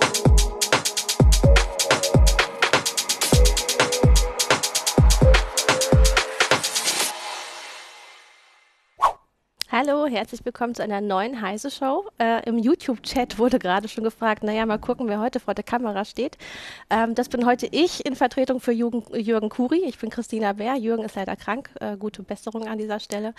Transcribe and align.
Thank 0.00 0.28
you. 0.28 0.39
Hallo, 9.82 10.04
herzlich 10.04 10.44
willkommen 10.44 10.74
zu 10.74 10.82
einer 10.82 11.00
neuen 11.00 11.40
Heise 11.40 11.70
Show. 11.70 12.04
Äh, 12.18 12.46
Im 12.46 12.58
YouTube-Chat 12.58 13.38
wurde 13.38 13.58
gerade 13.58 13.88
schon 13.88 14.04
gefragt, 14.04 14.42
naja, 14.42 14.66
mal 14.66 14.76
gucken, 14.76 15.08
wer 15.08 15.20
heute 15.20 15.40
vor 15.40 15.54
der 15.54 15.64
Kamera 15.64 16.04
steht. 16.04 16.36
Ähm, 16.90 17.14
das 17.14 17.30
bin 17.30 17.46
heute 17.46 17.66
ich 17.66 18.04
in 18.04 18.14
Vertretung 18.14 18.60
für 18.60 18.72
Jürgen, 18.72 19.04
Jürgen 19.18 19.48
Kuri. 19.48 19.82
Ich 19.86 19.98
bin 19.98 20.10
Christina 20.10 20.52
Bär. 20.52 20.76
Jürgen 20.76 21.02
ist 21.02 21.14
leider 21.14 21.34
krank. 21.34 21.70
Äh, 21.80 21.96
gute 21.96 22.22
Besserung 22.22 22.68
an 22.68 22.76
dieser 22.76 23.00
Stelle. 23.00 23.32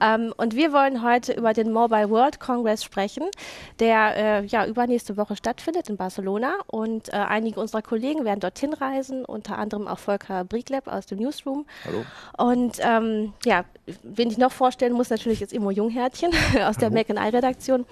Ähm, 0.00 0.32
und 0.36 0.54
wir 0.54 0.72
wollen 0.72 1.02
heute 1.02 1.32
über 1.32 1.54
den 1.54 1.72
Mobile 1.72 2.08
World 2.08 2.38
Congress 2.38 2.84
sprechen, 2.84 3.24
der 3.80 4.16
äh, 4.16 4.44
ja 4.46 4.66
übernächste 4.66 5.16
Woche 5.16 5.34
stattfindet 5.34 5.88
in 5.88 5.96
Barcelona. 5.96 6.52
Und 6.68 7.08
äh, 7.08 7.16
einige 7.16 7.58
unserer 7.58 7.82
Kollegen 7.82 8.24
werden 8.24 8.38
dorthin 8.38 8.74
reisen, 8.74 9.24
unter 9.24 9.58
anderem 9.58 9.88
auch 9.88 9.98
Volker 9.98 10.44
Briegleb 10.44 10.86
aus 10.86 11.06
dem 11.06 11.18
Newsroom. 11.18 11.66
Hallo. 11.84 12.04
Und 12.38 12.76
ähm, 12.78 13.32
ja, 13.44 13.64
wen 14.04 14.30
ich 14.30 14.38
noch 14.38 14.52
vorstellen 14.52 14.92
muss, 14.92 15.10
natürlich 15.10 15.42
ist 15.42 15.52
Immo 15.52 15.79
Junghärtchen 15.80 16.30
aus 16.66 16.76
der 16.76 16.90
Mac 16.90 17.08
redaktion 17.08 17.86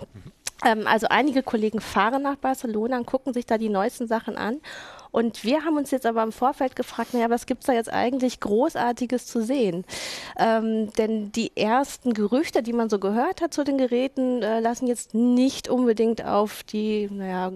Ähm, 0.64 0.86
also 0.86 1.06
einige 1.08 1.42
Kollegen 1.42 1.80
fahren 1.80 2.22
nach 2.22 2.36
Barcelona 2.36 2.98
und 2.98 3.06
gucken 3.06 3.32
sich 3.32 3.46
da 3.46 3.58
die 3.58 3.68
neuesten 3.68 4.08
Sachen 4.08 4.36
an. 4.36 4.60
Und 5.10 5.44
wir 5.44 5.64
haben 5.64 5.76
uns 5.76 5.90
jetzt 5.90 6.04
aber 6.04 6.22
im 6.22 6.32
Vorfeld 6.32 6.76
gefragt, 6.76 7.14
naja, 7.14 7.30
was 7.30 7.46
gibt's 7.46 7.66
da 7.66 7.72
jetzt 7.72 7.92
eigentlich 7.92 8.40
Großartiges 8.40 9.26
zu 9.26 9.42
sehen? 9.42 9.84
Ähm, 10.38 10.92
denn 10.98 11.32
die 11.32 11.56
ersten 11.56 12.12
Gerüchte, 12.12 12.62
die 12.62 12.72
man 12.72 12.90
so 12.90 12.98
gehört 12.98 13.40
hat 13.40 13.54
zu 13.54 13.64
den 13.64 13.78
Geräten, 13.78 14.42
äh, 14.42 14.60
lassen 14.60 14.86
jetzt 14.86 15.14
nicht 15.14 15.68
unbedingt 15.68 16.24
auf 16.24 16.62
die, 16.64 17.08
naja, 17.10 17.52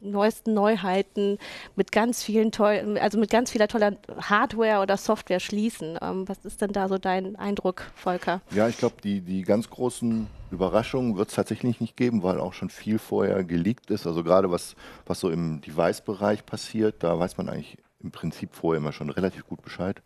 neuesten 0.00 0.54
Neuheiten 0.54 1.38
mit 1.74 1.92
ganz 1.92 2.22
vielen 2.22 2.52
tollen, 2.52 2.98
also 2.98 3.18
mit 3.18 3.30
ganz 3.30 3.50
vieler 3.50 3.68
toller 3.68 3.96
Hardware 4.20 4.80
oder 4.82 4.96
Software 4.96 5.40
schließen. 5.40 5.98
Ähm, 6.00 6.28
was 6.28 6.38
ist 6.44 6.60
denn 6.60 6.72
da 6.72 6.88
so 6.88 6.98
dein 6.98 7.36
Eindruck, 7.36 7.82
Volker? 7.94 8.40
Ja, 8.50 8.68
ich 8.68 8.78
glaube, 8.78 8.96
die, 9.02 9.20
die 9.20 9.42
ganz 9.42 9.70
großen 9.70 10.26
Überraschungen 10.50 11.16
wird 11.16 11.28
es 11.28 11.34
tatsächlich 11.34 11.80
nicht 11.80 11.96
geben, 11.96 12.22
weil 12.22 12.38
auch 12.40 12.52
schon 12.52 12.70
viel 12.70 12.98
vorher 12.98 13.44
geleakt 13.44 13.90
ist. 13.90 14.06
Also 14.06 14.22
gerade 14.22 14.50
was, 14.50 14.76
was 15.06 15.20
so 15.20 15.30
im 15.30 15.60
Device-Bereich 15.60 16.46
passiert, 16.46 17.02
da 17.02 17.18
weiß 17.18 17.36
man 17.36 17.48
eigentlich 17.48 17.78
im 18.02 18.10
Prinzip 18.10 18.54
vorher 18.54 18.80
immer 18.80 18.92
schon 18.92 19.10
relativ 19.10 19.46
gut 19.46 19.62
Bescheid. 19.62 20.02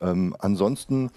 Ähm, 0.00 0.36
ansonsten 0.38 1.10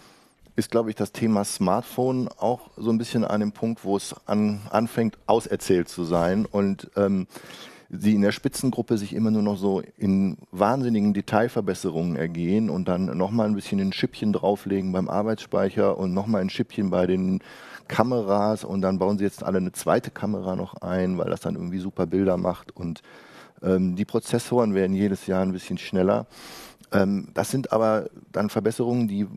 ist, 0.55 0.71
glaube 0.71 0.89
ich, 0.89 0.95
das 0.95 1.11
Thema 1.11 1.45
Smartphone 1.45 2.27
auch 2.37 2.69
so 2.75 2.91
ein 2.91 2.97
bisschen 2.97 3.23
an 3.23 3.39
dem 3.39 3.51
Punkt, 3.51 3.83
wo 3.83 3.95
es 3.95 4.15
an, 4.25 4.61
anfängt, 4.69 5.17
auserzählt 5.25 5.87
zu 5.87 6.03
sein. 6.03 6.45
Und 6.45 6.91
ähm, 6.97 7.27
sie 7.89 8.13
in 8.13 8.21
der 8.21 8.31
Spitzengruppe 8.31 8.97
sich 8.97 9.13
immer 9.13 9.31
nur 9.31 9.41
noch 9.41 9.57
so 9.57 9.81
in 9.97 10.37
wahnsinnigen 10.51 11.13
Detailverbesserungen 11.13 12.15
ergehen 12.15 12.69
und 12.69 12.87
dann 12.87 13.17
nochmal 13.17 13.47
ein 13.47 13.55
bisschen 13.55 13.79
ein 13.79 13.93
Schippchen 13.93 14.31
drauflegen 14.31 14.91
beim 14.91 15.09
Arbeitsspeicher 15.09 15.97
und 15.97 16.13
nochmal 16.13 16.41
ein 16.41 16.49
Schippchen 16.49 16.91
bei 16.91 17.07
den 17.07 17.41
Kameras 17.87 18.63
und 18.63 18.81
dann 18.81 18.99
bauen 18.99 19.17
sie 19.17 19.23
jetzt 19.23 19.43
alle 19.43 19.57
eine 19.57 19.71
zweite 19.71 20.11
Kamera 20.11 20.55
noch 20.55 20.75
ein, 20.75 21.17
weil 21.17 21.29
das 21.31 21.41
dann 21.41 21.55
irgendwie 21.55 21.79
super 21.79 22.05
Bilder 22.05 22.37
macht 22.37 22.75
und 22.75 23.01
ähm, 23.63 23.95
die 23.95 24.05
Prozessoren 24.05 24.75
werden 24.75 24.95
jedes 24.95 25.25
Jahr 25.25 25.41
ein 25.41 25.51
bisschen 25.51 25.79
schneller. 25.79 26.27
Ähm, 26.91 27.29
das 27.33 27.49
sind 27.49 27.73
aber 27.73 28.09
dann 28.31 28.49
Verbesserungen, 28.49 29.07
die 29.07 29.27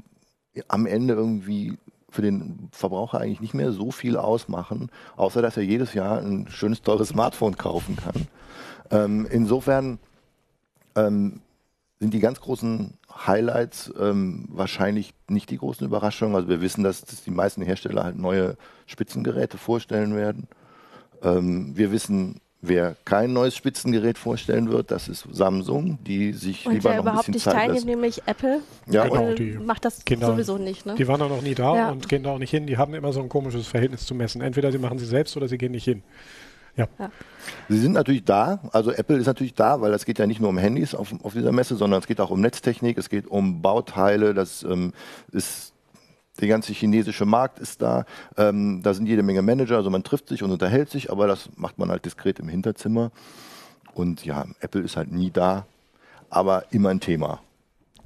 am 0.68 0.84
Ende 0.86 1.14
irgendwie 1.14 1.78
für 2.12 2.22
den 2.22 2.68
Verbraucher 2.72 3.20
eigentlich 3.20 3.40
nicht 3.40 3.54
mehr 3.54 3.72
so 3.72 3.90
viel 3.90 4.16
ausmachen, 4.16 4.90
außer 5.16 5.40
dass 5.42 5.56
er 5.56 5.62
jedes 5.62 5.94
Jahr 5.94 6.18
ein 6.18 6.46
schönes, 6.48 6.82
teures 6.82 7.08
Smartphone 7.08 7.56
kaufen 7.56 7.96
kann. 7.96 8.28
Ähm, 8.90 9.26
insofern 9.30 9.98
ähm, 10.94 11.40
sind 11.98 12.12
die 12.12 12.20
ganz 12.20 12.40
großen 12.40 12.98
Highlights 13.26 13.92
ähm, 13.98 14.46
wahrscheinlich 14.48 15.14
nicht 15.28 15.48
die 15.50 15.56
großen 15.56 15.86
Überraschungen. 15.86 16.36
Also 16.36 16.48
wir 16.48 16.60
wissen, 16.60 16.84
dass, 16.84 17.00
dass 17.02 17.24
die 17.24 17.30
meisten 17.30 17.62
Hersteller 17.62 18.04
halt 18.04 18.18
neue 18.18 18.56
Spitzengeräte 18.86 19.56
vorstellen 19.56 20.14
werden. 20.14 20.48
Ähm, 21.22 21.76
wir 21.76 21.92
wissen 21.92 22.40
Wer 22.64 22.94
kein 23.04 23.32
neues 23.32 23.56
Spitzengerät 23.56 24.18
vorstellen 24.18 24.70
wird, 24.70 24.92
das 24.92 25.08
ist 25.08 25.26
Samsung, 25.32 25.98
die 26.06 26.32
sich 26.32 26.64
und 26.64 26.74
lieber 26.74 26.94
noch 26.94 27.02
überhaupt 27.02 27.28
ein 27.28 27.32
bisschen 27.32 27.50
nicht 27.52 27.58
Zeit 27.60 27.66
teilnimmt, 27.66 27.86
nämlich 27.86 28.22
Apple. 28.26 28.60
Ja, 28.86 29.04
Apple 29.04 29.18
genau, 29.18 29.34
die 29.34 29.58
macht 29.64 29.84
das 29.84 30.04
Kinder- 30.04 30.28
sowieso 30.28 30.58
nicht. 30.58 30.86
Ne? 30.86 30.94
Die 30.94 31.08
waren 31.08 31.20
auch 31.22 31.28
noch 31.28 31.42
nie 31.42 31.56
da 31.56 31.74
Ja. 31.76 31.90
und 31.90 32.08
gehen 32.08 32.22
da 32.22 32.30
auch 32.30 32.38
nicht 32.38 32.50
hin. 32.50 32.68
Die 32.68 32.76
haben 32.78 32.94
immer 32.94 33.12
so 33.12 33.20
ein 33.20 33.28
komisches 33.28 33.66
Verhältnis 33.66 34.06
zu 34.06 34.14
messen. 34.14 34.42
Entweder 34.42 34.70
sie 34.70 34.78
machen 34.78 34.98
sie 35.00 35.06
selbst 35.06 35.36
oder 35.36 35.48
sie 35.48 35.58
gehen 35.58 35.72
nicht 35.72 35.84
hin. 35.84 36.04
Ja. 36.76 36.86
Sie 37.68 37.78
sind 37.78 37.92
natürlich 37.92 38.24
da, 38.24 38.60
also 38.72 38.92
Apple 38.92 39.16
ist 39.18 39.26
natürlich 39.26 39.54
da, 39.54 39.80
weil 39.80 39.92
es 39.92 40.04
geht 40.06 40.18
ja 40.20 40.26
nicht 40.28 40.40
nur 40.40 40.48
um 40.48 40.56
Handys 40.56 40.94
auf, 40.94 41.12
auf 41.24 41.32
dieser 41.34 41.52
Messe, 41.52 41.74
sondern 41.76 42.00
es 42.00 42.06
geht 42.06 42.20
auch 42.20 42.30
um 42.30 42.40
Netztechnik, 42.40 42.96
es 42.96 43.10
geht 43.10 43.26
um 43.26 43.60
Bauteile, 43.60 44.32
das 44.34 44.62
ähm, 44.62 44.92
ist 45.32 45.71
der 46.40 46.48
ganze 46.48 46.72
chinesische 46.72 47.24
Markt 47.26 47.58
ist 47.58 47.82
da, 47.82 48.04
ähm, 48.36 48.80
da 48.82 48.94
sind 48.94 49.06
jede 49.06 49.22
Menge 49.22 49.42
Manager, 49.42 49.76
also 49.76 49.90
man 49.90 50.02
trifft 50.02 50.28
sich 50.28 50.42
und 50.42 50.50
unterhält 50.50 50.90
sich, 50.90 51.10
aber 51.10 51.26
das 51.26 51.50
macht 51.56 51.78
man 51.78 51.90
halt 51.90 52.04
diskret 52.04 52.38
im 52.38 52.48
Hinterzimmer. 52.48 53.10
Und 53.94 54.24
ja, 54.24 54.46
Apple 54.60 54.80
ist 54.82 54.96
halt 54.96 55.12
nie 55.12 55.30
da, 55.30 55.66
aber 56.30 56.64
immer 56.72 56.88
ein 56.88 57.00
Thema. 57.00 57.40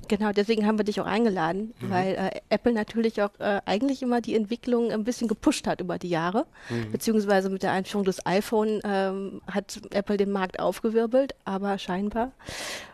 Genau, 0.09 0.31
deswegen 0.31 0.67
haben 0.67 0.79
wir 0.79 0.85
dich 0.85 1.01
auch 1.01 1.07
eingeladen, 1.07 1.75
Mhm. 1.81 1.91
weil 1.91 2.15
äh, 2.15 2.41
Apple 2.49 2.73
natürlich 2.73 3.23
auch 3.23 3.31
äh, 3.41 3.61
eigentlich 3.65 4.03
immer 4.03 4.21
die 4.21 4.37
Entwicklung 4.37 4.93
ein 4.93 5.03
bisschen 5.03 5.27
gepusht 5.27 5.67
hat 5.67 5.81
über 5.81 5.99
die 5.99 6.09
Jahre. 6.11 6.47
Mhm. 6.71 6.93
Beziehungsweise 6.93 7.51
mit 7.51 7.63
der 7.65 7.73
Einführung 7.73 8.05
des 8.05 8.25
iPhone 8.25 8.81
ähm, 8.85 9.41
hat 9.51 9.81
Apple 9.91 10.17
den 10.17 10.31
Markt 10.31 10.61
aufgewirbelt, 10.61 11.35
aber 11.45 11.79
scheinbar 11.79 12.31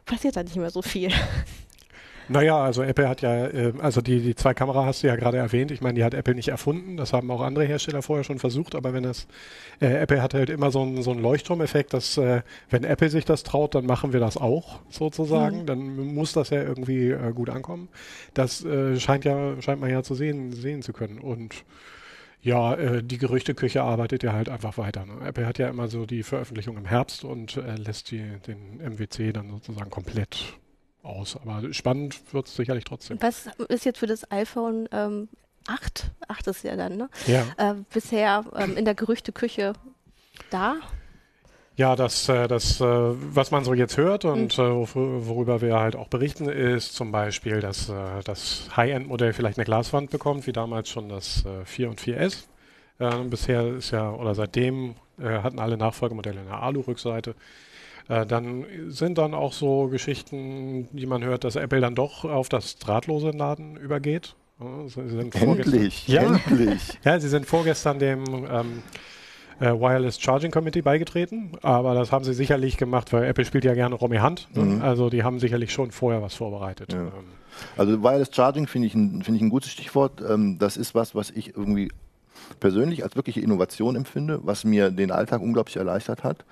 passiert 0.07 0.37
da 0.37 0.43
nicht 0.43 0.57
mehr 0.57 0.71
so 0.71 0.81
viel. 0.81 1.11
Naja, 2.29 2.63
also 2.63 2.83
Apple 2.83 3.09
hat 3.09 3.21
ja, 3.21 3.47
äh, 3.47 3.73
also 3.81 4.01
die, 4.01 4.21
die 4.21 4.35
zwei 4.35 4.55
Kamera 4.55 4.85
hast 4.85 5.03
du 5.03 5.07
ja 5.07 5.17
gerade 5.17 5.39
erwähnt. 5.39 5.71
Ich 5.71 5.81
meine, 5.81 5.95
die 5.95 6.05
hat 6.05 6.15
Apple 6.15 6.35
nicht 6.35 6.49
erfunden. 6.49 6.97
Das 6.97 7.13
haben 7.13 7.31
auch 7.31 7.41
andere 7.41 7.65
Hersteller 7.65 8.03
vorher 8.03 8.25
schon 8.25 8.39
versucht. 8.39 8.75
Aber 8.75 8.95
wenn 8.95 9.03
das, 9.03 9.27
äh, 9.81 9.87
Apple 9.87 10.23
hat 10.23 10.35
halt 10.35 10.51
immer 10.51 10.71
so 10.71 10.83
einen 10.83 11.03
so 11.03 11.11
einen 11.11 11.21
Leuchtturmeffekt, 11.21 11.93
dass 11.93 12.17
äh, 12.17 12.43
wenn 12.71 12.85
Apple 12.85 13.11
sich 13.11 13.25
das 13.25 13.43
traut, 13.43 13.75
dann 13.75 13.87
machen 13.87 14.13
wir 14.13 14.21
das 14.21 14.37
auch 14.37 14.81
sozusagen. 14.91 15.67
Dann 15.67 16.15
muss 16.15 16.33
das 16.33 16.51
ja 16.51 16.63
irgendwie 16.63 17.11
äh, 17.11 17.33
gut 17.33 17.51
ankommen. 17.51 17.89
Das 18.35 18.65
äh, 18.65 18.99
scheint 18.99 19.25
ja, 19.25 19.61
scheint 19.61 19.81
man 19.81 19.91
ja 19.91 20.03
zu 20.03 20.15
sehen, 20.15 20.53
sehen 20.53 20.83
zu 20.83 20.93
können. 20.93 21.19
Und 21.19 21.65
ja, 22.43 22.75
äh, 22.75 23.03
die 23.05 23.19
Gerüchteküche 23.19 23.83
arbeitet 23.83 24.23
ja 24.23 24.33
halt 24.33 24.49
einfach 24.49 24.77
weiter. 24.77 25.07
Ne? 25.07 25.25
Apple 25.25 25.47
hat 25.47 25.59
ja 25.59 25.69
immer 25.69 25.89
so 25.89 26.07
die 26.07 26.23
Veröffentlichung 26.23 26.77
im 26.77 26.87
Herbst 26.87 27.25
und 27.25 27.57
äh, 27.57 27.77
lässt 27.77 28.11
die, 28.11 28.25
den 28.47 28.79
MWC 28.79 29.33
dann 29.33 29.51
sozusagen 29.51 29.91
komplett 29.91 30.59
aus. 31.03 31.37
Aber 31.37 31.73
spannend 31.73 32.21
wird 32.33 32.47
es 32.47 32.57
sicherlich 32.57 32.85
trotzdem. 32.85 33.19
Was 33.21 33.49
ist 33.69 33.85
jetzt 33.85 33.99
für 33.99 34.07
das 34.07 34.31
iPhone 34.31 34.89
ähm, 34.93 35.29
8? 35.67 36.11
8 36.29 36.47
ist 36.49 36.65
ja 36.65 36.77
dann, 36.77 36.97
ne? 36.97 37.09
Ja, 37.27 37.45
Äh, 37.57 37.75
bisher 37.93 38.45
ähm, 38.57 38.77
in 38.77 38.85
der 38.85 38.95
Gerüchteküche 38.95 39.73
da? 40.51 40.77
ja 41.77 41.97
das, 41.97 42.29
äh, 42.29 42.49
das 42.49 42.81
äh, 42.83 42.85
was 42.85 43.51
man 43.51 43.65
so 43.65 43.73
jetzt 43.73 43.97
hört 43.97 44.25
und 44.27 44.59
äh, 44.59 44.61
wor- 44.63 45.27
worüber 45.27 45.61
wir 45.63 45.79
halt 45.81 45.97
auch 45.97 46.09
berichten, 46.09 46.47
ist 46.49 46.95
zum 46.95 47.13
Beispiel, 47.13 47.61
dass 47.61 47.89
äh, 47.89 47.95
das 48.25 48.69
High-End-Modell 48.77 49.33
vielleicht 49.33 49.57
eine 49.59 49.65
Glaswand 49.65 50.11
bekommt, 50.11 50.47
wie 50.47 50.53
damals 50.53 50.91
schon 50.91 51.09
das 51.09 51.45
äh, 51.47 51.65
4 51.65 51.89
und 51.91 52.01
4S. 52.01 52.45
Äh, 52.99 53.25
bisher 53.25 53.67
ist 53.69 53.91
ja, 53.91 54.11
oder 54.13 54.35
seitdem 54.35 54.97
äh, 55.19 55.39
hatten 55.43 55.59
alle 55.59 55.79
Nachfolgemodelle 55.79 56.41
eine 56.41 56.59
Alu-Rückseite. 56.59 57.35
Äh, 58.09 58.27
dann 58.27 58.65
sind 58.89 59.19
dann 59.19 59.35
auch 59.35 59.53
so 59.53 59.89
Geschichten, 59.89 60.89
die 60.93 61.07
man 61.07 61.23
hört, 61.25 61.45
dass 61.45 61.57
Apple 61.57 61.81
dann 61.81 61.95
doch 61.95 62.25
auf 62.25 62.49
das 62.49 62.77
drahtlose 62.77 63.31
Laden 63.31 63.77
übergeht. 63.77 64.35
Ja, 64.61 64.67
sie 64.89 65.09
sind 65.09 65.35
vorgestern- 65.35 65.75
Endlich, 65.75 66.09
Ja. 66.09 66.23
endlich. 66.23 66.99
Ja, 67.05 67.19
sie 67.21 67.29
sind 67.29 67.47
vorgestern 67.47 67.99
dem 67.99 68.25
ähm, 68.51 68.83
äh, 69.61 69.71
Wireless 69.73 70.21
Charging 70.21 70.51
Committee 70.51 70.83
beigetreten, 70.83 71.53
aber 71.63 71.95
das 71.95 72.11
haben 72.13 72.25
sie 72.25 72.35
sicherlich 72.35 72.77
gemacht, 72.77 73.13
weil 73.13 73.25
Apple 73.25 73.45
spielt 73.45 73.65
ja 73.65 73.75
gerne 73.75 73.95
Romy 73.95 74.17
Hand. 74.19 74.49
Mhm. 74.55 74.83
Also 74.83 75.09
die 75.11 75.23
haben 75.23 75.39
sicherlich 75.39 75.73
schon 75.73 75.91
vorher 75.91 76.23
was 76.23 76.35
vorbereitet. 76.35 76.93
Ja. 76.93 77.01
Ähm, 77.03 77.11
Also 77.77 78.03
Wireless 78.03 78.31
Charging 78.35 78.67
finde 78.67 78.89
ich, 78.89 78.95
ein, 78.95 79.23
finde 79.23 79.37
ich 79.37 79.43
ein 79.43 79.51
gutes 79.51 79.71
Stichwort. 79.71 80.23
Ähm, 80.29 80.59
das 80.59 80.77
ist 80.77 80.95
was, 80.95 81.15
was 81.15 81.31
ich 81.31 81.57
irgendwie 81.57 81.91
persönlich 82.61 83.05
als 83.05 83.15
wirkliche 83.17 83.41
Innovation 83.41 83.95
empfinde, 83.97 84.41
was 84.43 84.65
mir 84.65 84.91
den 84.91 85.11
Alltag 85.11 85.41
unglaublich 85.41 85.77
erleichtert 85.77 86.25
hat 86.25 86.45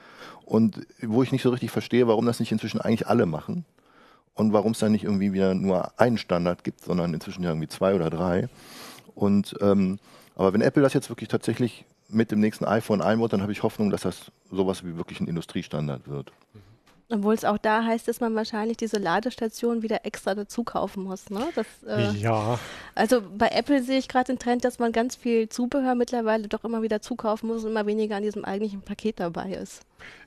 und 0.51 0.85
wo 1.01 1.23
ich 1.23 1.31
nicht 1.31 1.43
so 1.43 1.51
richtig 1.51 1.71
verstehe, 1.71 2.09
warum 2.09 2.27
das 2.27 2.41
nicht 2.41 2.51
inzwischen 2.51 2.81
eigentlich 2.81 3.07
alle 3.07 3.25
machen 3.25 3.65
und 4.35 4.53
warum 4.53 4.73
es 4.73 4.81
dann 4.81 4.91
nicht 4.91 5.05
irgendwie 5.05 5.33
wieder 5.33 5.55
nur 5.55 5.93
einen 6.01 6.19
Standard 6.19 6.65
gibt, 6.65 6.81
sondern 6.81 7.15
inzwischen 7.15 7.45
ja 7.45 7.51
irgendwie 7.51 7.69
zwei 7.69 7.95
oder 7.95 8.11
drei. 8.11 8.49
Und 9.15 9.55
ähm, 9.61 10.01
aber 10.35 10.53
wenn 10.53 10.61
Apple 10.61 10.83
das 10.83 10.93
jetzt 10.93 11.09
wirklich 11.09 11.29
tatsächlich 11.29 11.85
mit 12.09 12.33
dem 12.33 12.41
nächsten 12.41 12.65
iPhone 12.65 13.01
einbaut, 13.01 13.33
dann 13.33 13.43
habe 13.43 13.53
ich 13.53 13.63
Hoffnung, 13.63 13.91
dass 13.91 14.01
das 14.01 14.33
sowas 14.51 14.85
wie 14.85 14.97
wirklich 14.97 15.21
ein 15.21 15.29
Industriestandard 15.29 16.09
wird. 16.09 16.33
Obwohl 17.11 17.35
es 17.35 17.45
auch 17.45 17.59
da 17.59 17.85
heißt, 17.85 18.09
dass 18.09 18.19
man 18.19 18.35
wahrscheinlich 18.35 18.77
diese 18.77 18.99
Ladestation 18.99 19.83
wieder 19.83 20.05
extra 20.05 20.35
dazu 20.35 20.65
kaufen 20.65 21.05
muss. 21.05 21.31
Ne? 21.31 21.47
Das, 21.55 21.67
äh, 21.87 22.11
ja, 22.19 22.59
Also 22.97 23.23
bei 23.23 23.49
Apple 23.49 23.85
sehe 23.85 23.99
ich 23.99 24.09
gerade 24.09 24.33
den 24.33 24.41
Trend, 24.41 24.65
dass 24.65 24.81
man 24.81 24.91
ganz 24.91 25.15
viel 25.15 25.49
Zubehör 25.49 25.95
mittlerweile 25.95 26.49
doch 26.49 26.65
immer 26.65 26.83
wieder 26.83 27.01
zukaufen 27.01 27.49
muss 27.49 27.63
und 27.63 27.71
immer 27.71 27.87
weniger 27.87 28.17
an 28.17 28.25
diesem 28.25 28.45
eigentlichen 28.45 28.83
Paket 28.83 29.21
dabei 29.21 29.53
ist. 29.53 29.83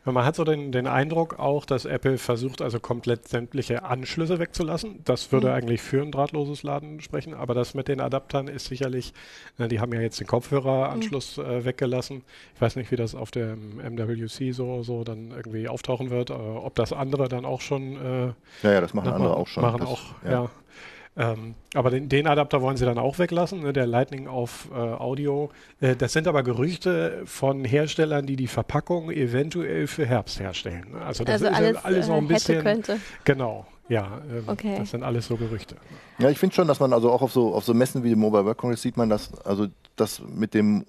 Man 0.06 0.25
hat 0.25 0.36
so 0.36 0.44
den, 0.44 0.74
den, 0.74 0.86
Eindruck 0.86 1.40
auch, 1.40 1.66
dass 1.66 1.86
Apple 1.86 2.18
versucht, 2.18 2.62
also 2.62 2.80
komplett 2.80 3.30
sämtliche 3.30 3.84
Anschlüsse 3.84 4.38
wegzulassen. 4.38 5.00
Das 5.06 5.31
würde 5.31 5.48
mhm. 5.48 5.54
eigentlich 5.54 5.81
für 5.81 6.02
ein 6.02 6.12
drahtloses 6.12 6.64
Laden 6.64 7.00
sprechen, 7.00 7.34
aber 7.34 7.54
das 7.54 7.74
mit 7.74 7.88
den 7.88 8.02
Adaptern 8.02 8.50
ist 8.50 8.66
sicherlich, 8.66 9.14
na, 9.58 9.70
die 9.70 9.80
haben 9.80 9.94
ja 9.94 10.02
jetzt 10.02 10.20
den 10.20 10.28
Kopfhöreranschluss 10.28 11.38
mhm. 11.38 11.46
äh, 11.46 11.66
weggelassen. 11.66 12.24
Ich 12.56 12.62
weiß 12.62 12.75
nicht, 12.75 12.92
wie 12.92 12.98
das 12.98 13.16
auf 13.16 13.31
dem 13.31 13.80
MWC 13.80 14.52
so, 14.52 14.84
so 14.84 15.06
dann 15.06 15.31
irgendwie 15.31 15.70
auftauchen 15.70 16.10
wird, 16.10 16.31
äh, 16.31 16.34
ob 16.34 16.75
das 16.75 16.92
andere 16.92 17.30
dann 17.30 17.46
auch 17.46 17.62
schon. 17.62 17.96
Äh, 17.96 18.25
ja, 18.64 18.74
ja, 18.74 18.81
das 18.81 18.94
machen 18.94 19.14
andere 19.14 19.38
auch 19.38 19.48
schon. 19.48 19.64
Machen 19.64 19.80
das, 19.80 19.88
auch, 19.88 20.02
ja. 20.25 20.31
ja. 20.31 20.50
Ähm, 21.15 21.54
aber 21.75 21.92
den, 21.92 22.10
den, 22.10 22.25
Adapter 22.25 22.62
wollen 22.62 22.75
sie 22.75 22.86
dann 22.86 22.98
auch 22.98 23.19
weglassen, 23.19 23.62
ne, 23.62 23.71
der 23.71 23.86
Lightning 23.86 24.27
auf 24.27 24.69
äh, 24.74 24.75
Audio. 24.75 25.51
Äh, 25.80 25.95
das 25.95 26.13
sind 26.13 26.27
aber 26.27 26.42
Gerüchte 26.42 27.21
von 27.25 27.65
Herstellern, 27.65 28.25
die 28.25 28.36
die 28.36 28.48
Verpackung 28.48 29.12
eventuell 29.12 29.86
für 29.86 30.06
Herbst 30.07 30.39
herstellen. 30.39 30.92
Ne? 30.94 31.01
Also 31.01 31.24
das 31.24 31.44
also 31.44 31.45
ist 31.45 31.56
alles, 31.56 31.86
alles 31.86 32.07
noch 32.07 32.18
ein 32.18 32.25
äh, 32.25 32.27
bisschen. 32.27 32.63
Könnte. 32.63 33.00
Genau. 33.25 33.68
Ja, 33.89 34.21
ähm, 34.31 34.44
okay. 34.48 34.77
das 34.80 34.92
sind 34.92 35.04
alles 35.04 35.27
so 35.27 35.36
Gerüchte. 35.36 35.75
Ja, 36.18 36.30
ich 36.30 36.39
finde 36.39 36.56
schon, 36.56 36.68
dass 36.68 36.80
man 36.80 36.94
also 36.94 37.12
auch 37.12 37.21
auf 37.21 37.31
so, 37.31 37.54
auf 37.54 37.63
so 37.63 37.74
Messen 37.74 38.04
wie 38.04 38.10
dem 38.10 38.19
Mobile 38.19 38.45
World 38.45 38.57
Congress 38.57 38.81
sieht 38.81 38.98
man, 38.98 39.10
dass 39.10 39.33
also 39.44 39.68
das 39.95 40.21
mit 40.27 40.54
dem 40.54 40.86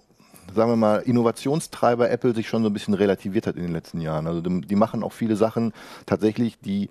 sagen 0.54 0.70
wir 0.70 0.76
mal, 0.76 0.98
Innovationstreiber 0.98 2.10
Apple 2.10 2.34
sich 2.34 2.48
schon 2.48 2.62
so 2.62 2.68
ein 2.68 2.72
bisschen 2.72 2.94
relativiert 2.94 3.46
hat 3.46 3.56
in 3.56 3.62
den 3.62 3.72
letzten 3.72 4.00
Jahren. 4.00 4.26
Also 4.26 4.40
die, 4.40 4.60
die 4.60 4.76
machen 4.76 5.02
auch 5.02 5.12
viele 5.12 5.36
Sachen 5.36 5.72
tatsächlich, 6.06 6.58
die 6.60 6.90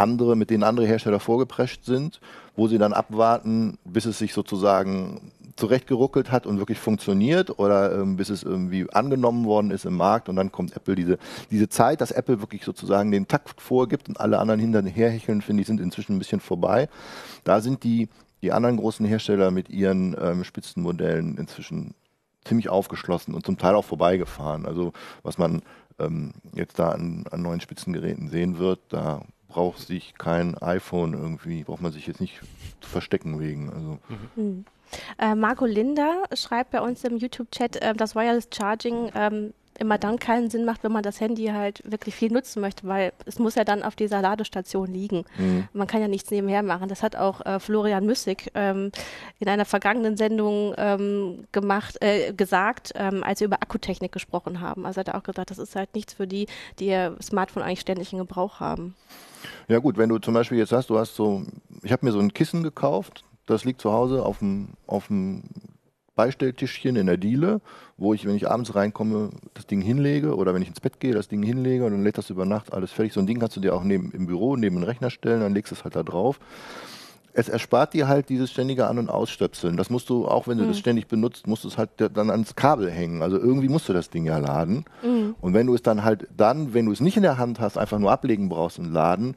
andere, 0.00 0.36
mit 0.36 0.50
denen 0.50 0.62
andere 0.62 0.86
Hersteller 0.86 1.20
vorgeprescht 1.20 1.84
sind, 1.84 2.20
wo 2.56 2.68
sie 2.68 2.78
dann 2.78 2.92
abwarten, 2.92 3.78
bis 3.84 4.06
es 4.06 4.18
sich 4.18 4.32
sozusagen 4.32 5.32
zurechtgeruckelt 5.56 6.32
hat 6.32 6.46
und 6.46 6.58
wirklich 6.58 6.78
funktioniert 6.78 7.58
oder 7.58 8.00
ähm, 8.00 8.16
bis 8.16 8.30
es 8.30 8.42
irgendwie 8.42 8.90
angenommen 8.90 9.44
worden 9.44 9.70
ist 9.70 9.84
im 9.84 9.96
Markt 9.96 10.28
und 10.28 10.36
dann 10.36 10.50
kommt 10.50 10.74
Apple 10.74 10.94
diese, 10.94 11.18
diese 11.50 11.68
Zeit, 11.68 12.00
dass 12.00 12.10
Apple 12.10 12.40
wirklich 12.40 12.64
sozusagen 12.64 13.10
den 13.10 13.28
Takt 13.28 13.60
vorgibt 13.60 14.08
und 14.08 14.18
alle 14.18 14.38
anderen 14.38 14.58
hinterherhecheln, 14.58 15.42
finde 15.42 15.60
ich, 15.60 15.66
sind 15.66 15.80
inzwischen 15.80 16.16
ein 16.16 16.18
bisschen 16.18 16.40
vorbei. 16.40 16.88
Da 17.44 17.60
sind 17.60 17.84
die, 17.84 18.08
die 18.42 18.52
anderen 18.52 18.78
großen 18.78 19.04
Hersteller 19.04 19.50
mit 19.50 19.68
ihren 19.68 20.16
ähm, 20.20 20.44
Spitzenmodellen 20.44 21.36
inzwischen 21.36 21.94
ziemlich 22.44 22.70
aufgeschlossen 22.70 23.34
und 23.34 23.44
zum 23.44 23.58
Teil 23.58 23.74
auch 23.74 23.84
vorbeigefahren. 23.84 24.64
Also 24.64 24.92
was 25.22 25.36
man 25.36 25.62
ähm, 25.98 26.32
jetzt 26.54 26.78
da 26.78 26.90
an, 26.90 27.24
an 27.30 27.42
neuen 27.42 27.60
Spitzengeräten 27.60 28.28
sehen 28.28 28.58
wird, 28.58 28.80
da 28.88 29.22
braucht 29.50 29.80
sich 29.80 30.14
kein 30.14 30.56
iPhone 30.58 31.12
irgendwie, 31.12 31.64
braucht 31.64 31.82
man 31.82 31.92
sich 31.92 32.06
jetzt 32.06 32.20
nicht 32.20 32.40
zu 32.80 32.88
verstecken 32.88 33.38
wegen. 33.38 33.70
Also. 33.70 33.98
Mhm. 34.36 34.64
Äh, 35.18 35.34
Marco 35.34 35.66
Linder 35.66 36.24
schreibt 36.34 36.70
bei 36.70 36.80
uns 36.80 37.04
im 37.04 37.16
YouTube-Chat, 37.16 37.76
äh, 37.76 37.94
dass 37.94 38.14
Wireless 38.14 38.48
Charging 38.52 39.10
ähm, 39.14 39.52
immer 39.80 39.98
dann 39.98 40.18
keinen 40.18 40.50
Sinn 40.50 40.64
macht, 40.64 40.84
wenn 40.84 40.92
man 40.92 41.02
das 41.02 41.20
Handy 41.20 41.46
halt 41.46 41.82
wirklich 41.90 42.14
viel 42.14 42.30
nutzen 42.30 42.60
möchte, 42.60 42.86
weil 42.86 43.12
es 43.24 43.38
muss 43.38 43.54
ja 43.54 43.64
dann 43.64 43.82
auf 43.82 43.96
dieser 43.96 44.20
Ladestation 44.20 44.86
liegen. 44.86 45.24
Mhm. 45.38 45.68
Man 45.72 45.86
kann 45.86 46.00
ja 46.00 46.08
nichts 46.08 46.30
nebenher 46.30 46.62
machen. 46.62 46.88
Das 46.88 47.02
hat 47.02 47.16
auch 47.16 47.44
äh, 47.44 47.58
Florian 47.58 48.06
Müssig 48.06 48.50
ähm, 48.54 48.92
in 49.38 49.48
einer 49.48 49.64
vergangenen 49.64 50.16
Sendung 50.16 50.74
ähm, 50.76 51.44
gemacht, 51.52 51.96
äh, 52.00 52.32
gesagt, 52.32 52.92
ähm, 52.94 53.24
als 53.24 53.40
wir 53.40 53.46
über 53.46 53.56
Akkutechnik 53.56 54.12
gesprochen 54.12 54.60
haben. 54.60 54.86
Also 54.86 55.00
hat 55.00 55.08
er 55.08 55.16
auch 55.16 55.22
gesagt, 55.22 55.50
das 55.50 55.58
ist 55.58 55.74
halt 55.74 55.94
nichts 55.94 56.14
für 56.14 56.26
die, 56.26 56.46
die 56.78 56.86
ihr 56.86 57.16
Smartphone 57.22 57.62
eigentlich 57.62 57.80
ständig 57.80 58.12
in 58.12 58.18
Gebrauch 58.18 58.60
haben. 58.60 58.94
Ja 59.68 59.78
gut, 59.78 59.96
wenn 59.96 60.10
du 60.10 60.18
zum 60.18 60.34
Beispiel 60.34 60.58
jetzt 60.58 60.72
hast, 60.72 60.90
du 60.90 60.98
hast 60.98 61.14
so, 61.14 61.42
ich 61.82 61.92
habe 61.92 62.04
mir 62.04 62.12
so 62.12 62.18
ein 62.18 62.34
Kissen 62.34 62.62
gekauft, 62.62 63.24
das 63.46 63.64
liegt 63.64 63.80
zu 63.80 63.92
Hause 63.92 64.24
auf 64.24 64.38
dem, 64.38 64.68
auf 64.86 65.06
dem 65.06 65.44
Beistelltischchen 66.20 66.96
in 66.96 67.06
der 67.06 67.16
Diele, 67.16 67.62
wo 67.96 68.12
ich, 68.12 68.26
wenn 68.26 68.34
ich 68.34 68.50
abends 68.50 68.74
reinkomme, 68.74 69.30
das 69.54 69.66
Ding 69.66 69.80
hinlege 69.80 70.36
oder 70.36 70.52
wenn 70.52 70.60
ich 70.60 70.68
ins 70.68 70.78
Bett 70.78 71.00
gehe, 71.00 71.14
das 71.14 71.28
Ding 71.28 71.42
hinlege 71.42 71.86
und 71.86 71.92
dann 71.92 72.04
lädt 72.04 72.18
das 72.18 72.28
über 72.28 72.44
Nacht 72.44 72.74
alles 72.74 72.92
fertig. 72.92 73.14
So 73.14 73.20
ein 73.20 73.26
Ding 73.26 73.38
kannst 73.38 73.56
du 73.56 73.60
dir 73.60 73.74
auch 73.74 73.84
neben, 73.84 74.12
im 74.12 74.26
Büro 74.26 74.54
neben 74.54 74.76
den 74.76 74.84
Rechner 74.84 75.08
stellen, 75.08 75.40
dann 75.40 75.54
legst 75.54 75.70
du 75.72 75.76
es 75.76 75.84
halt 75.84 75.96
da 75.96 76.02
drauf 76.02 76.38
es 77.32 77.48
erspart 77.48 77.94
dir 77.94 78.08
halt 78.08 78.28
dieses 78.28 78.50
ständige 78.50 78.86
An- 78.86 78.98
und 78.98 79.08
Ausstöpseln. 79.08 79.76
Das 79.76 79.90
musst 79.90 80.08
du, 80.08 80.26
auch 80.26 80.48
wenn 80.48 80.58
du 80.58 80.64
mhm. 80.64 80.68
das 80.68 80.78
ständig 80.78 81.06
benutzt, 81.06 81.46
musst 81.46 81.64
du 81.64 81.68
es 81.68 81.78
halt 81.78 81.90
dann 81.98 82.30
ans 82.30 82.56
Kabel 82.56 82.90
hängen. 82.90 83.22
Also 83.22 83.38
irgendwie 83.38 83.68
musst 83.68 83.88
du 83.88 83.92
das 83.92 84.10
Ding 84.10 84.24
ja 84.24 84.38
laden. 84.38 84.84
Mhm. 85.02 85.34
Und 85.40 85.54
wenn 85.54 85.66
du 85.66 85.74
es 85.74 85.82
dann 85.82 86.02
halt 86.04 86.26
dann, 86.36 86.74
wenn 86.74 86.86
du 86.86 86.92
es 86.92 87.00
nicht 87.00 87.16
in 87.16 87.22
der 87.22 87.38
Hand 87.38 87.60
hast, 87.60 87.78
einfach 87.78 87.98
nur 87.98 88.10
ablegen 88.10 88.48
brauchst 88.48 88.78
und 88.78 88.92
laden. 88.92 89.36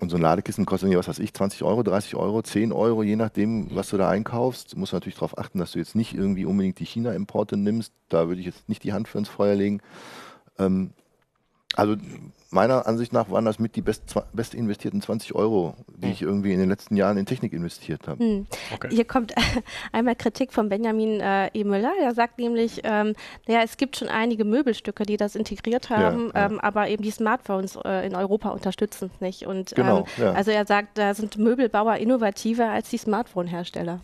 Und 0.00 0.10
so 0.10 0.16
ein 0.16 0.22
Ladekissen 0.22 0.66
kostet 0.66 0.86
irgendwie, 0.86 0.98
was 0.98 1.08
weiß 1.08 1.18
ich, 1.18 1.34
20 1.34 1.62
Euro, 1.64 1.82
30 1.82 2.16
Euro, 2.16 2.42
10 2.42 2.72
Euro, 2.72 3.02
je 3.02 3.16
nachdem, 3.16 3.74
was 3.74 3.90
du 3.90 3.96
da 3.96 4.08
einkaufst. 4.08 4.74
Du 4.74 4.78
musst 4.78 4.92
natürlich 4.92 5.16
darauf 5.16 5.38
achten, 5.38 5.58
dass 5.58 5.72
du 5.72 5.78
jetzt 5.78 5.94
nicht 5.94 6.14
irgendwie 6.14 6.44
unbedingt 6.44 6.78
die 6.78 6.86
China-Importe 6.86 7.56
nimmst. 7.56 7.92
Da 8.08 8.28
würde 8.28 8.40
ich 8.40 8.46
jetzt 8.46 8.68
nicht 8.68 8.84
die 8.84 8.92
Hand 8.92 9.08
für 9.08 9.18
ins 9.18 9.28
Feuer 9.28 9.54
legen. 9.54 9.80
Ähm, 10.58 10.90
also 11.74 11.96
meiner 12.52 12.86
Ansicht 12.86 13.12
nach 13.12 13.30
waren 13.30 13.44
das 13.44 13.58
mit 13.58 13.76
die 13.76 13.82
best, 13.82 14.14
best 14.32 14.54
investierten 14.54 15.00
20 15.00 15.34
Euro, 15.34 15.74
die 15.96 16.06
hm. 16.06 16.12
ich 16.12 16.22
irgendwie 16.22 16.52
in 16.52 16.58
den 16.58 16.68
letzten 16.68 16.96
Jahren 16.96 17.16
in 17.16 17.26
Technik 17.26 17.52
investiert 17.52 18.06
habe. 18.08 18.22
Hm. 18.22 18.46
Okay. 18.74 18.88
Hier 18.90 19.04
kommt 19.04 19.34
einmal 19.92 20.16
Kritik 20.16 20.52
von 20.52 20.68
Benjamin 20.68 21.20
äh, 21.20 21.48
E. 21.54 21.64
Müller. 21.64 21.92
Er 22.00 22.14
sagt 22.14 22.38
nämlich, 22.38 22.80
ähm, 22.84 23.14
naja, 23.46 23.60
es 23.64 23.76
gibt 23.76 23.96
schon 23.96 24.08
einige 24.08 24.44
Möbelstücke, 24.44 25.04
die 25.04 25.16
das 25.16 25.34
integriert 25.34 25.90
haben, 25.90 26.30
ja, 26.34 26.40
ja. 26.40 26.46
Ähm, 26.46 26.60
aber 26.60 26.88
eben 26.88 27.02
die 27.02 27.10
Smartphones 27.10 27.78
äh, 27.84 28.06
in 28.06 28.14
Europa 28.14 28.50
unterstützen 28.50 29.10
es 29.14 29.20
nicht. 29.20 29.46
Und 29.46 29.74
genau, 29.74 30.00
ähm, 30.18 30.24
ja. 30.24 30.32
also 30.32 30.50
er 30.50 30.66
sagt, 30.66 30.98
da 30.98 31.14
sind 31.14 31.38
Möbelbauer 31.38 31.96
innovativer 31.96 32.70
als 32.70 32.90
die 32.90 32.98
Smartphone-Hersteller. 32.98 34.00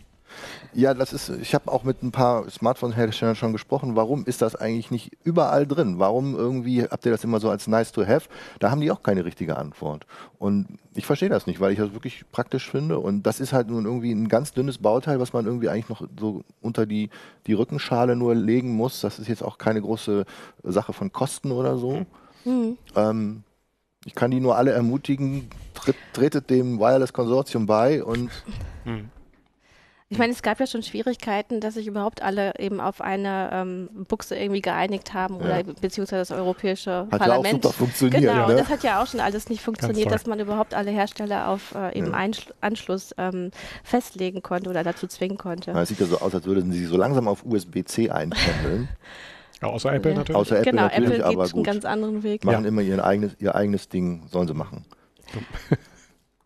Ja, 0.73 0.93
das 0.93 1.13
ist, 1.13 1.29
ich 1.29 1.53
habe 1.55 1.71
auch 1.71 1.83
mit 1.83 2.03
ein 2.03 2.11
paar 2.11 2.49
Smartphone-Herstellern 2.49 3.35
schon 3.35 3.51
gesprochen. 3.51 3.95
Warum 3.95 4.25
ist 4.25 4.41
das 4.41 4.55
eigentlich 4.55 4.91
nicht 4.91 5.11
überall 5.23 5.65
drin? 5.65 5.99
Warum 5.99 6.35
irgendwie 6.35 6.83
habt 6.83 7.05
ihr 7.05 7.11
das 7.11 7.23
immer 7.23 7.39
so 7.39 7.49
als 7.49 7.67
nice 7.67 7.91
to 7.91 8.05
have? 8.05 8.29
Da 8.59 8.71
haben 8.71 8.81
die 8.81 8.91
auch 8.91 9.03
keine 9.03 9.25
richtige 9.25 9.57
Antwort. 9.57 10.05
Und 10.37 10.67
ich 10.93 11.05
verstehe 11.05 11.29
das 11.29 11.47
nicht, 11.47 11.59
weil 11.59 11.71
ich 11.71 11.79
das 11.79 11.93
wirklich 11.93 12.25
praktisch 12.31 12.69
finde. 12.69 12.99
Und 12.99 13.23
das 13.23 13.39
ist 13.39 13.53
halt 13.53 13.69
nun 13.69 13.85
irgendwie 13.85 14.11
ein 14.11 14.27
ganz 14.27 14.53
dünnes 14.53 14.77
Bauteil, 14.77 15.19
was 15.19 15.33
man 15.33 15.45
irgendwie 15.45 15.69
eigentlich 15.69 15.89
noch 15.89 16.07
so 16.19 16.43
unter 16.61 16.85
die, 16.85 17.09
die 17.47 17.53
Rückenschale 17.53 18.15
nur 18.15 18.35
legen 18.35 18.75
muss. 18.75 19.01
Das 19.01 19.19
ist 19.19 19.27
jetzt 19.27 19.43
auch 19.43 19.57
keine 19.57 19.81
große 19.81 20.25
Sache 20.63 20.93
von 20.93 21.11
Kosten 21.11 21.51
oder 21.51 21.77
so. 21.77 22.05
Mhm. 22.45 22.77
Ähm, 22.95 23.43
ich 24.05 24.15
kann 24.15 24.31
die 24.31 24.39
nur 24.39 24.55
alle 24.55 24.71
ermutigen, 24.71 25.49
tritt, 25.73 25.95
tretet 26.13 26.49
dem 26.49 26.79
Wireless 26.79 27.13
Konsortium 27.13 27.65
bei 27.65 28.03
und 28.03 28.29
mhm. 28.85 29.09
Ich 30.11 30.17
meine, 30.17 30.33
es 30.33 30.41
gab 30.41 30.59
ja 30.59 30.65
schon 30.65 30.81
Schwierigkeiten, 30.81 31.59
dass 31.59 31.75
sich 31.75 31.85
überhaupt 31.85 32.23
alle 32.23 32.53
eben 32.57 32.81
auf 32.81 32.99
eine 32.99 33.51
ähm, 33.53 33.89
Buchse 34.07 34.35
irgendwie 34.35 34.61
geeinigt 34.61 35.13
haben 35.13 35.35
oder 35.35 35.57
ja. 35.57 35.63
beziehungsweise 35.79 36.21
das 36.21 36.31
Europäische 36.31 37.07
hat 37.11 37.19
Parlament. 37.19 37.63
Ja 37.63 37.69
auch 37.69 37.73
super 37.73 37.73
funktioniert. 37.73 38.23
Genau, 38.23 38.47
ne? 38.47 38.55
das 38.55 38.69
hat 38.69 38.81
ja 38.81 39.03
auch 39.03 39.05
schon 39.05 39.19
alles 39.19 39.49
nicht 39.49 39.61
funktioniert, 39.61 40.11
dass 40.11 40.25
man 40.25 40.39
überhaupt 40.39 40.73
alle 40.73 40.89
Hersteller 40.89 41.47
auf 41.49 41.75
äh, 41.75 41.95
eben 41.95 42.11
ja. 42.11 42.29
Anschluss 42.61 43.13
ähm, 43.19 43.51
festlegen 43.83 44.41
konnte 44.41 44.71
oder 44.71 44.83
dazu 44.83 45.05
zwingen 45.05 45.37
konnte. 45.37 45.71
Es 45.71 45.89
sieht 45.89 45.99
ja 45.99 46.07
so 46.07 46.19
aus, 46.19 46.33
als 46.33 46.45
würden 46.45 46.71
sie 46.71 46.85
so 46.85 46.97
langsam 46.97 47.27
auf 47.27 47.45
USB-C 47.45 48.09
einpendeln. 48.09 48.89
Ja, 49.61 49.67
außer 49.67 49.93
Apple 49.93 50.13
natürlich. 50.13 50.37
Außer 50.37 50.59
Apple 50.59 50.71
genau, 50.71 50.83
natürlich, 50.83 51.19
Apple 51.19 51.25
aber 51.25 51.43
geht 51.43 51.51
gut. 51.51 51.67
einen 51.67 51.73
ganz 51.73 51.83
anderen 51.83 52.23
Weg. 52.23 52.45
Machen 52.45 52.63
immer 52.63 52.81
ihr 52.81 53.03
eigenes, 53.03 53.35
ihr 53.39 53.55
eigenes 53.55 53.89
Ding, 53.89 54.23
sollen 54.31 54.47
sie 54.47 54.53
machen. 54.53 54.85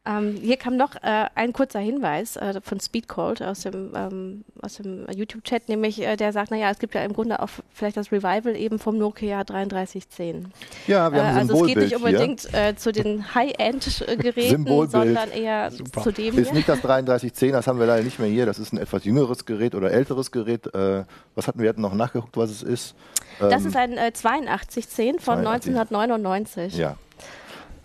Ähm, 0.05 0.35
hier 0.41 0.57
kam 0.57 0.75
noch 0.75 0.95
äh, 0.95 1.27
ein 1.33 1.53
kurzer 1.53 1.79
Hinweis 1.79 2.35
äh, 2.35 2.59
von 2.61 2.77
Speedcold 2.81 3.41
aus 3.41 3.61
dem, 3.61 3.93
ähm, 3.95 4.43
aus 4.61 4.75
dem 4.75 5.07
YouTube-Chat, 5.09 5.69
nämlich 5.69 6.01
äh, 6.01 6.17
der 6.17 6.33
sagt, 6.33 6.51
naja, 6.51 6.69
es 6.71 6.79
gibt 6.79 6.93
ja 6.93 7.03
im 7.03 7.13
Grunde 7.13 7.41
auch 7.41 7.47
vielleicht 7.73 7.95
das 7.95 8.11
Revival 8.11 8.57
eben 8.57 8.79
vom 8.79 8.97
Nokia 8.97 9.45
3310. 9.45 10.51
Ja, 10.87 11.09
wir 11.09 11.23
haben 11.25 11.37
äh, 11.37 11.39
Also 11.39 11.61
es 11.61 11.67
geht 11.67 11.77
nicht 11.77 11.95
unbedingt 11.95 12.53
äh, 12.53 12.75
zu 12.75 12.91
den 12.91 13.33
High-End-Geräten, 13.33 14.65
sondern 14.89 15.31
eher 15.31 15.71
Super. 15.71 16.03
zu 16.03 16.11
dem 16.11 16.37
Ist 16.37 16.47
hier. 16.47 16.53
nicht 16.53 16.67
das 16.67 16.81
3310, 16.81 17.53
das 17.53 17.67
haben 17.67 17.79
wir 17.79 17.85
leider 17.85 18.03
nicht 18.03 18.19
mehr 18.19 18.27
hier. 18.27 18.45
Das 18.45 18.59
ist 18.59 18.73
ein 18.73 18.79
etwas 18.79 19.05
jüngeres 19.05 19.45
Gerät 19.45 19.73
oder 19.73 19.91
älteres 19.91 20.31
Gerät. 20.31 20.67
Äh, 20.75 21.05
was 21.35 21.47
hatten 21.47 21.59
wir? 21.59 21.63
Wir 21.63 21.69
hatten 21.69 21.81
noch 21.81 21.93
nachgeguckt, 21.93 22.35
was 22.35 22.49
es 22.49 22.61
ist. 22.61 22.95
Das 23.39 23.61
ähm, 23.61 23.69
ist 23.69 23.75
ein 23.77 23.97
8210 23.97 25.19
von 25.19 25.43
82. 25.43 25.69
1999. 25.77 26.77
Ja, 26.77 26.97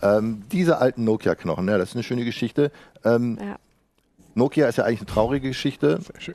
ähm, 0.02 0.42
diese 0.52 0.78
alten 0.78 1.04
Nokia-Knochen, 1.04 1.68
ja, 1.68 1.78
das 1.78 1.90
ist 1.90 1.96
eine 1.96 2.02
schöne 2.02 2.24
Geschichte. 2.24 2.70
Ähm, 3.04 3.38
ja. 3.40 3.56
Nokia 4.34 4.68
ist 4.68 4.76
ja 4.76 4.84
eigentlich 4.84 5.00
eine 5.00 5.06
traurige 5.06 5.48
Geschichte. 5.48 6.00
Sehr 6.00 6.20
schön. 6.20 6.34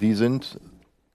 Die 0.00 0.14
sind 0.14 0.58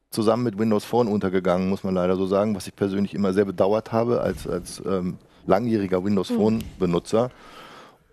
zusammen 0.10 0.44
mit 0.44 0.58
Windows 0.58 0.86
Phone 0.86 1.08
untergegangen, 1.08 1.70
muss 1.70 1.84
man 1.84 1.96
leider 1.96 2.16
so 2.16 2.25
sagen, 2.27 2.56
was 2.56 2.68
ich 2.68 2.75
persönlich 2.75 3.13
immer 3.13 3.34
sehr 3.34 3.46
bedauert 3.46 3.92
habe 3.92 4.22
als, 4.22 4.48
als 4.48 4.82
ähm, 4.86 5.18
langjähriger 5.46 6.04
Windows 6.04 6.30
hm. 6.30 6.38
Phone-Benutzer. 6.38 7.32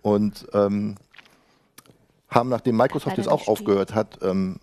Und 0.01 0.47
ähm, 0.53 0.95
haben, 2.29 2.49
nachdem 2.49 2.77
Microsoft 2.77 3.17
jetzt 3.17 3.29
auch 3.29 3.47
aufgehört 3.47 3.95
hat, 3.95 4.19
ähm, 4.21 4.59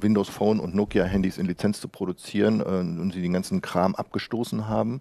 Windows 0.00 0.28
Phone 0.28 0.60
und 0.60 0.74
Nokia-Handys 0.74 1.38
in 1.38 1.46
Lizenz 1.46 1.80
zu 1.80 1.88
produzieren 1.88 2.60
äh, 2.60 2.64
und 2.64 3.12
sie 3.12 3.22
den 3.22 3.32
ganzen 3.32 3.62
Kram 3.62 3.94
abgestoßen 3.94 4.68
haben, 4.68 5.00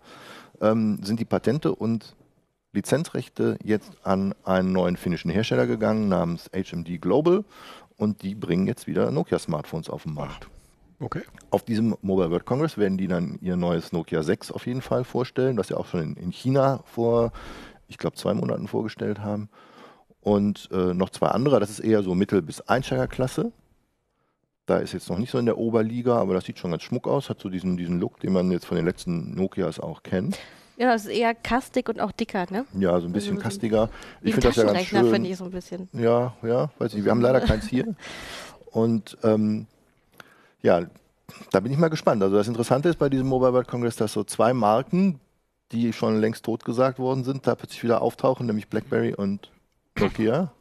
ähm, 0.62 1.00
sind 1.04 1.20
die 1.20 1.26
Patente 1.26 1.74
und 1.74 2.16
Lizenzrechte 2.76 3.58
jetzt 3.64 3.92
an 4.04 4.36
einen 4.44 4.72
neuen 4.72 4.98
finnischen 4.98 5.32
Hersteller 5.32 5.66
gegangen 5.66 6.08
namens 6.08 6.50
HMD 6.54 7.02
Global 7.02 7.44
und 7.98 8.22
die 8.22 8.36
bringen 8.36 8.68
jetzt 8.68 8.88
wieder 8.88 9.12
Nokia-Smartphones 9.12 9.90
auf 9.90 10.04
den 10.04 10.14
Markt. 10.14 10.48
Okay. 11.00 11.24
Auf 11.50 11.64
diesem 11.64 11.98
Mobile 12.02 12.32
World 12.32 12.46
Congress 12.46 12.78
werden 12.78 12.98
die 12.98 13.08
dann 13.08 13.38
ihr 13.42 13.56
neues 13.58 13.92
Nokia 13.92 14.24
6 14.24 14.52
auf 14.52 14.66
jeden 14.66 14.82
Fall 14.82 15.04
vorstellen, 15.04 15.58
das 15.58 15.68
sie 15.68 15.78
auch 15.78 15.88
schon 15.88 16.02
in, 16.02 16.16
in 16.16 16.32
China 16.32 16.82
vor, 16.86 17.32
ich 17.88 17.98
glaube, 17.98 18.16
zwei 18.16 18.34
Monaten 18.34 18.68
vorgestellt 18.68 19.20
haben. 19.20 19.50
Und 20.22 20.70
äh, 20.72 20.94
noch 20.94 21.10
zwei 21.10 21.28
andere, 21.28 21.60
das 21.60 21.70
ist 21.70 21.80
eher 21.80 22.02
so 22.02 22.16
Mittel- 22.16 22.42
bis 22.42 22.62
Einsteigerklasse. 22.62 23.52
Da 24.66 24.78
ist 24.78 24.94
jetzt 24.94 25.10
noch 25.10 25.20
nicht 25.20 25.30
so 25.30 25.38
in 25.38 25.46
der 25.46 25.58
Oberliga, 25.58 26.18
aber 26.18 26.34
das 26.34 26.46
sieht 26.46 26.58
schon 26.58 26.72
ganz 26.72 26.84
schmuck 26.84 27.08
aus, 27.08 27.30
hat 27.30 27.40
so 27.40 27.50
diesen, 27.50 27.78
diesen 27.78 28.00
Look, 28.00 28.20
den 28.22 28.34
man 28.34 28.50
jetzt 28.52 28.66
von 28.66 28.78
den 28.78 28.86
letzten 28.86 29.36
Nokias 29.36 29.80
auch 29.80 30.02
kennt. 30.02 30.40
Ja, 30.78 30.92
das 30.92 31.06
ist 31.06 31.12
eher 31.12 31.34
kastig 31.34 31.88
und 31.88 32.02
auch 32.02 32.12
dicker, 32.12 32.46
ne? 32.50 32.66
Ja, 32.78 33.00
so 33.00 33.08
ein 33.08 33.14
bisschen 33.14 33.38
Also 33.38 33.42
so 33.42 33.44
kastiger. 33.44 33.90
Ich 34.22 34.34
finde 34.34 34.48
das 34.48 34.56
ja 34.58 34.64
ganz 34.66 34.82
schön. 34.86 35.10
finde 35.10 35.30
ich 35.30 35.38
so 35.38 35.46
ein 35.46 35.52
bisschen. 35.52 35.90
Ja, 35.94 36.34
ja, 36.44 36.70
weiß 36.80 36.94
nicht. 36.94 37.06
Wir 37.06 37.12
haben 37.12 37.22
leider 37.22 37.42
keins 37.42 37.68
hier. 37.68 37.96
Und 38.72 39.18
ähm, 39.24 39.68
ja, 40.62 40.86
da 41.52 41.60
bin 41.62 41.72
ich 41.72 41.78
mal 41.78 41.88
gespannt. 41.88 42.22
Also 42.22 42.36
das 42.36 42.50
Interessante 42.50 42.90
ist 42.90 43.00
bei 43.00 43.08
diesem 43.08 43.28
Mobile 43.28 43.54
World 43.54 43.68
Congress, 43.70 43.96
dass 43.96 44.12
so 44.12 44.26
zwei 44.26 44.54
Marken, 44.54 45.20
die 45.72 45.94
schon 45.94 46.20
längst 46.20 46.44
totgesagt 46.44 47.00
worden 47.00 47.24
sind, 47.24 47.48
da 47.48 47.56
plötzlich 47.56 47.84
wieder 47.84 48.02
auftauchen, 48.02 48.46
nämlich 48.46 48.68
BlackBerry 48.68 49.14
und 49.14 49.50
Nokia. 49.98 50.52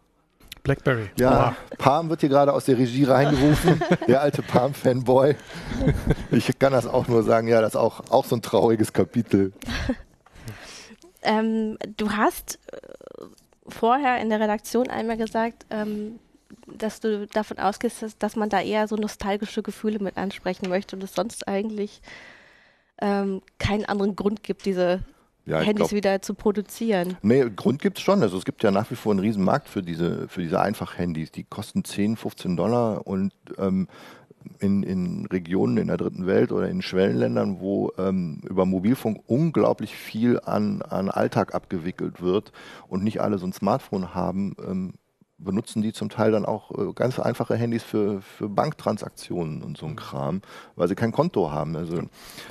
Blackberry. 0.65 1.11
Ja, 1.19 1.31
Oha. 1.31 1.57
Palm 1.77 2.09
wird 2.09 2.21
hier 2.21 2.31
gerade 2.31 2.53
aus 2.53 2.65
der 2.65 2.79
Regie 2.79 3.05
reingerufen, 3.05 3.81
der 4.09 4.23
alte 4.23 4.43
Palm-Fanboy. 4.43 5.37
Ich 6.31 6.59
kann 6.59 6.73
das 6.73 6.87
auch 6.87 7.07
nur 7.07 7.23
sagen, 7.23 7.49
ja, 7.49 7.61
das 7.61 7.75
ist 7.75 7.77
auch, 7.77 8.01
auch 8.11 8.25
so 8.25 8.35
ein 8.35 8.43
trauriges 8.43 8.93
Kapitel. 8.93 9.53
Ähm, 11.27 11.79
du 11.97 12.11
hast 12.11 12.59
äh, 12.71 12.77
vorher 13.67 14.21
in 14.21 14.29
der 14.29 14.41
Redaktion 14.41 14.91
einmal 14.91 15.17
gesagt, 15.17 15.65
ähm, 15.71 16.19
dass 16.67 17.01
du 17.01 17.27
davon 17.27 17.59
ausgehst, 17.59 18.03
dass, 18.03 18.19
dass 18.19 18.37
man 18.37 18.51
da 18.51 18.61
eher 18.61 18.87
so 18.89 18.97
nostalgische 18.97 19.63
Gefühle 19.63 20.01
mit 20.01 20.19
ansprechen 20.19 20.69
möchte 20.69 20.97
und 20.97 21.03
es 21.03 21.15
sonst 21.15 21.49
eigentlich 21.49 22.03
ähm, 23.01 23.41
keinen 23.59 23.87
anderen 23.87 24.17
Grund 24.17 24.43
gibt, 24.43 24.67
diese 24.67 25.01
Ja, 25.47 25.59
Handys 25.61 25.89
glaub- 25.89 25.93
wieder 25.93 26.23
zu 26.23 26.35
produzieren. 26.35 27.19
Nee, 27.23 27.45
Grund 27.55 27.83
gibt 27.83 27.99
es 27.99 28.05
schon. 28.05 28.23
Also 28.23 28.39
es 28.39 28.45
gibt 28.45 28.63
ja 28.63 28.71
nach 28.71 28.91
wie 28.91 28.97
vor 28.97 29.13
einen 29.13 29.21
riesen 29.21 29.45
Markt 29.45 29.69
für 29.69 29.83
diese, 29.83 30.27
für 30.29 30.41
diese 30.41 30.61
Einfach-Handys. 30.61 31.33
Die 31.33 31.45
kosten 31.45 31.85
10, 31.85 32.17
15 32.17 32.57
Dollar 32.57 33.07
und 33.07 33.33
ähm, 33.59 33.89
in, 34.59 34.83
in 34.83 35.27
Regionen 35.27 35.77
in 35.77 35.89
der 35.89 35.97
dritten 35.97 36.27
Welt 36.27 36.53
oder 36.53 36.69
in 36.69 36.83
Schwellenländern, 36.83 37.61
wo 37.61 37.93
ähm, 37.99 38.41
über 38.49 38.67
Mobilfunk 38.67 39.21
unglaublich 39.27 39.95
viel 39.95 40.41
an, 40.41 40.83
an 40.83 41.11
Alltag 41.11 41.55
abgewickelt 41.55 42.21
wird 42.21 42.53
und 42.89 43.05
nicht 43.05 43.21
alle 43.21 43.39
so 43.39 43.47
ein 43.47 43.53
Smartphone 43.53 44.15
haben, 44.15 44.55
ähm, 44.67 44.95
benutzen 45.39 45.83
die 45.83 45.93
zum 45.93 46.09
Teil 46.09 46.33
dann 46.33 46.45
auch 46.45 46.71
äh, 46.71 46.93
ganz 46.95 47.19
einfache 47.19 47.57
Handys 47.57 47.83
für, 47.83 48.23
für 48.23 48.49
Banktransaktionen 48.49 49.63
und 49.63 49.77
so 49.77 49.87
ein 49.87 49.97
Kram, 49.97 50.43
weil 50.77 50.89
sie 50.89 50.95
kein 50.95 51.13
Konto 51.13 51.51
haben. 51.51 51.77
Also 51.77 52.03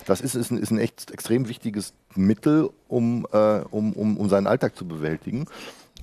das 0.06 0.22
ist, 0.22 0.36
ist, 0.36 0.52
ein, 0.52 0.58
ist 0.58 0.72
ein 0.72 0.80
echt 0.80 1.12
extrem 1.12 1.48
wichtiges 1.48 1.94
Mittel, 2.16 2.70
um, 2.88 3.25
äh, 3.32 3.60
um, 3.72 3.94
um, 3.94 4.18
um 4.18 4.30
seinen 4.30 4.48
Alltag 4.48 4.75
zu 4.75 4.88
bewältigen. 4.88 5.46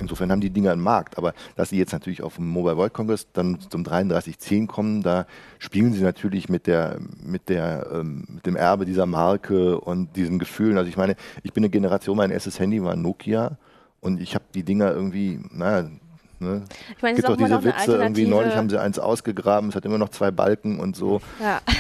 Insofern 0.01 0.33
haben 0.33 0.41
die 0.41 0.51
Dinger 0.51 0.73
einen 0.73 0.81
Markt. 0.81 1.19
Aber 1.19 1.35
dass 1.57 1.69
sie 1.69 1.77
jetzt 1.77 1.93
natürlich 1.93 2.23
auf 2.23 2.37
dem 2.37 2.49
Mobile 2.49 2.77
World 2.77 2.95
Congress 2.95 3.27
dann 3.33 3.61
zum 3.61 3.85
3310 3.85 4.67
kommen, 4.67 5.03
da 5.03 5.27
spielen 5.59 5.93
sie 5.93 6.03
natürlich 6.03 6.49
mit 6.49 6.67
der, 6.67 6.99
mit 7.23 7.49
der, 7.49 7.89
ähm, 7.93 8.25
mit 8.29 8.47
dem 8.47 8.57
Erbe 8.57 8.87
dieser 8.87 9.07
Marke 9.07 9.79
und 9.79 10.17
diesen 10.17 10.39
Gefühlen. 10.39 10.79
Also 10.79 10.89
ich 10.89 10.97
meine, 10.97 11.17
ich 11.43 11.53
bin 11.53 11.63
eine 11.63 11.71
Generation, 11.71 12.17
mein 12.17 12.31
erstes 12.31 12.59
Handy 12.59 12.83
war 12.83 12.97
Nokia 12.97 13.59
und 14.01 14.21
ich 14.21 14.35
habe 14.35 14.45
die 14.55 14.63
Dinger 14.63 14.91
irgendwie, 14.93 15.41
naja, 15.51 15.91
ne, 16.41 16.65
Ich 16.97 17.03
meine, 17.03 17.17
es 17.17 17.25
gibt 17.25 17.33
auch 17.33 17.37
diese 17.37 17.65
Witze, 17.65 17.97
irgendwie 17.97 18.27
neulich 18.27 18.55
haben 18.55 18.71
sie 18.71 18.81
eins 18.81 18.99
ausgegraben, 18.99 19.71
es 19.71 19.77
hat 19.77 19.85
immer 19.85 19.99
noch 19.99 20.11
zwei 20.11 20.31
Balken 20.31 20.81
und 20.81 20.97
so. 20.97 21.21
Ja. 21.41 21.61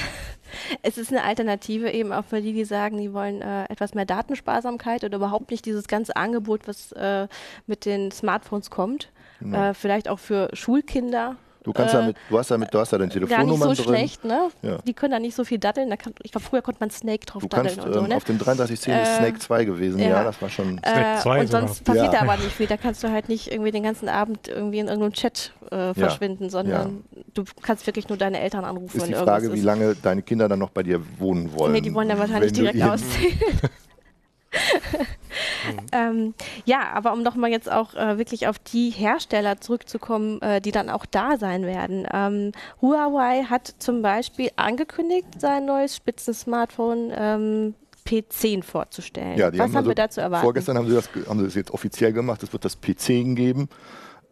Es 0.82 0.98
ist 0.98 1.12
eine 1.12 1.22
Alternative 1.22 1.92
eben 1.92 2.12
auch 2.12 2.24
für 2.24 2.40
die, 2.42 2.52
die 2.52 2.64
sagen, 2.64 2.98
die 2.98 3.12
wollen 3.12 3.40
äh, 3.40 3.66
etwas 3.66 3.94
mehr 3.94 4.04
Datensparsamkeit 4.04 5.04
oder 5.04 5.16
überhaupt 5.16 5.52
nicht 5.52 5.64
dieses 5.64 5.86
ganze 5.86 6.16
Angebot, 6.16 6.66
was 6.66 6.90
äh, 6.90 7.28
mit 7.68 7.84
den 7.84 8.10
Smartphones 8.10 8.68
kommt. 8.68 9.10
Äh, 9.52 9.74
vielleicht 9.74 10.08
auch 10.08 10.18
für 10.18 10.50
Schulkinder. 10.52 11.36
Du 11.62 11.72
kannst 11.74 11.94
äh, 11.94 11.98
damit, 11.98 12.16
du 12.30 12.38
hast 12.38 12.50
damit, 12.50 12.72
du 12.72 12.78
hast 12.78 12.90
da 12.92 12.96
deine 12.98 13.10
Gar 13.26 13.44
nicht 13.44 13.58
so 13.60 13.74
drin. 13.74 13.84
schlecht, 13.84 14.24
ne? 14.24 14.48
Ja. 14.62 14.78
Die 14.78 14.94
können 14.94 15.12
da 15.12 15.18
nicht 15.18 15.34
so 15.34 15.44
viel 15.44 15.58
daddeln. 15.58 15.90
Da 15.90 15.96
kann, 15.96 16.14
ich 16.22 16.32
glaube, 16.32 16.46
früher 16.46 16.62
konnte 16.62 16.80
man 16.80 16.90
Snake 16.90 17.26
drauf 17.26 17.42
Du 17.42 17.48
daddeln 17.48 17.74
kannst 17.74 17.86
und 17.86 17.92
so, 17.92 18.00
ähm, 18.00 18.06
ne? 18.08 18.16
auf 18.16 18.24
dem 18.24 18.38
3310 18.38 18.94
ist 18.94 19.08
Äh, 19.08 19.16
Snake 19.18 19.38
2 19.40 19.64
gewesen, 19.66 19.98
ja, 20.00 20.08
ja. 20.08 20.24
das 20.24 20.40
war 20.40 20.48
schon. 20.48 20.78
Snake 20.78 21.20
2 21.22 21.40
und 21.40 21.46
sogar. 21.48 21.60
sonst 21.68 21.84
passiert 21.84 22.06
Ja. 22.06 22.12
da 22.12 22.20
aber 22.22 22.36
nicht 22.38 22.52
viel. 22.52 22.66
Da 22.66 22.78
kannst 22.78 23.04
du 23.04 23.10
halt 23.10 23.28
nicht 23.28 23.52
irgendwie 23.52 23.72
den 23.72 23.82
ganzen 23.82 24.08
Abend 24.08 24.48
irgendwie 24.48 24.78
in 24.78 24.86
irgendeinem 24.88 25.12
Chat 25.12 25.52
äh, 25.70 25.92
verschwinden, 25.92 26.48
sondern 26.48 27.04
du 27.34 27.44
kannst 27.60 27.86
wirklich 27.86 28.08
nur 28.08 28.16
deine 28.16 28.40
Eltern 28.40 28.64
anrufen. 28.64 28.96
ist 28.96 29.06
die 29.06 29.12
irgendwas 29.12 29.42
Frage, 29.42 29.52
wie 29.52 29.58
ist. 29.58 29.64
lange 29.64 29.94
deine 29.96 30.22
Kinder 30.22 30.48
dann 30.48 30.60
noch 30.60 30.70
bei 30.70 30.82
dir 30.82 31.02
wohnen 31.18 31.52
wollen. 31.54 31.72
Nee, 31.72 31.82
die 31.82 31.92
wollen 31.92 32.08
dann 32.08 32.18
wahrscheinlich 32.18 32.52
direkt 32.52 32.76
ihnen- 32.76 32.90
ausziehen. 35.68 35.86
ähm, 35.92 36.34
ja, 36.64 36.90
aber 36.92 37.12
um 37.12 37.22
nochmal 37.22 37.50
jetzt 37.50 37.70
auch 37.70 37.94
äh, 37.94 38.18
wirklich 38.18 38.48
auf 38.48 38.58
die 38.58 38.90
Hersteller 38.90 39.60
zurückzukommen, 39.60 40.40
äh, 40.42 40.60
die 40.60 40.72
dann 40.72 40.90
auch 40.90 41.06
da 41.06 41.36
sein 41.36 41.64
werden. 41.64 42.06
Ähm, 42.12 42.52
Huawei 42.80 43.44
hat 43.44 43.74
zum 43.78 44.02
Beispiel 44.02 44.50
angekündigt, 44.56 45.26
sein 45.38 45.66
neues 45.66 45.96
Spitzen-Smartphone 45.96 47.12
ähm, 47.14 47.74
P10 48.06 48.62
vorzustellen. 48.62 49.38
Ja, 49.38 49.52
Was 49.52 49.60
haben 49.60 49.76
also 49.76 49.90
wir 49.90 49.94
dazu 49.94 50.20
erwartet? 50.20 50.44
Vorgestern 50.44 50.76
haben 50.76 50.88
sie, 50.88 50.94
das, 50.94 51.08
haben 51.28 51.38
sie 51.38 51.44
das 51.44 51.54
jetzt 51.54 51.70
offiziell 51.70 52.12
gemacht, 52.12 52.42
es 52.42 52.52
wird 52.52 52.64
das 52.64 52.80
P10 52.82 53.34
geben. 53.34 53.68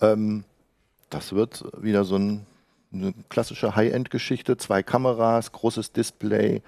Ähm, 0.01 0.45
das 1.11 1.33
wird 1.33 1.65
wieder 1.81 2.05
so 2.05 2.17
ein, 2.17 2.47
eine 2.93 3.15
klassische 3.29 3.77
High-End-Geschichte, 3.77 4.57
zwei 4.57 4.83
Kameras, 4.83 5.53
großes 5.53 5.93
Display. 5.93 6.63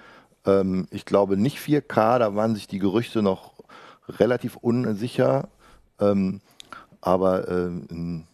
Ähm, 0.45 0.87
ich 0.91 1.05
glaube 1.05 1.37
nicht 1.37 1.57
4K, 1.59 2.19
da 2.19 2.35
waren 2.35 2.55
sich 2.55 2.67
die 2.67 2.79
Gerüchte 2.79 3.21
noch 3.21 3.53
relativ 4.19 4.55
unsicher. 4.57 5.47
Ähm, 5.99 6.41
aber 7.01 7.47
ähm, 7.47 7.87
ein 7.91 8.27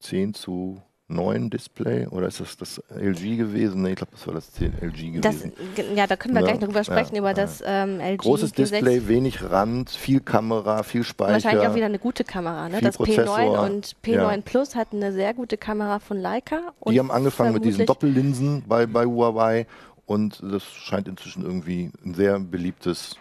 10 0.00 0.34
zu 0.34 0.82
9 1.08 1.50
Display 1.50 2.06
oder 2.08 2.26
ist 2.26 2.40
das 2.40 2.56
das 2.56 2.82
LG 2.90 3.36
gewesen? 3.36 3.82
Nee, 3.82 3.90
ich 3.90 3.96
glaube, 3.96 4.10
das 4.12 4.26
war 4.26 4.34
das 4.34 4.50
10 4.52 4.72
LG 4.80 5.20
das, 5.20 5.36
gewesen. 5.36 5.52
ge- 5.76 5.94
ja, 5.94 6.06
da 6.08 6.16
können 6.16 6.34
wir 6.34 6.40
Ja, 6.40 6.48
gleich 6.48 6.58
drüber 6.58 6.82
sprechen, 6.82 7.14
ja, 7.14 7.20
über 7.20 7.32
das 7.32 7.62
ähm, 7.64 8.00
LG 8.00 8.18
Großes 8.18 8.52
G6. 8.54 8.56
Display, 8.56 9.06
wenig 9.08 9.42
Rand, 9.42 9.90
viel 9.90 10.18
Kamera, 10.20 10.82
viel 10.82 11.04
Speicher. 11.04 11.34
Wahrscheinlich 11.34 11.66
auch 11.68 11.74
wieder 11.76 11.86
eine 11.86 12.00
gute 12.00 12.24
Kamera. 12.24 12.68
Ne? 12.68 12.80
Das 12.80 12.98
P9 12.98 13.04
Prozessor, 13.04 13.60
und 13.60 13.96
P9 14.04 14.12
ja. 14.34 14.36
Plus 14.44 14.74
hat 14.74 14.88
eine 14.92 15.12
sehr 15.12 15.32
gute 15.32 15.56
Kamera 15.56 16.00
von 16.00 16.18
Leica. 16.18 16.72
Die 16.88 16.98
haben 16.98 17.10
angefangen 17.12 17.52
mit 17.54 17.64
diesen 17.64 17.86
Doppellinsen 17.86 18.64
bei, 18.66 18.86
bei 18.86 19.04
Huawei 19.06 19.66
und 20.06 20.42
das 20.42 20.64
scheint 20.64 21.06
inzwischen 21.08 21.44
irgendwie 21.44 21.90
ein 22.04 22.14
sehr 22.14 22.38
beliebtes 22.40 23.16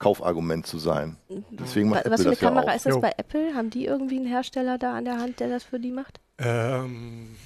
Kaufargument 0.00 0.66
zu 0.66 0.78
sein. 0.78 1.16
Deswegen 1.50 1.90
macht 1.90 2.06
Wa- 2.06 2.10
Was 2.10 2.20
Apple 2.22 2.24
für 2.24 2.28
eine 2.28 2.34
das 2.34 2.40
ja 2.40 2.48
Kamera 2.48 2.72
auch. 2.72 2.76
ist 2.76 2.86
das 2.86 3.00
bei 3.00 3.12
Apple? 3.16 3.54
Haben 3.54 3.70
die 3.70 3.84
irgendwie 3.84 4.16
einen 4.16 4.26
Hersteller 4.26 4.78
da 4.78 4.94
an 4.96 5.04
der 5.04 5.18
Hand, 5.18 5.38
der 5.38 5.48
das 5.48 5.62
für 5.62 5.78
die 5.78 5.92
macht? 5.92 6.20
Ähm, 6.38 7.36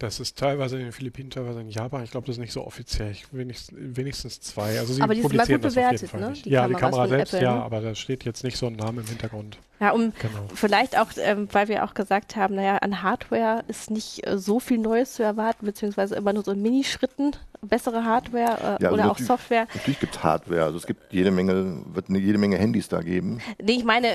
das 0.00 0.18
ist 0.18 0.38
teilweise 0.38 0.76
in 0.78 0.84
den 0.84 0.92
Philippinen, 0.92 1.30
teilweise 1.30 1.60
in 1.60 1.68
Japan. 1.68 2.02
Ich 2.02 2.10
glaube, 2.10 2.26
das 2.26 2.36
ist 2.36 2.40
nicht 2.40 2.52
so 2.52 2.66
offiziell. 2.66 3.10
Ich, 3.10 3.32
wenigstens, 3.32 3.78
wenigstens 3.78 4.40
zwei. 4.40 4.78
Also 4.78 4.94
sie 4.94 5.02
Aber 5.02 5.14
die 5.14 5.20
sind 5.20 5.36
mal 5.36 5.46
gut 5.46 5.64
das 5.64 5.72
auf 5.76 5.76
jeden 5.76 5.90
bewertet, 5.90 6.10
Fall 6.10 6.20
ne? 6.20 6.32
Die 6.32 6.50
ja, 6.50 6.66
die 6.66 6.74
Kameras 6.74 6.80
Kamera 6.80 7.02
von 7.02 7.08
selbst, 7.10 7.34
Apple, 7.34 7.46
ja, 7.46 7.54
ne? 7.56 7.62
aber 7.62 7.80
da 7.80 7.94
steht 7.94 8.24
jetzt 8.24 8.42
nicht 8.42 8.56
so 8.56 8.66
ein 8.66 8.76
Name 8.76 9.02
im 9.02 9.06
Hintergrund. 9.06 9.58
Ja, 9.78 9.92
um 9.92 10.12
Genau. 10.18 10.46
vielleicht 10.54 10.98
auch, 10.98 11.08
ähm, 11.16 11.48
weil 11.52 11.68
wir 11.68 11.84
auch 11.84 11.94
gesagt 11.94 12.36
haben, 12.36 12.54
naja, 12.54 12.78
an 12.78 13.02
Hardware 13.02 13.64
ist 13.68 13.90
nicht 13.90 14.26
äh, 14.26 14.38
so 14.38 14.58
viel 14.58 14.78
Neues 14.78 15.14
zu 15.14 15.22
erwarten, 15.22 15.66
beziehungsweise 15.66 16.16
immer 16.16 16.32
nur 16.32 16.44
so 16.44 16.52
in 16.52 16.62
Minischritten 16.62 17.32
bessere 17.62 18.04
Hardware 18.04 18.78
äh, 18.78 18.82
Ja, 18.82 18.90
also 18.90 18.94
oder 18.94 19.10
auch 19.10 19.18
Software. 19.18 19.66
Natürlich 19.74 20.00
gibt 20.00 20.16
es 20.16 20.22
Hardware, 20.22 20.64
also 20.64 20.78
es 20.78 20.86
gibt 20.86 21.12
jede 21.12 21.30
Menge, 21.30 21.82
wird 21.92 22.08
eine, 22.08 22.18
jede 22.18 22.38
Menge 22.38 22.56
Handys 22.56 22.88
da 22.88 23.00
geben. 23.00 23.40
Nee, 23.62 23.72
ich 23.72 23.84
meine, 23.84 24.08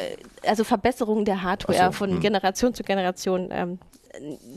also 0.45 0.63
Verbesserungen 0.63 1.25
der 1.25 1.43
Hardware 1.43 1.87
so, 1.87 1.91
von 1.91 2.11
hm. 2.11 2.19
Generation 2.21 2.73
zu 2.73 2.83
Generation. 2.83 3.49
Ähm, 3.51 3.79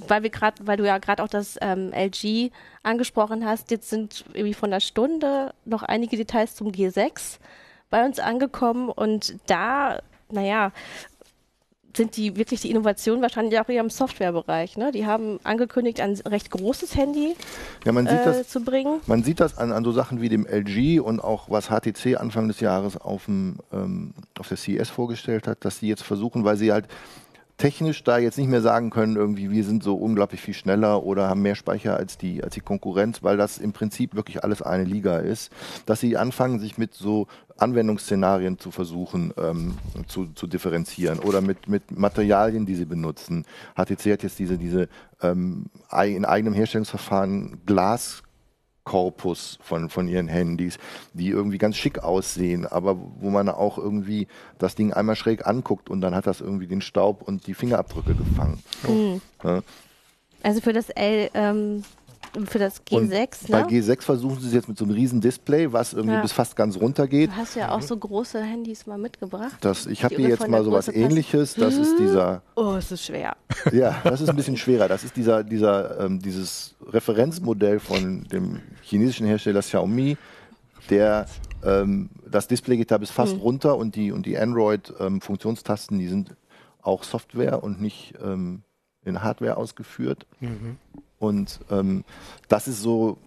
weil 0.06 0.22
wir 0.22 0.30
gerade, 0.30 0.66
weil 0.66 0.76
du 0.76 0.86
ja 0.86 0.98
gerade 0.98 1.22
auch 1.22 1.28
das 1.28 1.56
ähm, 1.60 1.92
LG 1.92 2.50
angesprochen 2.82 3.44
hast, 3.44 3.70
jetzt 3.70 3.90
sind 3.90 4.24
irgendwie 4.32 4.54
von 4.54 4.70
der 4.70 4.80
Stunde 4.80 5.52
noch 5.64 5.82
einige 5.82 6.16
Details 6.16 6.54
zum 6.54 6.68
G6 6.68 7.38
bei 7.90 8.04
uns 8.04 8.18
angekommen 8.18 8.88
und 8.90 9.36
da, 9.46 10.00
naja, 10.30 10.72
sind 11.96 12.16
die 12.16 12.36
wirklich 12.36 12.60
die 12.60 12.70
Innovationen 12.70 13.22
wahrscheinlich 13.22 13.58
auch 13.58 13.68
eher 13.68 13.80
im 13.80 13.90
Softwarebereich. 13.90 14.76
Ne? 14.76 14.92
Die 14.92 15.06
haben 15.06 15.40
angekündigt, 15.42 16.00
ein 16.00 16.14
recht 16.26 16.50
großes 16.50 16.96
Handy 16.96 17.34
Ja, 17.84 17.92
man 17.92 18.06
sieht 18.06 18.20
äh, 18.20 18.24
das 18.24 18.48
zu 18.48 18.62
bringen. 18.62 19.00
Man 19.06 19.22
sieht 19.24 19.40
das 19.40 19.58
an, 19.58 19.72
an 19.72 19.84
so 19.84 19.92
Sachen 19.92 20.20
wie 20.20 20.28
dem 20.28 20.46
LG 20.46 21.00
und 21.00 21.20
auch 21.20 21.50
was 21.50 21.68
HTC 21.68 22.16
Anfang 22.16 22.48
des 22.48 22.60
Jahres 22.60 22.96
auf, 22.96 23.24
dem, 23.24 23.58
ähm, 23.72 24.14
auf 24.38 24.48
der 24.48 24.56
CES 24.56 24.90
vorgestellt 24.90 25.46
hat, 25.46 25.64
dass 25.64 25.80
sie 25.80 25.88
jetzt 25.88 26.04
versuchen, 26.04 26.44
weil 26.44 26.56
sie 26.56 26.72
halt 26.72 26.86
technisch 27.58 28.04
da 28.04 28.18
jetzt 28.18 28.38
nicht 28.38 28.48
mehr 28.48 28.62
sagen 28.62 28.90
können, 28.90 29.16
irgendwie 29.16 29.50
wir 29.50 29.64
sind 29.64 29.82
so 29.82 29.96
unglaublich 29.96 30.40
viel 30.40 30.54
schneller 30.54 31.02
oder 31.02 31.28
haben 31.28 31.42
mehr 31.42 31.56
Speicher 31.56 31.96
als 31.96 32.16
die, 32.16 32.42
als 32.42 32.54
die 32.54 32.60
Konkurrenz, 32.60 33.22
weil 33.22 33.36
das 33.36 33.58
im 33.58 33.72
Prinzip 33.72 34.14
wirklich 34.14 34.44
alles 34.44 34.62
eine 34.62 34.84
Liga 34.84 35.18
ist, 35.18 35.50
dass 35.84 36.00
sie 36.00 36.16
anfangen, 36.16 36.60
sich 36.60 36.78
mit 36.78 36.94
so 36.94 37.26
Anwendungsszenarien 37.58 38.58
zu 38.58 38.70
versuchen 38.70 39.34
ähm, 39.36 39.76
zu, 40.06 40.26
zu 40.26 40.46
differenzieren 40.46 41.18
oder 41.18 41.40
mit, 41.40 41.68
mit 41.68 41.90
Materialien, 41.90 42.64
die 42.64 42.76
sie 42.76 42.84
benutzen. 42.84 43.44
HTC 43.74 44.12
hat 44.12 44.22
jetzt 44.22 44.38
diese, 44.38 44.56
diese 44.56 44.88
ähm, 45.20 45.66
in 46.04 46.24
eigenem 46.24 46.54
Herstellungsverfahren 46.54 47.62
Glas 47.66 48.22
Korpus 48.88 49.58
von, 49.60 49.90
von 49.90 50.08
ihren 50.08 50.28
Handys, 50.28 50.78
die 51.12 51.28
irgendwie 51.28 51.58
ganz 51.58 51.76
schick 51.76 51.98
aussehen, 51.98 52.66
aber 52.66 52.96
wo 53.20 53.28
man 53.28 53.50
auch 53.50 53.76
irgendwie 53.76 54.28
das 54.58 54.76
Ding 54.76 54.94
einmal 54.94 55.14
schräg 55.14 55.46
anguckt 55.46 55.90
und 55.90 56.00
dann 56.00 56.14
hat 56.14 56.26
das 56.26 56.40
irgendwie 56.40 56.66
den 56.66 56.80
Staub 56.80 57.20
und 57.20 57.46
die 57.46 57.52
Fingerabdrücke 57.52 58.14
gefangen. 58.14 58.62
Mhm. 58.88 59.20
Ja. 59.44 59.60
Also 60.42 60.62
für 60.62 60.72
das 60.72 60.88
L, 60.88 61.28
ähm, 61.34 61.84
für 62.46 62.58
das 62.58 62.80
Und 62.90 63.12
G6, 63.12 63.50
Bei 63.50 63.62
ne? 63.62 63.68
G6 63.68 64.02
versuchen 64.02 64.40
sie 64.40 64.48
es 64.48 64.54
jetzt 64.54 64.68
mit 64.68 64.76
so 64.78 64.84
einem 64.84 64.94
riesen 64.94 65.20
Display, 65.20 65.72
was 65.72 65.92
irgendwie 65.92 66.14
Ja. 66.16 66.22
bis 66.22 66.32
fast 66.32 66.56
ganz 66.56 66.76
runter 66.76 67.06
geht. 67.06 67.30
Du 67.30 67.36
hast 67.36 67.54
ja 67.56 67.70
auch 67.72 67.82
so 67.82 67.96
große 67.96 68.40
Handys 68.42 68.86
mal 68.86 68.98
mitgebracht. 68.98 69.56
Das, 69.60 69.86
ich 69.86 70.04
habe 70.04 70.16
hier 70.16 70.28
jetzt 70.28 70.46
mal 70.48 70.62
Größe 70.62 70.92
passen. 70.92 70.94
ähnliches. 70.94 71.54
Das 71.54 71.76
ist 71.76 71.98
dieser, 71.98 72.42
Oh, 72.54 72.74
es 72.74 72.90
ist 72.92 73.04
schwer. 73.04 73.36
ja, 73.72 73.96
das 74.04 74.20
ist 74.20 74.28
ein 74.28 74.36
bisschen 74.36 74.56
schwerer. 74.56 74.88
Das 74.88 75.04
ist 75.04 75.16
dieser, 75.16 75.42
dieser, 75.44 76.00
ähm, 76.00 76.18
dieses 76.20 76.74
Referenzmodell 76.86 77.80
von 77.80 78.24
dem 78.24 78.60
chinesischen 78.82 79.26
Hersteller 79.26 79.60
Xiaomi, 79.60 80.16
der 80.90 81.26
ähm, 81.64 82.08
das 82.30 82.46
Display 82.48 82.76
geht 82.76 82.90
da 82.90 82.98
bis 82.98 83.10
fast 83.10 83.32
Hm. 83.34 83.40
runter 83.40 83.76
und 83.76 83.96
die, 83.96 84.12
und 84.12 84.26
die 84.26 84.38
Android-Funktionstasten, 84.38 85.98
die 85.98 86.08
sind 86.08 86.34
auch 86.82 87.02
Software 87.04 87.62
und 87.62 87.80
nicht 87.80 88.14
ähm, 88.22 88.62
in 89.04 89.22
Hardware 89.22 89.56
ausgeführt. 89.56 90.26
Und 91.18 91.60
ähm, 91.70 92.04
das 92.48 92.68
ist 92.68 92.80
so, 92.80 93.18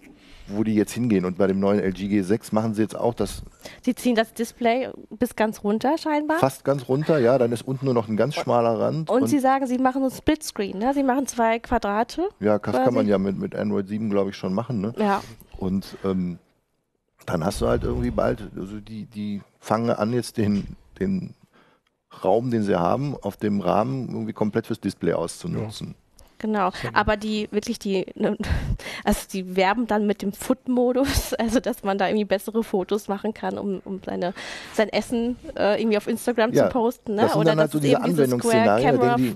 wo 0.47 0.63
die 0.63 0.75
jetzt 0.75 0.91
hingehen. 0.91 1.25
Und 1.25 1.37
bei 1.37 1.47
dem 1.47 1.59
neuen 1.59 1.79
LG 1.79 2.07
G6 2.07 2.53
machen 2.53 2.73
sie 2.73 2.81
jetzt 2.81 2.95
auch 2.95 3.13
das 3.13 3.43
Sie 3.81 3.95
ziehen 3.95 4.15
das 4.15 4.33
Display 4.33 4.89
bis 5.09 5.35
ganz 5.35 5.63
runter 5.63 5.97
scheinbar. 5.97 6.39
fast 6.39 6.63
ganz 6.63 6.87
runter. 6.87 7.19
Ja, 7.19 7.37
dann 7.37 7.51
ist 7.51 7.67
unten 7.67 7.85
nur 7.85 7.93
noch 7.93 8.07
ein 8.07 8.17
ganz 8.17 8.35
schmaler 8.35 8.79
Rand. 8.79 9.09
Und, 9.09 9.27
Sie 9.27 9.39
sagen, 9.39 9.67
Sie 9.67 9.77
machen 9.77 10.01
einen 10.01 10.11
Splitscreen. 10.11 10.77
Ne? 10.77 10.93
Sie 10.93 11.03
machen 11.03 11.27
zwei 11.27 11.59
Quadrate. 11.59 12.29
ja, 12.39 12.59
das 12.59 12.73
quasi. 12.73 12.85
kann 12.85 12.93
man 12.93 13.07
ja 13.07 13.17
mit, 13.17 13.37
mit 13.37 13.55
Android 13.55 13.87
7, 13.87 14.09
glaube 14.09 14.31
ich, 14.31 14.35
schon 14.35 14.53
machen. 14.53 14.81
Ne? 14.81 14.93
Ja. 14.97 15.21
Und 15.57 15.97
ähm, 16.03 16.39
dann 17.25 17.45
hast 17.45 17.61
du 17.61 17.67
halt 17.67 17.83
irgendwie 17.83 18.11
bald, 18.11 18.49
also 18.55 18.79
die, 18.79 19.05
die 19.05 19.41
fangen 19.59 19.91
an, 19.91 20.13
jetzt 20.13 20.37
den, 20.37 20.75
den 20.99 21.35
Raum, 22.23 22.51
den 22.51 22.63
sie 22.63 22.75
haben, 22.75 23.15
auf 23.21 23.37
dem 23.37 23.61
Rahmen 23.61 24.09
irgendwie 24.09 24.33
komplett 24.33 24.67
fürs 24.67 24.79
Display 24.79 25.13
auszunutzen. 25.13 25.95
Genau, 26.41 26.71
aber 26.93 27.17
die 27.17 27.47
wirklich 27.51 27.77
die, 27.79 28.05
ne, 28.15 28.35
also 29.03 29.21
die 29.31 29.55
werben 29.55 29.85
dann 29.87 30.07
mit 30.07 30.21
dem 30.23 30.33
Foot-Modus, 30.33 31.33
also 31.39 31.59
dass 31.59 31.83
man 31.83 31.97
da 31.97 32.07
irgendwie 32.07 32.25
bessere 32.25 32.63
Fotos 32.63 33.07
machen 33.07 33.33
kann, 33.33 33.57
um, 33.59 33.81
um 33.85 34.01
seine, 34.05 34.33
sein 34.73 34.89
Essen 34.89 35.37
äh, 35.55 35.79
irgendwie 35.79 35.97
auf 35.97 36.07
Instagram 36.07 36.51
Ja, 36.53 36.65
zu 36.65 36.69
posten, 36.71 37.15
ne? 37.15 37.21
das 37.23 37.31
sind 37.33 37.41
Oder 37.41 37.51
dann 37.51 37.59
halt 37.59 37.67
dass 37.67 37.71
so 37.73 37.77
es 37.77 37.83
diese 37.83 38.01
Anwendungsszenarien, 38.01 38.99
die- 39.17 39.35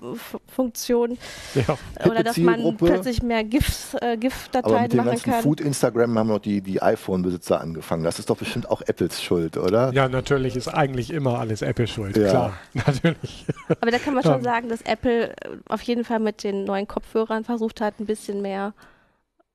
Ja. 1.56 1.78
oder 2.10 2.24
dass 2.24 2.38
man 2.38 2.78
plötzlich 2.78 3.22
mehr 3.22 3.44
GIFs, 3.44 3.94
äh, 3.96 3.98
Aber 4.02 4.18
GIF-Dateien 4.18 4.82
mit 4.84 4.94
dem 4.94 4.98
machen 4.98 5.10
ganzen 5.10 5.32
kann. 5.32 5.42
Food-Instagram 5.44 6.18
haben 6.20 6.28
noch 6.30 6.40
die, 6.40 6.62
die 6.62 6.82
iPhone-Besitzer 6.82 7.62
angefangen. 7.62 8.04
Das 8.04 8.20
ist 8.20 8.30
doch 8.30 8.38
bestimmt 8.38 8.70
auch 8.70 8.82
Apples 8.82 9.22
Schuld, 9.22 9.58
oder? 9.58 9.92
ja, 9.94 10.08
natürlich 10.10 10.56
ist 10.56 10.68
eigentlich 10.68 11.12
immer 11.12 11.40
alles 11.40 11.62
Apple 11.62 11.88
schuld. 11.88 12.18
Ja. 12.18 12.30
Klar, 12.30 12.54
natürlich. 12.74 13.46
Aber 13.82 13.92
da 13.92 14.00
kann 14.00 14.14
man 14.14 14.24
schon 14.24 14.36
Ähm. 14.36 14.44
sagen, 14.44 14.70
dass 14.70 14.82
Apple 14.82 15.30
äh, 15.32 15.34
auf 15.68 15.82
jeden 15.84 16.04
Fall 16.04 16.20
mit 16.20 16.44
den 16.44 16.64
neuen 16.66 16.88
Kopfhörern 16.96 17.44
versucht 17.44 17.82
hat, 17.82 18.00
ein 18.00 18.06
bisschen 18.06 18.42
mehr, 18.42 18.74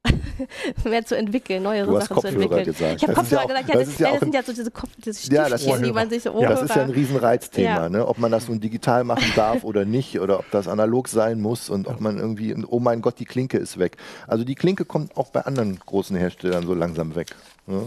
mehr 0.85 1.05
zu 1.05 1.17
entwickeln, 1.17 1.63
neuere 1.63 1.93
Sachen 2.01 2.07
zu 2.09 2.15
Kopfhörer 2.15 2.35
entwickeln. 2.35 2.65
gesagt. 2.65 2.97
Ich 3.03 3.09
habe 3.09 3.13
ist 3.23 3.33
ja 3.33 3.39
Kopfhörer 3.39 3.43
auch- 3.43 3.49
gesagt, 3.49 3.69
ja, 3.69 3.75
das 3.75 3.85
das, 3.85 3.89
ist 3.95 4.01
ja 4.01 4.07
ja, 4.07 4.13
das 4.13 4.21
sind 4.21 4.29
ein- 4.29 4.35
ja 4.35 4.43
so 4.43 4.53
diese, 4.53 4.71
Kopf, 4.71 4.91
diese 5.05 5.33
Ja, 5.35 5.49
das 5.49 5.63
die 5.65 5.93
man 5.93 6.11
sich 6.11 6.23
so 6.23 6.31
Ohrhörer... 6.33 6.51
Das 6.51 6.63
ist 6.63 6.75
ja 6.77 6.83
ein 6.83 6.91
Riesenreizthema, 6.91 7.69
Ja. 7.83 7.89
ne? 7.89 8.07
ob 8.07 8.19
man 8.19 8.31
das 8.31 8.49
nun 8.49 8.61
digital 8.61 9.05
machen 9.05 9.33
darf 9.37 9.65
oder 9.65 9.85
nicht 9.85 10.21
oder 10.21 10.39
ob 10.39 10.51
das 10.51 10.69
analog 10.69 11.09
sein 11.09 11.41
muss 11.41 11.69
und 11.71 11.87
ob 11.89 12.01
man 12.01 12.19
irgendwie, 12.19 12.55
oh 12.69 12.79
mein 12.81 13.01
Gott, 13.03 13.19
die 13.19 13.25
Klinke 13.27 13.57
ist 13.59 13.79
weg. 13.79 13.97
Also 14.27 14.45
die 14.45 14.55
Klinke 14.55 14.85
kommt 14.85 15.17
auch 15.17 15.31
bei 15.31 15.43
anderen 15.43 15.79
großen 15.79 16.17
Herstellern 16.17 16.67
so 16.67 16.75
langsam 16.75 17.15
weg. 17.15 17.35
Ne? 17.67 17.83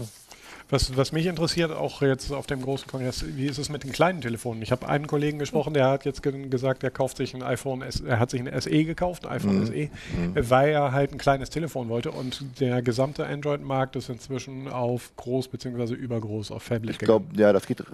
Was, 0.70 0.96
was 0.96 1.12
mich 1.12 1.26
interessiert, 1.26 1.70
auch 1.72 2.00
jetzt 2.00 2.32
auf 2.32 2.46
dem 2.46 2.62
großen 2.62 2.86
Kongress, 2.88 3.24
wie 3.36 3.46
ist 3.46 3.58
es 3.58 3.68
mit 3.68 3.84
den 3.84 3.92
kleinen 3.92 4.22
Telefonen? 4.22 4.62
Ich 4.62 4.72
habe 4.72 4.88
einen 4.88 5.06
Kollegen 5.06 5.38
gesprochen, 5.38 5.74
der 5.74 5.88
hat 5.88 6.06
jetzt 6.06 6.22
ge 6.22 6.48
gesagt, 6.48 6.82
er 6.82 6.90
kauft 6.90 7.18
sich 7.18 7.34
ein 7.34 7.42
iPhone, 7.42 7.82
S 7.82 8.00
er 8.00 8.18
hat 8.18 8.30
sich 8.30 8.40
ein 8.40 8.60
SE 8.60 8.70
gekauft, 8.84 9.26
ein 9.26 9.32
iPhone 9.32 9.60
Mhm. 9.60 9.66
SE, 9.66 9.74
äh, 9.74 9.90
weil 10.34 10.70
er 10.70 10.92
halt 10.92 11.12
ein 11.12 11.18
kleines 11.18 11.50
Telefon 11.50 11.90
wollte 11.90 12.10
und 12.12 12.60
der 12.60 12.80
gesamte 12.80 13.26
Android-Markt 13.26 13.94
ist 13.96 14.08
inzwischen 14.08 14.68
auf 14.68 15.14
groß 15.16 15.48
bzw. 15.48 15.92
übergroß 15.94 16.50
auf 16.50 16.62
Phablet 16.62 16.92
Ich 16.92 16.98
glaube, 16.98 17.26
ja, 17.36 17.52
das 17.52 17.66
geht 17.66 17.84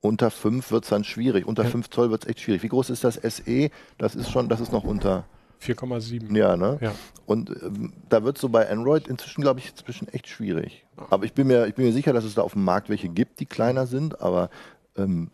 unter 0.00 0.30
5 0.30 0.70
wird 0.70 0.84
es 0.84 0.90
dann 0.90 1.02
schwierig. 1.02 1.46
Unter 1.46 1.64
Ja. 1.64 1.70
5 1.70 1.90
Zoll 1.90 2.10
wird 2.12 2.22
es 2.22 2.28
echt 2.30 2.40
schwierig. 2.40 2.62
Wie 2.62 2.68
groß 2.68 2.90
ist 2.90 3.02
das 3.02 3.16
SE? 3.16 3.70
Das 3.98 4.14
ist 4.14 4.30
schon, 4.30 4.48
das 4.48 4.60
ist 4.60 4.70
noch 4.70 4.84
unter, 4.84 5.24
4,7. 5.60 6.36
ja, 6.36 6.56
ne? 6.56 6.78
Ja. 6.80 6.92
Und 7.26 7.50
ähm, 7.50 7.92
da 8.08 8.22
wird 8.22 8.38
so 8.38 8.48
bei 8.48 8.70
Android 8.70 9.08
inzwischen, 9.08 9.40
glaube 9.42 9.58
ich, 9.58 9.70
inzwischen 9.70 10.06
echt 10.08 10.28
schwierig. 10.28 10.84
Aber 11.10 11.24
ich 11.24 11.32
bin, 11.32 11.46
mir, 11.46 11.66
ich 11.66 11.74
bin 11.74 11.86
mir 11.86 11.92
sicher, 11.92 12.12
dass 12.12 12.24
es 12.24 12.34
da 12.34 12.42
auf 12.42 12.52
dem 12.52 12.64
Markt 12.64 12.88
welche 12.88 13.08
gibt, 13.08 13.40
die 13.40 13.46
kleiner 13.46 13.86
sind, 13.86 14.20
aber 14.20 14.50
ähm, 14.96 15.30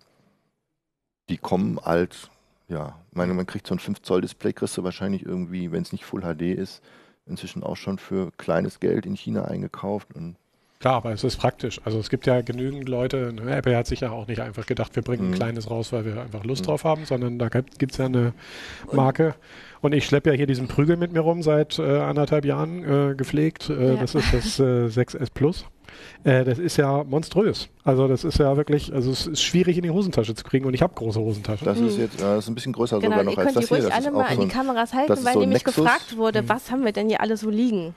die 1.28 1.38
kommen 1.38 1.78
alt, 1.78 2.30
ja, 2.68 2.98
ich 3.10 3.16
meine, 3.16 3.34
man 3.34 3.46
kriegt 3.46 3.66
so 3.66 3.74
ein 3.74 3.78
5 3.78 4.02
Zoll 4.02 4.20
Display, 4.20 4.52
kriegst 4.52 4.76
du 4.76 4.84
wahrscheinlich 4.84 5.24
irgendwie, 5.24 5.72
wenn 5.72 5.82
es 5.82 5.92
nicht 5.92 6.04
Full 6.04 6.22
HD 6.22 6.42
ist, 6.42 6.82
inzwischen 7.26 7.62
auch 7.62 7.76
schon 7.76 7.98
für 7.98 8.30
kleines 8.32 8.80
Geld 8.80 9.06
in 9.06 9.16
China 9.16 9.44
eingekauft. 9.44 10.14
Und 10.14 10.36
Klar, 10.84 10.96
aber 10.96 11.12
es 11.12 11.24
ist 11.24 11.38
praktisch. 11.38 11.80
Also 11.86 11.98
es 11.98 12.10
gibt 12.10 12.26
ja 12.26 12.42
genügend 12.42 12.90
Leute, 12.90 13.32
ne, 13.32 13.56
Apple 13.56 13.74
hat 13.74 13.86
sich 13.86 14.00
ja 14.00 14.10
auch 14.10 14.26
nicht 14.26 14.40
einfach 14.40 14.66
gedacht, 14.66 14.94
wir 14.96 15.02
bringen 15.02 15.28
Mhm. 15.28 15.32
ein 15.32 15.34
kleines 15.34 15.70
raus, 15.70 15.94
weil 15.94 16.04
wir 16.04 16.20
einfach 16.20 16.44
Lust 16.44 16.66
drauf 16.66 16.84
haben, 16.84 17.06
sondern 17.06 17.38
da 17.38 17.48
gibt 17.48 17.92
es 17.92 17.96
ja 17.96 18.04
eine 18.04 18.34
Marke. 18.92 19.34
Und 19.80 19.94
ich 19.94 20.04
schleppe 20.04 20.28
ja 20.28 20.36
hier 20.36 20.46
diesen 20.46 20.68
Prügel 20.68 20.98
mit 20.98 21.10
mir 21.10 21.20
rum 21.20 21.42
seit 21.42 21.78
äh, 21.78 22.00
anderthalb 22.00 22.44
Jahren 22.44 22.84
äh, 23.12 23.14
gepflegt. 23.14 23.70
Äh, 23.70 23.94
Ja. 23.94 23.96
Das 23.96 24.14
ist 24.14 24.34
das 24.34 24.60
äh, 24.60 24.62
6S 24.88 25.28
Plus. 25.32 25.64
Äh, 26.24 26.44
das 26.44 26.58
ist 26.58 26.76
ja 26.76 27.02
monströs. 27.02 27.70
Also 27.82 28.06
das 28.06 28.24
ist 28.24 28.38
ja 28.38 28.54
wirklich, 28.58 28.92
also 28.92 29.10
es 29.10 29.26
ist 29.26 29.42
schwierig 29.42 29.78
in 29.78 29.84
die 29.84 29.90
Hosentasche 29.90 30.34
zu 30.34 30.44
kriegen 30.44 30.66
und 30.66 30.74
ich 30.74 30.82
habe 30.82 30.92
große 30.94 31.18
Hosentaschen. 31.18 31.64
das 31.64 31.80
ist 31.80 31.96
jetzt 31.96 32.20
äh, 32.20 32.24
das 32.24 32.44
ist 32.44 32.50
ein 32.50 32.54
bisschen 32.56 32.74
größer 32.74 32.98
Genau, 33.00 33.16
sogar 33.16 33.24
ihr 33.24 33.30
noch 33.30 33.38
als 33.38 33.54
könnt 33.54 33.56
die 33.56 33.60
das 33.60 33.68
hier. 33.70 33.76
ruhig 33.78 33.88
Das 33.88 33.96
alle 33.96 34.06
ist 34.08 34.12
mal 34.12 34.24
auch 34.24 34.28
an 34.30 34.36
so 34.36 34.42
die 34.42 34.48
Kameras 34.48 34.92
halten, 34.92 35.24
weil 35.24 35.32
so 35.32 35.40
nämlich 35.40 35.64
Nexus. 35.64 35.76
gefragt 35.82 36.16
wurde, 36.18 36.46
was 36.46 36.70
haben 36.70 36.84
wir 36.84 36.92
denn 36.92 37.08
hier 37.08 37.22
alles 37.22 37.40
so 37.40 37.48
liegen? 37.48 37.94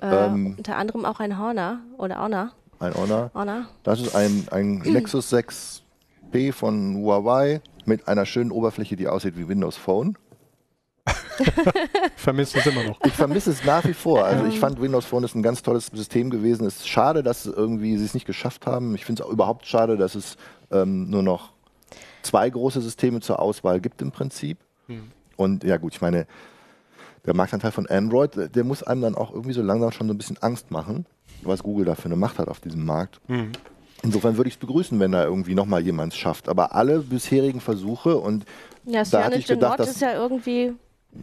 Äh, 0.00 0.26
Ähm. 0.26 0.54
unter 0.58 0.76
anderem 0.76 1.04
auch 1.04 1.20
ein 1.20 1.38
Horner 1.38 1.80
oder 1.98 2.20
Honor. 2.22 2.52
ein 2.80 2.94
Honor. 2.94 3.30
Honor. 3.34 3.66
Das 3.82 4.00
ist 4.00 4.14
ein, 4.14 4.46
ein 4.50 4.78
Nexus 4.84 5.32
6P 5.32 6.52
von 6.52 6.96
Huawei 6.96 7.60
mit 7.86 8.06
einer 8.08 8.26
schönen 8.26 8.50
Oberfläche, 8.50 8.96
die 8.96 9.08
aussieht 9.08 9.36
wie 9.38 9.48
Windows 9.48 9.76
Phone. 9.76 10.16
Vermisst 12.16 12.56
es 12.56 12.66
immer 12.66 12.82
noch. 12.84 12.98
Ich 13.04 13.12
vermisse 13.12 13.50
es 13.50 13.64
nach 13.64 13.84
wie 13.84 13.92
vor. 13.94 14.24
Also 14.24 14.46
ich 14.46 14.58
fand 14.58 14.80
Windows 14.80 15.04
Phone 15.04 15.22
ist 15.24 15.34
ein 15.34 15.42
ganz 15.42 15.62
tolles 15.62 15.86
System 15.92 16.30
gewesen. 16.30 16.66
Es 16.66 16.76
ist 16.76 16.88
schade, 16.88 17.22
dass 17.22 17.46
irgendwie 17.46 17.96
sie 17.98 18.04
es 18.04 18.14
nicht 18.14 18.26
geschafft 18.26 18.66
haben. 18.66 18.94
Ich 18.94 19.04
finde 19.04 19.22
es 19.22 19.28
auch 19.28 19.32
überhaupt 19.32 19.66
schade, 19.66 19.96
dass 19.96 20.14
es 20.14 20.36
ähm, 20.70 21.10
nur 21.10 21.22
noch 21.22 21.52
zwei 22.22 22.48
große 22.50 22.80
Systeme 22.80 23.20
zur 23.20 23.38
Auswahl 23.38 23.80
gibt 23.80 24.02
im 24.02 24.10
Prinzip. 24.12 24.58
Und 25.36 25.64
ja 25.64 25.76
gut, 25.76 25.94
ich 25.94 26.00
meine, 26.00 26.26
der 27.26 27.34
Marktanteil 27.34 27.72
von 27.72 27.86
Android, 27.86 28.54
der- 28.54 28.64
muss 28.64 28.82
einem 28.82 29.02
dann 29.02 29.14
auch 29.14 29.32
irgendwie 29.32 29.52
so 29.52 29.62
langsam 29.62 29.90
schon 29.92 30.06
so 30.08 30.14
ein 30.14 30.18
bisschen 30.18 30.38
Angst 30.42 30.70
machen, 30.70 31.06
was 31.42 31.62
Google 31.62 31.84
da 31.84 31.94
für 31.94 32.06
eine 32.06 32.16
Macht 32.16 32.38
hat 32.38 32.48
auf 32.48 32.60
diesem 32.60 32.84
Markt. 32.84 33.20
Insofern 34.02 34.36
würde 34.36 34.48
ich 34.48 34.54
es 34.54 34.60
begrüßen, 34.60 34.98
wenn 35.00 35.12
da 35.12 35.24
irgendwie 35.24 35.54
nochmal 35.54 35.82
jemand 35.82 36.12
es 36.12 36.18
schafft. 36.18 36.48
Aber 36.48 36.74
alle 36.74 37.00
bisherigen 37.00 37.60
Versuche 37.60 38.16
und 38.18 38.44
Ja, 38.84 39.02
Da 39.04 39.24
hatte 39.24 39.36
ich 39.38 39.46
Cyanogen 39.46 39.60
gedacht, 39.60 39.78
Mod 39.78 39.80
dass- 39.80 39.90
ist 39.96 40.00
ja 40.00 40.12
irgendwie 40.14 40.72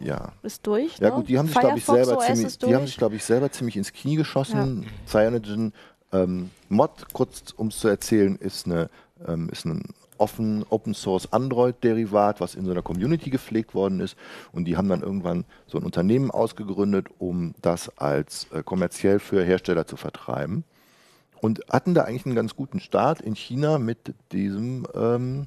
ja, 0.02 0.32
ist 0.42 0.66
durch. 0.66 0.98
Ja 0.98 1.08
ne? 1.10 1.14
gut, 1.16 1.28
die 1.28 1.38
haben 1.38 1.46
sich, 1.46 1.56
glaube 1.58 1.78
ich, 1.78 1.84
selber 1.84 2.18
OS 2.18 2.26
ziemlich, 2.26 2.46
ist 2.46 2.62
die 2.62 2.66
haben 2.66 2.72
durch. 2.80 2.86
sich, 2.86 2.96
glaube 2.98 3.14
ich, 3.16 3.24
selber 3.24 3.50
ziemlich 3.52 3.76
ins 3.76 3.92
Knie 3.92 4.16
geschossen. 4.16 4.86
Cyanogen 5.06 5.72
ähm, 6.12 6.50
Mod, 6.68 6.90
kurz 7.12 7.52
um 7.56 7.68
es 7.68 7.78
zu 7.78 7.88
erzählen, 7.88 8.36
ist, 8.36 8.66
eine, 8.66 8.90
ähm, 9.26 9.48
ist 9.50 9.64
ein 9.64 9.82
offen 10.24 10.64
Open 10.70 10.94
Source 10.94 11.30
Android 11.34 11.84
Derivat, 11.84 12.40
was 12.40 12.54
in 12.54 12.64
so 12.64 12.70
einer 12.70 12.80
Community 12.80 13.28
gepflegt 13.28 13.74
worden 13.74 14.00
ist. 14.00 14.16
Und 14.52 14.64
die 14.64 14.78
haben 14.78 14.88
dann 14.88 15.02
irgendwann 15.02 15.44
so 15.66 15.76
ein 15.76 15.84
Unternehmen 15.84 16.30
ausgegründet, 16.30 17.08
um 17.18 17.54
das 17.60 17.90
als 17.98 18.46
äh, 18.52 18.62
kommerziell 18.62 19.18
für 19.18 19.44
Hersteller 19.44 19.86
zu 19.86 19.96
vertreiben. 19.98 20.64
Und 21.42 21.60
hatten 21.70 21.92
da 21.92 22.04
eigentlich 22.04 22.24
einen 22.24 22.34
ganz 22.34 22.56
guten 22.56 22.80
Start 22.80 23.20
in 23.20 23.36
China 23.36 23.78
mit 23.78 24.14
diesem 24.32 24.86
ähm, 24.94 25.46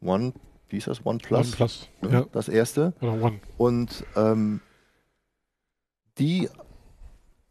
One, 0.00 0.32
wie 0.70 0.78
ist 0.78 0.86
das? 0.86 1.04
OnePlus? 1.04 1.48
OnePlus. 1.48 1.88
ne? 2.00 2.10
Ja. 2.10 2.26
Das 2.32 2.48
erste. 2.48 2.94
Oder 3.02 3.12
One. 3.12 3.40
Und 3.58 4.06
ähm, 4.16 4.62
die, 6.16 6.48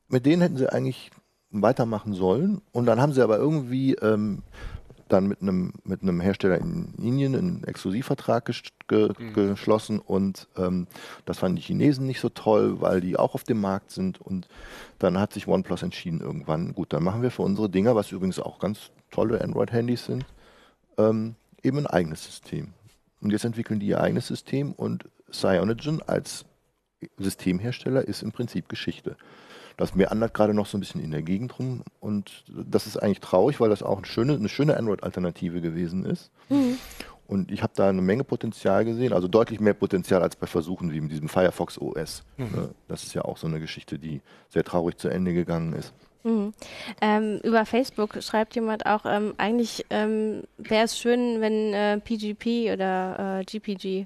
mit 0.08 0.26
denen 0.26 0.42
hätten 0.42 0.58
sie 0.58 0.74
eigentlich 0.74 1.12
weitermachen 1.52 2.16
sollen. 2.16 2.62
Und 2.72 2.88
dann 2.88 3.00
haben 3.00 3.14
sie 3.14 3.22
aber 3.22 3.38
irgendwie 3.38 3.94
ähm, 3.94 4.42
dann 5.10 5.28
mit 5.28 5.42
einem 5.42 5.74
mit 5.84 6.02
einem 6.02 6.22
Hersteller 6.22 6.58
in 6.58 6.94
Indien 6.98 7.36
einen 7.36 7.64
Exklusivvertrag 7.66 8.46
ges 8.46 8.62
ge 8.88 9.14
geschlossen 9.34 10.00
und 10.00 10.48
ähm, 10.58 10.88
das 11.26 11.40
fanden 11.40 11.58
die 11.58 11.64
Chinesen 11.64 12.06
nicht 12.06 12.20
so 12.20 12.30
toll, 12.30 12.80
weil 12.82 13.02
die 13.02 13.18
auch 13.18 13.36
auf 13.36 13.44
dem 13.44 13.60
Markt 13.60 13.92
sind 13.92 14.22
und 14.22 14.48
dann 15.00 15.20
hat 15.20 15.34
sich 15.34 15.48
OnePlus 15.48 15.84
entschieden 15.84 16.22
irgendwann, 16.22 16.74
gut, 16.74 16.94
dann 16.94 17.04
machen 17.04 17.22
wir 17.22 17.32
für 17.32 17.42
unsere 17.42 17.70
Dinger, 17.70 17.96
was 17.96 18.12
übrigens 18.12 18.40
auch 18.40 18.60
ganz 18.60 18.92
tolle 19.12 19.42
Android-Handys 19.42 20.06
sind, 20.06 20.26
ähm, 20.98 21.36
eben 21.64 21.80
ein 21.80 21.88
eigenes 21.88 22.24
System. 22.26 22.74
Und 23.22 23.32
jetzt 23.32 23.46
entwickeln 23.46 23.80
die 23.80 23.88
ihr 23.88 24.02
eigenes 24.02 24.28
System 24.28 24.72
und 24.74 25.10
Cyanogen 25.32 26.02
als 26.08 26.46
Systemhersteller 27.18 28.08
ist 28.08 28.24
im 28.24 28.32
Prinzip 28.32 28.70
Geschichte. 28.70 29.16
Das 29.80 29.96
meandert 29.96 30.34
gerade 30.34 30.54
noch 30.54 30.66
so 30.66 30.78
ein 30.78 30.82
bisschen 30.82 31.02
in 31.02 31.12
der 31.12 31.22
Gegend 31.22 31.58
rum 31.58 31.84
und 32.02 32.44
das 32.50 32.86
ist 32.86 32.98
eigentlich 32.98 33.22
traurig, 33.22 33.62
weil 33.62 33.70
das 33.70 33.82
auch 33.82 33.96
eine 33.96 34.06
schöne, 34.06 34.34
eine 34.34 34.50
schöne 34.50 34.76
Android-Alternative 34.76 35.62
gewesen 35.62 36.04
ist. 36.04 36.32
Mhm. 36.50 36.78
Und 37.28 37.50
ich 37.50 37.64
habe 37.64 37.72
da 37.74 37.88
eine 37.88 38.02
Menge 38.02 38.26
Potenzial 38.26 38.84
gesehen, 38.84 39.14
also 39.14 39.30
deutlich 39.30 39.62
mehr 39.62 39.74
Potenzial 39.74 40.22
als 40.22 40.36
bei 40.36 40.48
Versuchen 40.48 40.92
wie 40.92 41.00
mit 41.00 41.14
diesem 41.14 41.30
Firefox 41.30 41.78
OS. 41.80 42.26
Mhm. 42.36 42.46
Ne? 42.54 42.70
Das 42.90 43.04
ist 43.04 43.14
ja 43.14 43.24
auch 43.24 43.38
so 43.38 43.48
eine 43.48 43.62
Geschichte, 43.62 43.98
die 43.98 44.20
sehr 44.50 44.66
traurig 44.66 44.98
zu 44.98 45.08
Ende 45.08 45.32
gegangen 45.34 45.72
ist. 45.72 45.94
Mhm. 46.24 46.54
Ähm, 47.02 47.40
über 47.44 47.66
Facebook 47.66 48.22
schreibt 48.22 48.56
jemand 48.56 48.86
auch, 48.86 49.06
ähm, 49.06 49.34
eigentlich 49.38 49.86
ähm, 49.90 50.44
wäre 50.58 50.86
es 50.86 50.98
schön, 50.98 51.40
wenn 51.40 51.74
äh, 51.74 52.00
PGP 52.00 52.74
oder 52.74 53.40
äh, 53.40 53.46
GPG 53.46 54.02
äh, 54.02 54.06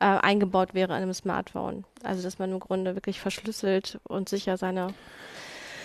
eingebaut 0.00 0.74
wäre 0.74 0.92
an 0.92 1.02
einem 1.02 1.14
Smartphone. 1.14 1.84
Also 2.02 2.22
dass 2.22 2.38
man 2.38 2.50
im 2.50 2.60
Grunde 2.60 2.94
wirklich 2.94 3.20
verschlüsselt 3.20 4.00
und 4.04 4.28
sicher 4.28 4.56
seine 4.56 4.88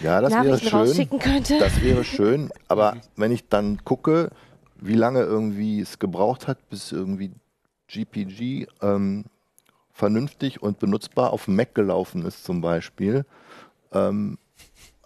ja, 0.02 0.22
das 0.22 0.32
Nachrichten 0.32 0.50
wäre 0.50 0.60
schön. 0.70 0.80
rausschicken 0.80 1.20
könnte. 1.20 1.60
Das 1.60 1.82
wäre 1.82 2.04
schön, 2.04 2.52
aber 2.68 2.98
wenn 3.16 3.32
ich 3.32 3.48
dann 3.48 3.84
gucke, 3.84 4.30
wie 4.80 4.96
lange 4.96 5.22
irgendwie 5.22 5.80
es 5.80 6.00
gebraucht 6.00 6.48
hat, 6.48 6.70
bis 6.70 6.92
irgendwie 6.92 7.32
GPG 7.88 8.68
ähm, 8.82 9.26
vernünftig 9.92 10.62
und 10.62 10.80
benutzbar 10.80 11.34
auf 11.34 11.48
Mac 11.48 11.74
gelaufen 11.74 12.26
ist 12.26 12.44
zum 12.44 12.62
Beispiel, 12.62 13.26
ähm, 13.92 14.38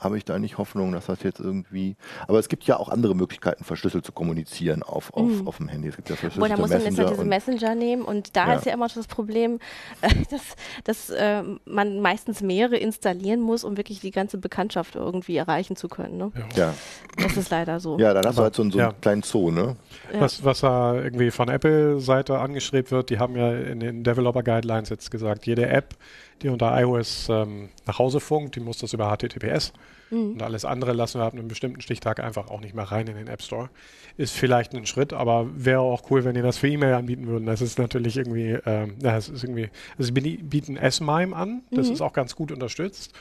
habe 0.01 0.17
ich 0.17 0.25
da 0.25 0.39
nicht 0.39 0.57
Hoffnung, 0.57 0.91
dass 0.91 1.05
das 1.05 1.21
jetzt 1.21 1.39
irgendwie. 1.39 1.95
Aber 2.27 2.39
es 2.39 2.49
gibt 2.49 2.63
ja 2.63 2.77
auch 2.77 2.89
andere 2.89 3.15
Möglichkeiten, 3.15 3.63
verschlüsselt 3.63 4.03
zu 4.03 4.11
kommunizieren 4.11 4.81
auf, 4.81 5.13
auf, 5.13 5.29
mhm. 5.29 5.47
auf 5.47 5.57
dem 5.57 5.67
Handy. 5.67 5.89
Es 5.89 5.95
gibt 5.95 6.09
ja 6.09 6.15
verschlüsselte 6.15 6.53
Oder 6.53 6.61
muss 6.61 6.71
man 6.71 6.81
jetzt 6.81 6.97
ja 6.97 7.09
diesen 7.09 7.29
Messenger 7.29 7.75
nehmen 7.75 8.01
und 8.01 8.35
da 8.35 8.47
ja. 8.47 8.53
ist 8.55 8.65
ja 8.65 8.73
immer 8.73 8.87
das 8.87 9.07
Problem, 9.07 9.59
dass, 10.01 10.41
dass 10.83 11.09
äh, 11.11 11.43
man 11.65 12.01
meistens 12.01 12.41
mehrere 12.41 12.77
installieren 12.77 13.41
muss, 13.41 13.63
um 13.63 13.77
wirklich 13.77 13.99
die 13.99 14.11
ganze 14.11 14.39
Bekanntschaft 14.39 14.95
irgendwie 14.95 15.37
erreichen 15.37 15.75
zu 15.75 15.87
können. 15.87 16.17
Ne? 16.17 16.31
Ja. 16.55 16.73
Das 17.17 17.37
ist 17.37 17.51
leider 17.51 17.79
so. 17.79 17.99
Ja, 17.99 18.13
dann 18.13 18.25
hast 18.25 18.39
du 18.39 18.41
halt 18.41 18.55
so, 18.55 18.67
so 18.69 18.79
einen 18.79 19.01
kleinen 19.01 19.21
Zoo, 19.21 19.51
ne? 19.51 19.75
Was, 20.13 20.43
was 20.43 20.61
da 20.61 20.95
irgendwie 20.95 21.29
von 21.29 21.47
Apple-Seite 21.47 22.39
angestrebt 22.39 22.91
wird, 22.91 23.09
die 23.09 23.19
haben 23.19 23.35
ja 23.35 23.51
in 23.53 23.79
den 23.79 24.03
Developer 24.03 24.43
Guidelines 24.43 24.89
jetzt 24.89 25.11
gesagt, 25.11 25.45
jede 25.45 25.67
App, 25.67 25.95
die 26.41 26.49
unter 26.49 26.79
iOS 26.79 27.27
ähm, 27.29 27.69
nach 27.85 27.99
Hause 27.99 28.19
funkt, 28.19 28.55
die 28.55 28.59
muss 28.59 28.77
das 28.77 28.93
über 28.93 29.15
HTTPS. 29.15 29.73
Mhm. 30.09 30.33
Und 30.33 30.43
alles 30.43 30.65
andere 30.65 30.93
lassen 30.93 31.19
wir 31.19 31.25
ab 31.25 31.33
einem 31.33 31.47
bestimmten 31.47 31.81
Stichtag 31.81 32.19
einfach 32.19 32.49
auch 32.49 32.59
nicht 32.59 32.75
mehr 32.75 32.85
rein 32.85 33.07
in 33.07 33.15
den 33.15 33.27
App 33.27 33.41
Store. 33.41 33.69
Ist 34.17 34.33
vielleicht 34.33 34.73
ein 34.73 34.85
Schritt, 34.85 35.13
aber 35.13 35.47
wäre 35.55 35.79
auch 35.79 36.09
cool, 36.11 36.25
wenn 36.25 36.35
die 36.35 36.41
das 36.41 36.57
für 36.57 36.67
E-Mail 36.67 36.93
anbieten 36.93 37.27
würden. 37.27 37.45
Das 37.45 37.61
ist 37.61 37.79
natürlich 37.79 38.17
irgendwie, 38.17 38.57
ähm, 38.65 38.95
ja, 39.01 39.17
es 39.17 39.29
ist 39.29 39.43
irgendwie, 39.43 39.69
also 39.97 40.13
sie 40.13 40.37
bieten 40.37 40.77
S-MIME 40.77 41.35
an, 41.35 41.63
das 41.71 41.87
mhm. 41.87 41.93
ist 41.93 42.01
auch 42.01 42.13
ganz 42.13 42.35
gut 42.35 42.51
unterstützt. 42.51 43.13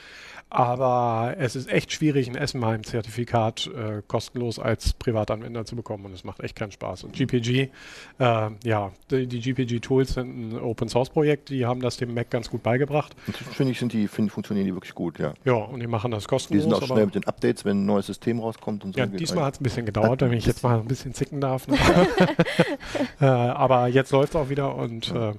Aber 0.51 1.35
es 1.39 1.55
ist 1.55 1.71
echt 1.71 1.93
schwierig, 1.93 2.29
ein 2.29 2.35
S-MIME-Zertifikat 2.35 3.69
äh, 3.69 4.03
kostenlos 4.07 4.59
als 4.59 4.93
Privatanwender 4.95 5.65
zu 5.65 5.77
bekommen 5.77 6.05
und 6.07 6.13
es 6.13 6.25
macht 6.25 6.41
echt 6.41 6.57
keinen 6.57 6.73
Spaß. 6.73 7.05
Und 7.05 7.13
GPG, 7.15 7.71
äh, 8.19 8.51
ja, 8.65 8.91
die, 9.11 9.29
die 9.29 9.41
GPG-Tools 9.41 10.15
sind 10.15 10.53
ein 10.53 10.61
Open-Source-Projekt, 10.61 11.51
die 11.51 11.67
haben 11.67 11.81
das 11.81 11.99
dem 11.99 12.15
Mac 12.15 12.31
ganz 12.31 12.51
gut 12.51 12.65
beigebracht. 12.65 13.15
Finde 13.53 13.73
ich, 13.73 13.79
sind 13.79 13.93
die, 13.93 14.09
find, 14.09 14.33
funktionieren 14.33 14.67
die 14.67 14.75
wirklich 14.75 14.95
gut, 14.95 15.21
ja. 15.21 15.35
Ja, 15.45 15.55
und 15.55 15.79
die 15.79 15.87
machen 15.87 16.11
das 16.11 16.27
kostenlos. 16.27 16.65
Die 16.65 16.71
sind 16.71 16.83
auch 16.83 16.87
schnell 16.87 17.07
mit 17.07 17.15
den 17.15 17.25
Updates, 17.25 17.65
wenn 17.65 17.83
ein 17.83 17.87
neues 17.87 18.07
System 18.07 18.41
rauskommt 18.41 18.85
und 18.85 18.95
so. 18.95 19.01
Ja, 19.01 19.07
diesmal 19.07 19.45
hat 19.45 19.55
es 19.55 19.61
ein 19.61 19.65
bisschen 19.65 19.87
gedauert, 19.87 20.21
wenn 20.21 20.33
ich 20.33 20.47
jetzt 20.47 20.65
mal 20.65 20.81
ein 20.81 20.87
bisschen 20.87 21.15
zicken 21.15 21.41
darf. 21.41 21.69
Ne? 21.69 21.79
äh, 23.21 23.25
aber 23.25 23.87
jetzt 23.87 24.11
läuft 24.11 24.31
es 24.31 24.37
auch 24.37 24.49
wieder 24.49 24.75
und 24.75 25.13
äh, 25.15 25.35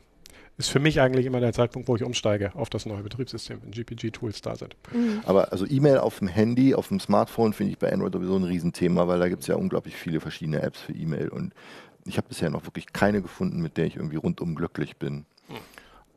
ist 0.62 0.70
für 0.70 0.80
mich 0.80 1.02
eigentlich 1.02 1.26
immer 1.26 1.40
der 1.40 1.54
Zeitpunkt, 1.54 1.88
wo 1.88 1.96
ich 1.96 2.04
umsteige 2.04 2.52
auf 2.56 2.70
das 2.70 2.86
neue 2.86 3.04
Betriebssystem, 3.04 3.60
wenn 3.62 3.72
GPG-Tools 3.72 4.42
da 4.42 4.56
sind. 4.56 4.76
Mhm. 4.94 5.22
Aber 5.26 5.52
also 5.52 5.66
E-Mail 5.66 5.98
auf 5.98 6.20
dem 6.20 6.28
Handy, 6.28 6.74
auf 6.74 6.88
dem 6.88 7.00
Smartphone 7.00 7.54
finde 7.54 7.74
ich 7.74 7.80
bei 7.80 7.92
Android 7.92 8.14
sowieso 8.14 8.36
ein 8.36 8.44
Riesenthema, 8.44 9.08
weil 9.08 9.20
da 9.20 9.28
gibt 9.28 9.42
es 9.42 9.48
ja 9.48 9.56
unglaublich 9.56 9.96
viele 9.96 10.20
verschiedene 10.20 10.62
Apps 10.62 10.80
für 10.80 10.94
E-Mail 10.94 11.30
und 11.30 11.54
ich 12.06 12.18
habe 12.18 12.28
bisher 12.28 12.50
noch 12.50 12.66
wirklich 12.66 12.94
keine 12.94 13.22
gefunden, 13.22 13.62
mit 13.62 13.78
der 13.78 13.86
ich 13.86 13.96
irgendwie 13.96 14.16
rundum 14.16 14.56
glücklich 14.56 14.98
bin. 14.98 15.26
Mhm. 15.50 15.56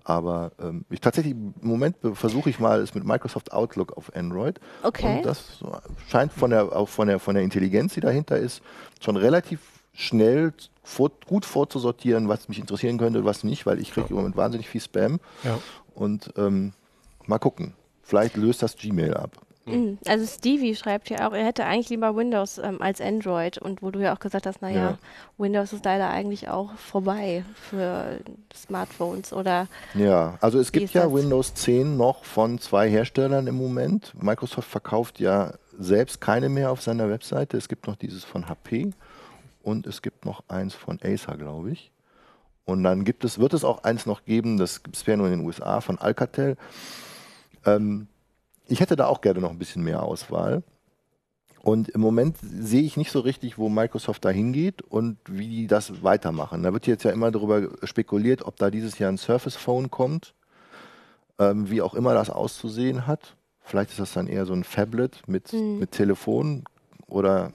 Aber 0.05 0.53
ähm, 0.61 0.85
ich 0.91 1.01
tatsächlich 1.01 1.33
im 1.35 1.55
Moment 1.63 1.97
versuche 2.13 2.51
ich 2.51 2.59
mal 2.59 2.81
es 2.81 2.95
mit 2.95 3.05
Microsoft 3.05 3.53
Outlook 3.53 3.97
auf 3.97 4.15
Android. 4.15 4.61
Okay. 4.83 5.17
Und 5.17 5.25
das 5.25 5.65
scheint 6.09 6.33
von 6.33 6.51
der, 6.51 6.77
auch 6.77 6.91
von 6.91 7.09
der, 7.09 7.19
von 7.19 7.35
der 7.35 7.43
Intelligenz, 7.43 7.95
die 7.95 8.01
dahinter 8.01 8.37
ist, 8.37 8.63
schon 9.01 9.17
relativ 9.17 9.61
schnell 9.95 10.53
vor, 10.83 11.11
gut 11.27 11.47
vorzusortieren, 11.47 12.29
was 12.29 12.49
mich 12.49 12.59
interessieren 12.59 12.99
könnte, 12.99 13.25
was 13.25 13.45
nicht, 13.45 13.65
weil 13.67 13.81
ich 13.81 13.93
kriege 13.93 14.07
ja. 14.07 14.11
im 14.11 14.17
Moment 14.17 14.37
wahnsinnig 14.37 14.69
viel 14.69 14.81
Spam. 14.81 15.21
Ja. 15.43 15.59
Und 15.95 16.33
ähm, 16.37 16.73
mal 17.27 17.39
gucken. 17.39 17.75
Vielleicht 18.03 18.37
löst 18.37 18.63
das 18.63 18.77
Gmail 18.77 19.15
ab. 19.15 19.31
Mhm. 19.67 19.99
Also 20.07 20.27
Stevie 20.27 20.75
schreibt 20.75 21.09
ja 21.09 21.27
auch, 21.27 21.33
er 21.33 21.47
hätte 21.47 21.65
eigentlich 21.65 21.89
lieber 21.89 22.15
Windows 22.15 22.59
ähm, 22.59 22.83
als 22.83 23.01
Android 23.01 23.57
und 23.57 23.83
wo 23.83 23.91
du 23.91 24.01
ja 24.01 24.15
auch 24.15 24.19
gesagt 24.19 24.47
hast, 24.47 24.61
naja, 24.61 24.91
ja. 24.91 24.99
Windows 25.39 25.73
ist 25.73 25.85
leider 25.85 26.11
eigentlich 26.11 26.49
auch 26.49 26.75
vorbei 26.75 27.45
für 27.55 28.19
Smartphones 28.55 29.33
oder. 29.33 29.69
Ja, 29.95 30.37
also 30.43 30.59
es 30.59 30.71
gibt 30.71 30.93
ja 30.93 31.11
Windows 31.11 31.55
10 31.55 31.97
noch 31.97 32.25
von 32.25 32.59
zwei 32.59 32.91
Herstellern 32.91 33.47
im 33.47 33.57
Moment. 33.57 34.13
Microsoft 34.21 34.69
verkauft 34.69 35.19
ja 35.19 35.55
selbst 35.79 36.21
keine 36.21 36.51
mehr 36.51 36.71
auf 36.71 36.83
seiner 36.83 37.09
Webseite. 37.09 37.57
Es 37.57 37.69
gibt 37.69 37.87
noch 37.87 37.97
dieses 37.97 38.23
von 38.23 38.49
HP 38.49 38.93
und 39.65 39.87
es 39.87 40.03
gibt 40.03 40.25
noch 40.25 40.45
eins 40.49 40.75
von 40.75 40.99
Acer, 41.03 41.37
glaube 41.37 41.71
ich. 41.71 41.91
Und 42.65 42.83
dann 42.83 43.05
gibt 43.05 43.25
es, 43.25 43.39
wird 43.39 43.55
es 43.55 43.65
auch 43.65 43.85
eins 43.85 44.07
noch 44.07 44.25
geben, 44.25 44.57
das 44.57 44.83
gibt 44.83 44.97
es 44.97 45.05
ja 45.07 45.17
nur 45.17 45.27
in 45.27 45.39
den 45.39 45.47
USA, 45.47 45.81
von 45.81 45.99
Alcatel. 45.99 46.57
Ähm, 47.67 48.09
ich 48.67 48.81
hätte 48.81 48.97
da 48.97 49.07
auch 49.07 49.21
gerne 49.21 49.41
noch 49.41 49.51
ein 49.51 49.59
bisschen 49.59 49.83
mehr 49.83 50.03
Auswahl. 50.03 50.63
Und 51.63 51.89
im 51.89 52.03
Moment 52.03 52.37
sehe 52.43 52.83
ich 52.83 52.99
nicht 52.99 53.11
so 53.11 53.21
richtig, 53.21 53.57
wo 53.57 53.71
Microsoft 53.71 54.25
da 54.25 54.31
hingeht 54.31 54.83
und 54.83 55.17
wie 55.27 55.49
die 55.49 55.67
das 55.67 56.03
weitermachen. 56.03 56.63
Da 56.63 56.75
wird 56.75 56.87
jetzt 56.87 57.05
ja 57.05 57.11
immer 57.11 57.31
darüber 57.31 57.69
spekuliert, 57.85 58.43
ob 58.43 58.57
da 58.57 58.71
dieses 58.71 58.99
Jahr 58.99 59.11
ein 59.11 59.17
Surface 59.17 59.57
Phone 59.57 59.91
kommt, 59.91 60.35
ähm, 61.39 61.71
wie 61.71 61.81
auch 61.81 61.95
immer 61.95 62.13
das 62.13 62.29
auszusehen 62.29 63.07
hat. 63.07 63.37
Vielleicht 63.61 63.91
ist 63.91 64.01
das 64.01 64.13
dann 64.13 64.27
eher 64.27 64.45
so 64.45 64.53
ein 64.53 64.65
Phablet 64.65 65.27
mit, 65.27 65.55
mhm. 65.55 65.79
mit 65.79 65.93
Telefon 65.93 66.65
oder 67.07 67.51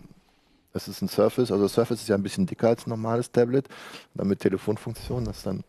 es 0.73 0.87
ist 0.87 1.01
ein 1.01 1.07
Surface, 1.07 1.51
also 1.51 1.67
Surface 1.67 2.01
ist 2.01 2.09
ja 2.09 2.15
ein 2.15 2.23
bisschen 2.23 2.45
dicker 2.45 2.69
als 2.69 2.85
ein 2.85 2.89
normales 2.89 3.31
Tablet, 3.31 3.67
dann 4.13 4.27
mit 4.27 4.39
Telefonfunktion, 4.39 5.25
das 5.25 5.43
dann. 5.43 5.63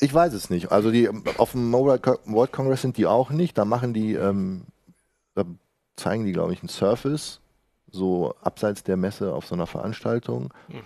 Ich 0.00 0.12
weiß 0.12 0.32
es 0.32 0.50
nicht. 0.50 0.72
Also 0.72 0.90
die 0.90 1.08
auf 1.38 1.52
dem 1.52 1.70
Mobile 1.70 2.00
World 2.24 2.52
Congress 2.52 2.82
sind 2.82 2.96
die 2.96 3.06
auch 3.06 3.30
nicht. 3.30 3.56
Da 3.56 3.64
machen 3.64 3.94
die, 3.94 4.14
ähm, 4.14 4.64
da 5.34 5.44
zeigen 5.96 6.24
die, 6.24 6.32
glaube 6.32 6.52
ich, 6.52 6.62
ein 6.62 6.68
Surface, 6.68 7.40
so 7.90 8.34
abseits 8.42 8.82
der 8.82 8.96
Messe 8.96 9.32
auf 9.32 9.46
so 9.46 9.54
einer 9.54 9.66
Veranstaltung, 9.66 10.52
mhm. 10.68 10.82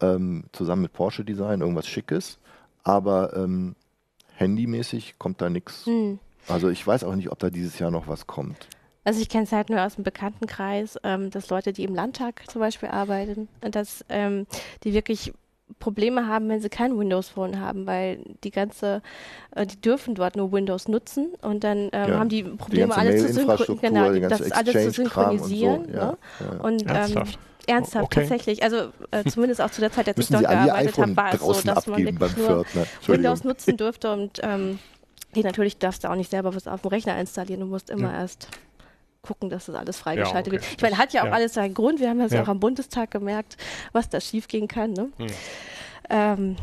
ähm, 0.00 0.44
zusammen 0.52 0.82
mit 0.82 0.92
Porsche 0.92 1.24
Design, 1.24 1.60
irgendwas 1.60 1.86
Schickes. 1.86 2.38
Aber 2.82 3.36
ähm, 3.36 3.76
handymäßig 4.34 5.18
kommt 5.18 5.40
da 5.40 5.50
nichts. 5.50 5.86
Mhm. 5.86 6.18
Also 6.48 6.68
ich 6.68 6.86
weiß 6.86 7.04
auch 7.04 7.14
nicht, 7.14 7.30
ob 7.30 7.38
da 7.38 7.50
dieses 7.50 7.78
Jahr 7.78 7.90
noch 7.90 8.08
was 8.08 8.26
kommt. 8.26 8.68
Also 9.06 9.20
ich 9.20 9.28
kenne 9.28 9.44
es 9.44 9.52
halt 9.52 9.70
nur 9.70 9.80
aus 9.80 9.94
dem 9.94 10.02
Bekanntenkreis, 10.02 10.98
ähm, 11.04 11.30
dass 11.30 11.48
Leute, 11.48 11.72
die 11.72 11.84
im 11.84 11.94
Landtag 11.94 12.42
zum 12.50 12.60
Beispiel 12.60 12.88
arbeiten, 12.88 13.46
dass 13.60 14.04
ähm, 14.08 14.48
die 14.82 14.94
wirklich 14.94 15.32
Probleme 15.78 16.26
haben, 16.26 16.48
wenn 16.48 16.60
sie 16.60 16.68
kein 16.68 16.98
Windows 16.98 17.28
Phone 17.28 17.60
haben, 17.60 17.86
weil 17.86 18.18
die 18.42 18.50
ganze, 18.50 19.02
äh, 19.52 19.64
die 19.64 19.80
dürfen 19.80 20.16
dort 20.16 20.34
nur 20.34 20.50
Windows 20.50 20.88
nutzen 20.88 21.28
und 21.40 21.62
dann 21.62 21.88
ähm, 21.92 22.10
ja, 22.10 22.18
haben 22.18 22.28
die 22.28 22.42
Probleme, 22.42 22.92
die 22.92 23.00
alles 23.00 23.26
zu 23.28 23.32
synchronisieren, 23.32 23.80
genau, 23.80 24.28
das 24.28 24.50
alles 24.50 24.72
zu 24.72 24.90
synchronisieren. 24.90 25.84
Und, 25.84 25.92
so. 25.92 25.98
ja, 25.98 26.06
ne? 26.06 26.58
und 26.64 26.82
ähm, 26.82 26.88
ernsthaft, 26.88 27.38
ernsthaft 27.68 28.04
okay. 28.06 28.20
tatsächlich. 28.22 28.64
Also 28.64 28.88
äh, 29.12 29.22
zumindest 29.30 29.60
auch 29.60 29.70
zu 29.70 29.82
der 29.82 29.92
Zeit, 29.92 30.08
als 30.08 30.18
ich 30.18 30.28
dort 30.30 30.42
gearbeitet 30.42 30.98
habe, 30.98 31.16
war 31.16 31.32
es 31.32 31.40
so, 31.40 31.52
dass 31.62 31.86
man 31.86 32.04
wirklich 32.04 32.36
nur 32.36 32.64
Windows 33.06 33.44
nutzen 33.44 33.76
durfte 33.76 34.12
und 34.12 34.40
ähm, 34.42 34.80
die 35.36 35.44
natürlich 35.44 35.78
darfst 35.78 36.02
du 36.02 36.10
auch 36.10 36.16
nicht 36.16 36.32
selber 36.32 36.56
was 36.56 36.66
auf 36.66 36.82
dem 36.82 36.88
Rechner 36.88 37.16
installieren. 37.20 37.60
Du 37.60 37.66
musst 37.66 37.88
immer 37.88 38.10
ja. 38.10 38.22
erst 38.22 38.48
gucken, 39.26 39.50
dass 39.50 39.66
das 39.66 39.74
alles 39.74 39.98
freigeschaltet 39.98 40.52
ja, 40.52 40.58
okay. 40.58 40.66
wird. 40.66 40.76
Ich 40.76 40.82
meine, 40.82 40.98
hat 40.98 41.12
ja 41.12 41.22
auch 41.22 41.26
ja. 41.26 41.32
alles 41.32 41.54
seinen 41.54 41.74
Grund. 41.74 42.00
Wir 42.00 42.08
haben 42.08 42.18
das 42.18 42.32
ja. 42.32 42.42
auch 42.42 42.48
am 42.48 42.60
Bundestag 42.60 43.10
gemerkt, 43.10 43.56
was 43.92 44.08
da 44.08 44.20
schiefgehen 44.20 44.68
kann. 44.68 44.92
Ne? 44.92 45.08
Hm. 45.18 45.26
Ähm, 46.08 46.56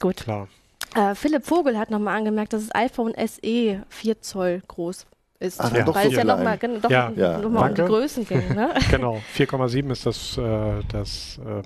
gut. 0.00 0.16
Klar. 0.16 0.48
Äh, 0.94 1.14
Philipp 1.14 1.46
Vogel 1.46 1.78
hat 1.78 1.90
nochmal 1.90 2.18
angemerkt, 2.18 2.52
dass 2.52 2.68
das 2.68 2.74
iPhone 2.74 3.14
SE 3.14 3.82
4 3.88 4.20
Zoll 4.20 4.62
groß 4.68 5.06
ist. 5.40 5.60
Ach, 5.60 5.72
ja. 5.72 5.94
Weil 5.94 6.08
es 6.08 6.14
ja 6.14 6.24
nochmal 6.24 6.58
doch 6.58 6.90
ja. 6.90 7.10
noch 7.10 7.50
mal 7.50 7.68
um 7.68 7.74
die 7.74 7.82
Größen 7.82 8.26
ging. 8.26 8.54
Ne? 8.54 8.74
genau, 8.90 9.20
4,7 9.36 9.90
ist 9.90 10.06
das, 10.06 10.38
äh, 10.38 10.82
das 10.88 11.40
äh, 11.44 11.62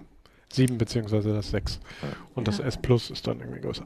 7 0.53 0.79
beziehungsweise 0.79 1.35
das 1.35 1.51
6. 1.51 1.81
Und 2.35 2.49
das 2.49 2.61
S 2.61 2.77
Plus 2.77 3.11
ist 3.11 3.27
dann 3.27 3.41
irgendwie 3.41 3.61
größer. 3.61 3.85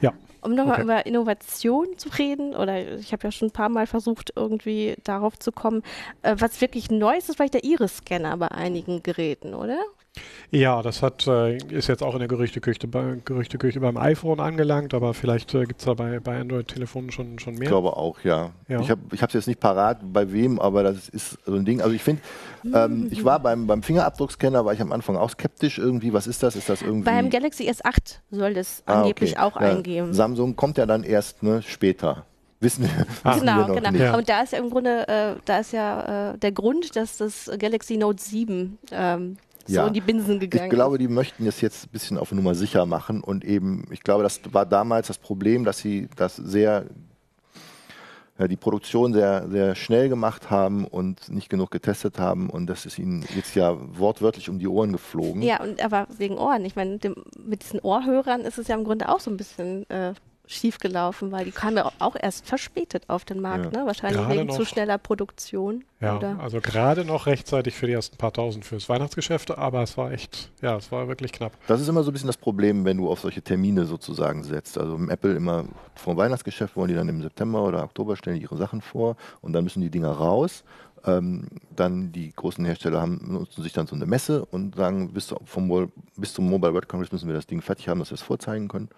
Ja. 0.00 0.12
Um 0.42 0.54
nochmal 0.54 0.74
okay. 0.74 0.82
über 0.82 1.06
Innovation 1.06 1.96
zu 1.96 2.08
reden, 2.10 2.54
oder 2.54 2.96
ich 2.98 3.12
habe 3.12 3.24
ja 3.24 3.30
schon 3.30 3.48
ein 3.48 3.52
paar 3.52 3.68
Mal 3.68 3.86
versucht, 3.86 4.32
irgendwie 4.34 4.96
darauf 5.04 5.38
zu 5.38 5.52
kommen, 5.52 5.82
äh, 6.22 6.34
was 6.38 6.60
wirklich 6.60 6.90
neu 6.90 7.16
ist, 7.16 7.28
ist 7.28 7.36
vielleicht 7.36 7.54
der 7.54 7.64
Iris-Scanner 7.64 8.36
bei 8.36 8.50
einigen 8.50 9.02
Geräten, 9.02 9.54
oder? 9.54 9.78
Ja, 10.50 10.82
das 10.82 11.02
hat, 11.02 11.26
äh, 11.26 11.56
ist 11.56 11.88
jetzt 11.88 12.02
auch 12.02 12.12
in 12.12 12.18
der 12.18 12.28
Gerüchteküche, 12.28 12.86
bei, 12.86 13.16
Gerüchteküche 13.24 13.80
beim 13.80 13.96
iPhone 13.96 14.38
angelangt, 14.38 14.92
aber 14.92 15.14
vielleicht 15.14 15.54
äh, 15.54 15.64
gibt 15.64 15.80
es 15.80 15.86
da 15.86 15.94
bei, 15.94 16.20
bei 16.20 16.38
Android-Telefonen 16.38 17.10
schon, 17.10 17.38
schon 17.38 17.54
mehr. 17.54 17.62
Ich 17.62 17.68
glaube 17.68 17.96
auch, 17.96 18.20
ja. 18.22 18.50
ja. 18.68 18.80
Ich 18.80 18.90
habe 18.90 19.00
es 19.10 19.32
jetzt 19.32 19.46
nicht 19.46 19.60
parat, 19.60 20.00
bei 20.02 20.30
wem, 20.30 20.58
aber 20.58 20.82
das 20.82 21.08
ist 21.08 21.38
so 21.46 21.54
ein 21.54 21.64
Ding. 21.64 21.80
Also 21.80 21.94
ich 21.94 22.02
finde, 22.02 22.20
ähm, 22.74 23.08
ich 23.10 23.24
war 23.24 23.40
beim, 23.40 23.66
beim 23.66 23.82
Fingerabdruckscanner, 23.82 24.66
war 24.66 24.74
ich 24.74 24.82
am 24.82 24.92
Anfang 24.92 25.16
auch 25.16 25.30
skeptisch 25.30 25.78
irgendwie. 25.78 26.12
Was 26.12 26.26
ist 26.26 26.42
das? 26.42 26.54
Ist 26.54 26.68
das 26.68 26.82
irgendwie... 26.82 27.04
Beim 27.04 27.30
Galaxy 27.30 27.70
S8 27.70 28.18
soll 28.30 28.52
das 28.52 28.82
ah, 28.84 29.00
angeblich 29.00 29.32
okay. 29.32 29.40
auch 29.40 29.58
ja. 29.58 29.68
eingeben. 29.68 30.12
Samsung 30.12 30.54
kommt 30.56 30.76
ja 30.76 30.84
dann 30.84 31.04
erst 31.04 31.42
ne, 31.42 31.62
später. 31.62 32.26
Wissen, 32.60 32.84
ah, 33.24 33.34
wissen 33.34 33.46
genau, 33.46 33.68
wir 33.68 33.80
genau. 33.80 33.98
Ja. 33.98 34.16
Und 34.16 34.28
da 34.28 34.42
ist 34.42 34.52
ja 34.52 34.58
im 34.58 34.68
Grunde, 34.68 35.08
äh, 35.08 35.34
da 35.46 35.58
ist 35.60 35.72
ja 35.72 36.32
äh, 36.32 36.38
der 36.38 36.52
Grund, 36.52 36.94
dass 36.94 37.16
das 37.16 37.50
Galaxy 37.58 37.96
Note 37.96 38.22
7 38.22 38.78
ähm, 38.92 39.38
so 39.66 39.74
ja. 39.74 39.86
in 39.86 39.92
die 39.92 40.00
Binsen 40.00 40.38
gegangen 40.38 40.64
Ich 40.64 40.70
glaube, 40.70 40.98
die 40.98 41.08
möchten 41.08 41.46
es 41.46 41.60
jetzt 41.60 41.86
ein 41.86 41.90
bisschen 41.90 42.18
auf 42.18 42.32
Nummer 42.32 42.54
sicher 42.54 42.86
machen 42.86 43.20
und 43.22 43.44
eben, 43.44 43.84
ich 43.90 44.02
glaube, 44.02 44.22
das 44.22 44.40
war 44.52 44.66
damals 44.66 45.08
das 45.08 45.18
Problem, 45.18 45.64
dass 45.64 45.78
sie 45.78 46.08
das 46.16 46.36
sehr 46.36 46.86
ja, 48.38 48.48
die 48.48 48.56
Produktion 48.56 49.12
sehr, 49.12 49.46
sehr 49.48 49.74
schnell 49.74 50.08
gemacht 50.08 50.50
haben 50.50 50.86
und 50.86 51.28
nicht 51.28 51.48
genug 51.48 51.70
getestet 51.70 52.18
haben 52.18 52.48
und 52.48 52.66
das 52.66 52.86
ist 52.86 52.98
ihnen 52.98 53.24
jetzt 53.36 53.54
ja 53.54 53.76
wortwörtlich 53.98 54.48
um 54.48 54.58
die 54.58 54.66
Ohren 54.66 54.92
geflogen. 54.92 55.42
Ja, 55.42 55.62
und 55.62 55.84
aber 55.84 56.06
wegen 56.16 56.38
Ohren. 56.38 56.64
Ich 56.64 56.74
meine, 56.74 56.98
mit 57.44 57.62
diesen 57.62 57.80
Ohrhörern 57.80 58.40
ist 58.42 58.58
es 58.58 58.68
ja 58.68 58.74
im 58.74 58.84
Grunde 58.84 59.08
auch 59.08 59.20
so 59.20 59.30
ein 59.30 59.36
bisschen 59.36 59.88
äh, 59.90 60.14
schiefgelaufen, 60.52 61.32
weil 61.32 61.44
die 61.44 61.50
kamen 61.50 61.76
ja 61.76 61.90
auch 61.98 62.16
erst 62.20 62.46
verspätet 62.46 63.04
auf 63.08 63.24
den 63.24 63.40
Markt, 63.40 63.74
ja. 63.74 63.80
ne? 63.80 63.86
wahrscheinlich 63.86 64.20
gerade 64.20 64.34
wegen 64.34 64.46
noch, 64.48 64.56
zu 64.56 64.64
schneller 64.64 64.98
Produktion. 64.98 65.84
Ja, 66.00 66.16
oder? 66.16 66.38
also 66.40 66.60
gerade 66.60 67.04
noch 67.04 67.26
rechtzeitig 67.26 67.74
für 67.74 67.86
die 67.86 67.92
ersten 67.92 68.16
paar 68.16 68.32
tausend 68.32 68.64
fürs 68.64 68.88
Weihnachtsgeschäft, 68.88 69.56
aber 69.56 69.82
es 69.82 69.96
war 69.96 70.12
echt, 70.12 70.50
ja, 70.60 70.76
es 70.76 70.90
war 70.90 71.08
wirklich 71.08 71.32
knapp. 71.32 71.52
Das 71.66 71.80
ist 71.80 71.88
immer 71.88 72.02
so 72.02 72.10
ein 72.10 72.12
bisschen 72.12 72.26
das 72.26 72.36
Problem, 72.36 72.84
wenn 72.84 72.96
du 72.96 73.08
auf 73.08 73.20
solche 73.20 73.42
Termine 73.42 73.84
sozusagen 73.84 74.42
setzt. 74.44 74.78
Also 74.78 74.96
im 74.96 75.10
Apple 75.10 75.34
immer 75.34 75.64
vor 75.94 76.14
dem 76.14 76.18
Weihnachtsgeschäft 76.18 76.76
wollen 76.76 76.88
die 76.88 76.94
dann 76.94 77.08
im 77.08 77.22
September 77.22 77.62
oder 77.62 77.84
Oktober 77.84 78.16
stellen 78.16 78.40
ihre 78.40 78.56
Sachen 78.56 78.80
vor 78.80 79.16
und 79.40 79.52
dann 79.52 79.64
müssen 79.64 79.80
die 79.80 79.90
Dinger 79.90 80.10
raus. 80.10 80.64
Ähm, 81.04 81.46
dann 81.74 82.12
die 82.12 82.32
großen 82.32 82.64
Hersteller 82.64 83.00
haben, 83.00 83.20
nutzen 83.32 83.62
sich 83.62 83.72
dann 83.72 83.88
so 83.88 83.96
eine 83.96 84.06
Messe 84.06 84.44
und 84.44 84.76
sagen, 84.76 85.12
bis, 85.12 85.34
vom, 85.44 85.90
bis 86.16 86.32
zum 86.32 86.48
Mobile 86.48 86.72
World 86.74 86.88
Congress 86.88 87.10
müssen 87.10 87.26
wir 87.26 87.34
das 87.34 87.46
Ding 87.46 87.60
fertig 87.60 87.88
haben, 87.88 87.98
dass 87.98 88.10
wir 88.10 88.14
es 88.14 88.22
vorzeigen 88.22 88.68
können. 88.68 88.88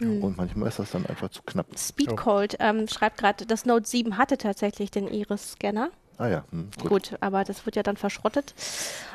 Mhm. 0.00 0.22
Und 0.22 0.36
manchmal 0.36 0.68
ist 0.68 0.78
das 0.78 0.90
dann 0.90 1.06
einfach 1.06 1.30
zu 1.30 1.42
knapp. 1.42 1.66
Speedcold 1.76 2.56
ähm, 2.60 2.88
schreibt 2.88 3.18
gerade, 3.18 3.46
das 3.46 3.64
Note 3.66 3.86
7 3.86 4.16
hatte 4.16 4.38
tatsächlich 4.38 4.90
den 4.90 5.08
Iris-Scanner. 5.08 5.90
Ah 6.18 6.26
ja, 6.26 6.44
hm, 6.50 6.70
gut. 6.80 6.88
gut. 6.90 7.16
aber 7.20 7.44
das 7.44 7.64
wird 7.64 7.76
ja 7.76 7.84
dann 7.84 7.96
verschrottet. 7.96 8.52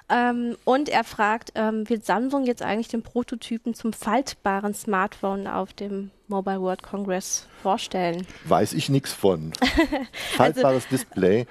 Ähm, 0.10 0.56
und 0.63 0.88
er 0.88 1.04
fragt, 1.04 1.52
ähm, 1.56 1.88
wird 1.89 2.06
Samsung 2.06 2.46
jetzt 2.46 2.62
eigentlich 2.62 2.88
den 2.88 3.04
Prototypen 3.04 3.74
zum 3.74 3.91
faltbaren 3.91 4.74
Smartphone 4.74 5.48
auf 5.48 5.74
dem 5.74 6.12
Mobile 6.30 6.62
World 6.62 6.82
Congress 6.82 7.48
vorstellen? 7.62 8.26
Weiß 8.46 8.72
ich 8.72 8.88
nichts 8.88 9.12
von. 9.12 9.52
Faltbares 10.38 10.86
also, 10.86 10.88
Display. 10.91 11.46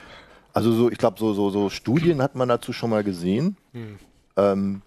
Also 0.55 0.73
so, 0.73 0.91
ich 0.91 0.99
glaube, 0.99 1.19
so, 1.19 1.35
so, 1.35 1.51
so 1.51 1.69
Studien 1.69 2.23
hat 2.23 2.35
man 2.35 2.49
dazu 2.49 2.73
schon 2.73 2.89
mal 2.89 3.05
gesehen. 3.05 3.57
Hm. 3.73 3.99
Ähm, 4.37 4.83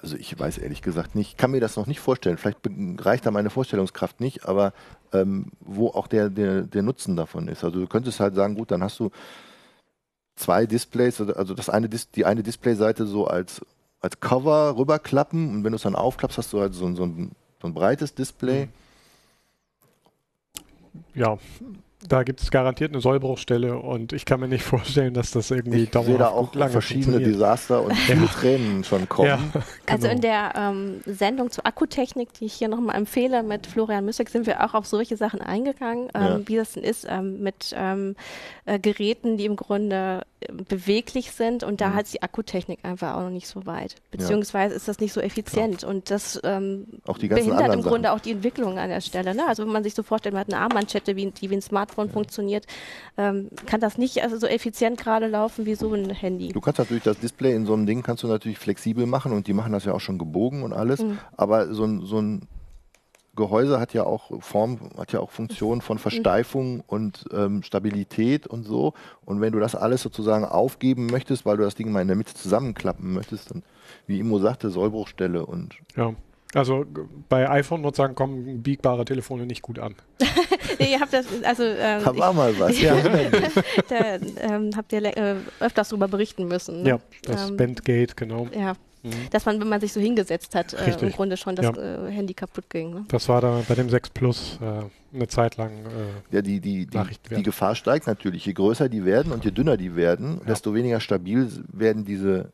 also 0.00 0.16
ich 0.16 0.38
weiß 0.38 0.58
ehrlich 0.58 0.82
gesagt 0.82 1.14
nicht, 1.14 1.30
ich 1.30 1.36
kann 1.36 1.50
mir 1.50 1.60
das 1.60 1.76
noch 1.76 1.86
nicht 1.86 2.00
vorstellen. 2.00 2.38
Vielleicht 2.38 2.58
reicht 2.98 3.26
da 3.26 3.30
meine 3.30 3.50
Vorstellungskraft 3.50 4.20
nicht, 4.20 4.46
aber 4.46 4.72
ähm, 5.12 5.46
wo 5.60 5.88
auch 5.88 6.06
der, 6.06 6.30
der, 6.30 6.62
der 6.62 6.82
Nutzen 6.82 7.16
davon 7.16 7.48
ist. 7.48 7.64
Also 7.64 7.80
du 7.80 7.86
könntest 7.86 8.20
halt 8.20 8.34
sagen, 8.34 8.54
gut, 8.54 8.70
dann 8.70 8.82
hast 8.82 8.98
du 9.00 9.10
zwei 10.36 10.66
Displays, 10.66 11.20
also 11.20 11.54
das 11.54 11.68
eine, 11.68 11.88
die 11.88 12.24
eine 12.24 12.42
Displayseite 12.42 13.06
so 13.06 13.26
als, 13.26 13.60
als 14.00 14.20
Cover 14.20 14.76
rüberklappen 14.76 15.50
und 15.50 15.64
wenn 15.64 15.72
du 15.72 15.76
es 15.76 15.82
dann 15.82 15.96
aufklappst, 15.96 16.38
hast 16.38 16.52
du 16.52 16.60
halt 16.60 16.74
so, 16.74 16.94
so, 16.94 17.04
ein, 17.04 17.32
so 17.60 17.66
ein 17.66 17.74
breites 17.74 18.14
Display. 18.14 18.68
Ja, 21.14 21.38
da 22.06 22.22
gibt 22.22 22.40
es 22.40 22.50
garantiert 22.50 22.92
eine 22.92 23.00
Sollbruchstelle 23.00 23.76
und 23.76 24.12
ich 24.12 24.24
kann 24.24 24.38
mir 24.40 24.48
nicht 24.48 24.62
vorstellen, 24.64 25.14
dass 25.14 25.32
das 25.32 25.50
irgendwie 25.50 25.84
ich 25.84 25.90
dauerhaft 25.90 26.10
sehe 26.10 26.18
da 26.18 26.28
auch 26.28 26.54
lange 26.54 26.72
verschiedene 26.72 27.18
Desaster 27.18 27.82
und 27.82 27.92
viele 27.96 28.20
ja. 28.20 28.26
Tränen 28.26 28.84
schon 28.84 29.08
kommen. 29.08 29.28
Ja, 29.28 29.36
genau. 29.36 29.64
Also 29.86 30.08
in 30.08 30.20
der 30.20 30.52
ähm, 30.56 31.00
Sendung 31.06 31.50
zur 31.50 31.66
Akkutechnik, 31.66 32.32
die 32.34 32.46
ich 32.46 32.54
hier 32.54 32.68
nochmal 32.68 32.96
empfehle 32.96 33.42
mit 33.42 33.66
Florian 33.66 34.04
Müssek, 34.04 34.28
sind 34.28 34.46
wir 34.46 34.64
auch 34.64 34.74
auf 34.74 34.86
solche 34.86 35.16
Sachen 35.16 35.40
eingegangen, 35.40 36.08
ähm, 36.14 36.22
ja. 36.22 36.40
wie 36.46 36.56
das 36.56 36.72
denn 36.72 36.84
ist 36.84 37.06
ähm, 37.08 37.42
mit 37.42 37.74
ähm, 37.76 38.14
äh, 38.66 38.78
Geräten, 38.78 39.36
die 39.36 39.46
im 39.46 39.56
Grunde 39.56 40.22
beweglich 40.68 41.32
sind 41.32 41.64
und 41.64 41.80
da 41.80 41.88
mhm. 41.88 41.94
hat 41.94 42.12
die 42.12 42.22
Akkutechnik 42.22 42.78
einfach 42.84 43.16
auch 43.16 43.22
noch 43.22 43.30
nicht 43.30 43.48
so 43.48 43.66
weit. 43.66 43.96
Beziehungsweise 44.10 44.72
ja. 44.72 44.76
ist 44.76 44.86
das 44.86 45.00
nicht 45.00 45.12
so 45.12 45.20
effizient 45.20 45.78
Klar. 45.78 45.90
und 45.90 46.10
das 46.10 46.40
ähm, 46.44 46.86
behindert 47.04 47.74
im 47.74 47.82
Grunde 47.82 48.12
auch 48.12 48.20
die 48.20 48.32
Entwicklung 48.32 48.78
an 48.78 48.88
der 48.88 49.00
Stelle. 49.00 49.34
Ne? 49.34 49.42
Also 49.48 49.64
wenn 49.64 49.72
man 49.72 49.82
sich 49.82 49.94
so 49.94 50.02
vorstellt, 50.04 50.34
man 50.34 50.40
hat 50.40 50.52
eine 50.52 50.62
Armbandschette, 50.62 51.16
wie, 51.16 51.30
die 51.30 51.50
wie 51.50 51.56
ein 51.56 51.62
Smartphone 51.62 52.06
ja. 52.06 52.12
funktioniert, 52.12 52.66
ähm, 53.16 53.48
kann 53.66 53.80
das 53.80 53.98
nicht 53.98 54.22
also 54.22 54.38
so 54.38 54.46
effizient 54.46 54.98
gerade 54.98 55.26
laufen 55.26 55.66
wie 55.66 55.74
so 55.74 55.92
ein 55.92 56.10
Handy. 56.10 56.48
Du 56.48 56.60
kannst 56.60 56.78
natürlich 56.78 57.02
das 57.02 57.18
Display 57.18 57.54
in 57.54 57.66
so 57.66 57.74
einem 57.74 57.86
Ding 57.86 58.02
kannst 58.02 58.22
du 58.22 58.28
natürlich 58.28 58.58
flexibel 58.58 59.06
machen 59.06 59.32
und 59.32 59.48
die 59.48 59.52
machen 59.52 59.72
das 59.72 59.84
ja 59.84 59.92
auch 59.92 60.00
schon 60.00 60.18
gebogen 60.18 60.62
und 60.62 60.72
alles, 60.72 61.02
mhm. 61.02 61.18
aber 61.36 61.74
so 61.74 61.84
ein, 61.84 62.06
so 62.06 62.20
ein 62.20 62.48
Gehäuse 63.38 63.80
hat 63.80 63.94
ja 63.94 64.04
auch 64.04 64.42
Form, 64.42 64.90
hat 64.98 65.12
ja 65.12 65.20
auch 65.20 65.30
Funktionen 65.30 65.80
von 65.80 65.98
Versteifung 65.98 66.82
und 66.86 67.24
ähm, 67.32 67.62
Stabilität 67.62 68.46
und 68.46 68.64
so. 68.64 68.92
Und 69.24 69.40
wenn 69.40 69.52
du 69.52 69.60
das 69.60 69.74
alles 69.74 70.02
sozusagen 70.02 70.44
aufgeben 70.44 71.06
möchtest, 71.06 71.46
weil 71.46 71.56
du 71.56 71.62
das 71.62 71.74
Ding 71.74 71.90
mal 71.90 72.02
in 72.02 72.08
der 72.08 72.16
Mitte 72.16 72.34
zusammenklappen 72.34 73.14
möchtest, 73.14 73.50
dann, 73.50 73.62
wie 74.06 74.18
Imo 74.18 74.38
sagte, 74.38 74.68
Sollbruchstelle 74.70 75.46
und. 75.46 75.76
Ja. 75.96 76.14
Also 76.54 76.86
bei 77.28 77.48
iPhone-Nutzern 77.48 78.14
kommen 78.14 78.62
biegbare 78.62 79.04
Telefone 79.04 79.44
nicht 79.44 79.60
gut 79.60 79.78
an. 79.78 79.94
nee, 80.78 80.92
ihr 80.92 81.00
habt 81.00 81.12
das, 81.12 81.26
also 81.44 81.62
ähm, 81.62 82.02
da 82.02 82.16
war 82.16 82.32
mal 82.32 82.58
was. 82.58 82.80
ja. 82.80 82.96
da 83.88 84.14
ähm, 84.40 84.70
habt 84.74 84.92
ihr 84.94 85.04
äh, 85.04 85.36
öfters 85.60 85.90
darüber 85.90 86.08
berichten 86.08 86.48
müssen. 86.48 86.82
Ne? 86.82 86.88
Ja, 86.88 86.98
das 87.22 87.50
ähm, 87.50 87.58
Bandgate, 87.58 88.14
genau. 88.16 88.48
Ja, 88.58 88.72
Mhm. 89.08 89.30
Dass 89.30 89.46
man, 89.46 89.60
wenn 89.60 89.68
man 89.68 89.80
sich 89.80 89.92
so 89.92 90.00
hingesetzt 90.00 90.54
hat, 90.54 90.74
äh, 90.74 90.96
im 91.00 91.12
Grunde 91.12 91.36
schon 91.36 91.56
das 91.56 91.66
ja. 91.66 92.06
äh, 92.06 92.10
Handy 92.10 92.34
kaputt 92.34 92.68
ging. 92.70 92.90
Ne? 92.90 93.04
Das 93.08 93.28
war 93.28 93.40
da 93.40 93.62
bei 93.68 93.74
dem 93.74 93.88
6 93.88 94.10
Plus 94.10 94.58
äh, 94.60 95.16
eine 95.16 95.28
Zeit 95.28 95.56
lang. 95.56 95.70
Äh, 95.70 96.34
ja, 96.36 96.42
die, 96.42 96.60
die, 96.60 96.86
die, 96.86 96.98
die, 97.36 97.42
Gefahr 97.42 97.74
steigt 97.74 98.06
natürlich. 98.06 98.44
Je 98.46 98.52
größer 98.52 98.88
die 98.88 99.04
werden 99.04 99.32
und 99.32 99.44
je 99.44 99.50
dünner 99.50 99.76
die 99.76 99.96
werden, 99.96 100.38
ja. 100.40 100.46
desto 100.46 100.74
weniger 100.74 101.00
stabil 101.00 101.50
werden 101.72 102.04
diese, 102.04 102.52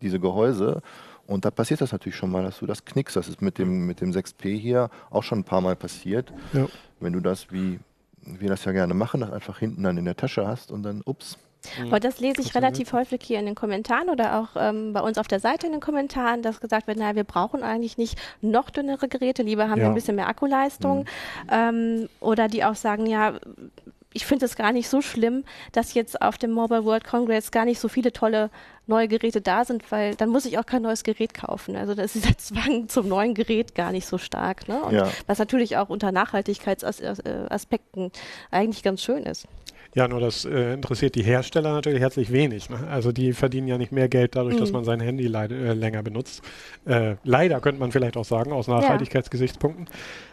diese 0.00 0.20
Gehäuse. 0.20 0.82
Und 1.26 1.44
da 1.44 1.50
passiert 1.50 1.80
das 1.80 1.92
natürlich 1.92 2.16
schon 2.16 2.30
mal, 2.30 2.42
dass 2.42 2.58
du 2.58 2.66
das 2.66 2.84
knickst. 2.84 3.16
Das 3.16 3.28
ist 3.28 3.40
mit 3.42 3.58
dem, 3.58 3.86
mit 3.86 4.00
dem 4.00 4.10
6P 4.10 4.58
hier 4.58 4.90
auch 5.10 5.22
schon 5.22 5.40
ein 5.40 5.44
paar 5.44 5.60
Mal 5.60 5.76
passiert. 5.76 6.32
Ja. 6.52 6.66
Wenn 7.00 7.12
du 7.12 7.20
das, 7.20 7.50
wie 7.52 7.78
wir 8.24 8.48
das 8.48 8.64
ja 8.64 8.72
gerne 8.72 8.94
machen, 8.94 9.20
das 9.20 9.30
einfach 9.30 9.58
hinten 9.58 9.82
dann 9.82 9.96
in 9.96 10.04
der 10.04 10.16
Tasche 10.16 10.46
hast 10.46 10.70
und 10.70 10.82
dann, 10.82 11.02
ups. 11.04 11.38
Aber 11.86 12.00
das 12.00 12.20
lese 12.20 12.40
ich 12.40 12.54
relativ 12.54 12.92
häufig 12.92 13.20
hier 13.22 13.38
in 13.38 13.46
den 13.46 13.54
Kommentaren 13.54 14.08
oder 14.08 14.38
auch 14.38 14.48
ähm, 14.56 14.92
bei 14.92 15.00
uns 15.00 15.18
auf 15.18 15.28
der 15.28 15.40
Seite 15.40 15.66
in 15.66 15.72
den 15.72 15.80
Kommentaren, 15.80 16.42
dass 16.42 16.60
gesagt 16.60 16.86
wird, 16.86 16.98
naja, 16.98 17.14
wir 17.14 17.24
brauchen 17.24 17.62
eigentlich 17.62 17.98
nicht 17.98 18.18
noch 18.40 18.70
dünnere 18.70 19.08
Geräte, 19.08 19.42
lieber 19.42 19.68
haben 19.68 19.78
ja. 19.78 19.84
wir 19.84 19.88
ein 19.88 19.94
bisschen 19.94 20.16
mehr 20.16 20.28
Akkuleistung. 20.28 21.00
Mhm. 21.00 21.50
Ähm, 21.50 22.08
oder 22.20 22.48
die 22.48 22.64
auch 22.64 22.74
sagen, 22.74 23.06
ja, 23.06 23.34
ich 24.14 24.26
finde 24.26 24.44
es 24.44 24.56
gar 24.56 24.72
nicht 24.72 24.88
so 24.88 25.00
schlimm, 25.00 25.44
dass 25.72 25.94
jetzt 25.94 26.20
auf 26.20 26.38
dem 26.38 26.52
Mobile 26.52 26.84
World 26.84 27.04
Congress 27.04 27.50
gar 27.50 27.64
nicht 27.64 27.80
so 27.80 27.88
viele 27.88 28.12
tolle 28.12 28.50
neue 28.86 29.08
Geräte 29.08 29.40
da 29.40 29.64
sind, 29.64 29.90
weil 29.90 30.14
dann 30.16 30.28
muss 30.28 30.44
ich 30.44 30.58
auch 30.58 30.66
kein 30.66 30.82
neues 30.82 31.04
Gerät 31.04 31.34
kaufen. 31.34 31.76
Also 31.76 31.94
das 31.94 32.16
ist 32.16 32.28
der 32.28 32.36
Zwang 32.38 32.88
zum 32.88 33.08
neuen 33.08 33.34
Gerät 33.34 33.74
gar 33.74 33.92
nicht 33.92 34.06
so 34.06 34.18
stark. 34.18 34.68
Ne? 34.68 34.82
Und 34.82 34.94
ja. 34.94 35.08
was 35.26 35.38
natürlich 35.38 35.76
auch 35.76 35.88
unter 35.88 36.12
Nachhaltigkeitsaspekten 36.12 38.10
eigentlich 38.50 38.82
ganz 38.82 39.02
schön 39.02 39.22
ist. 39.24 39.46
Ja, 39.94 40.08
nur 40.08 40.20
das 40.20 40.44
äh, 40.44 40.72
interessiert 40.72 41.14
die 41.14 41.22
Hersteller 41.22 41.72
natürlich 41.72 42.00
herzlich 42.00 42.32
wenig. 42.32 42.70
Ne? 42.70 42.78
Also 42.90 43.12
die 43.12 43.32
verdienen 43.34 43.68
ja 43.68 43.76
nicht 43.76 43.92
mehr 43.92 44.08
Geld 44.08 44.34
dadurch, 44.36 44.54
mhm. 44.54 44.60
dass 44.60 44.72
man 44.72 44.84
sein 44.84 45.00
Handy 45.00 45.26
äh, 45.26 45.72
länger 45.74 46.02
benutzt. 46.02 46.42
Äh, 46.86 47.16
leider 47.24 47.60
könnte 47.60 47.78
man 47.78 47.92
vielleicht 47.92 48.16
auch 48.16 48.24
sagen, 48.24 48.52
aus 48.52 48.68
Nachhaltigkeitsgesichtspunkten. 48.68 49.88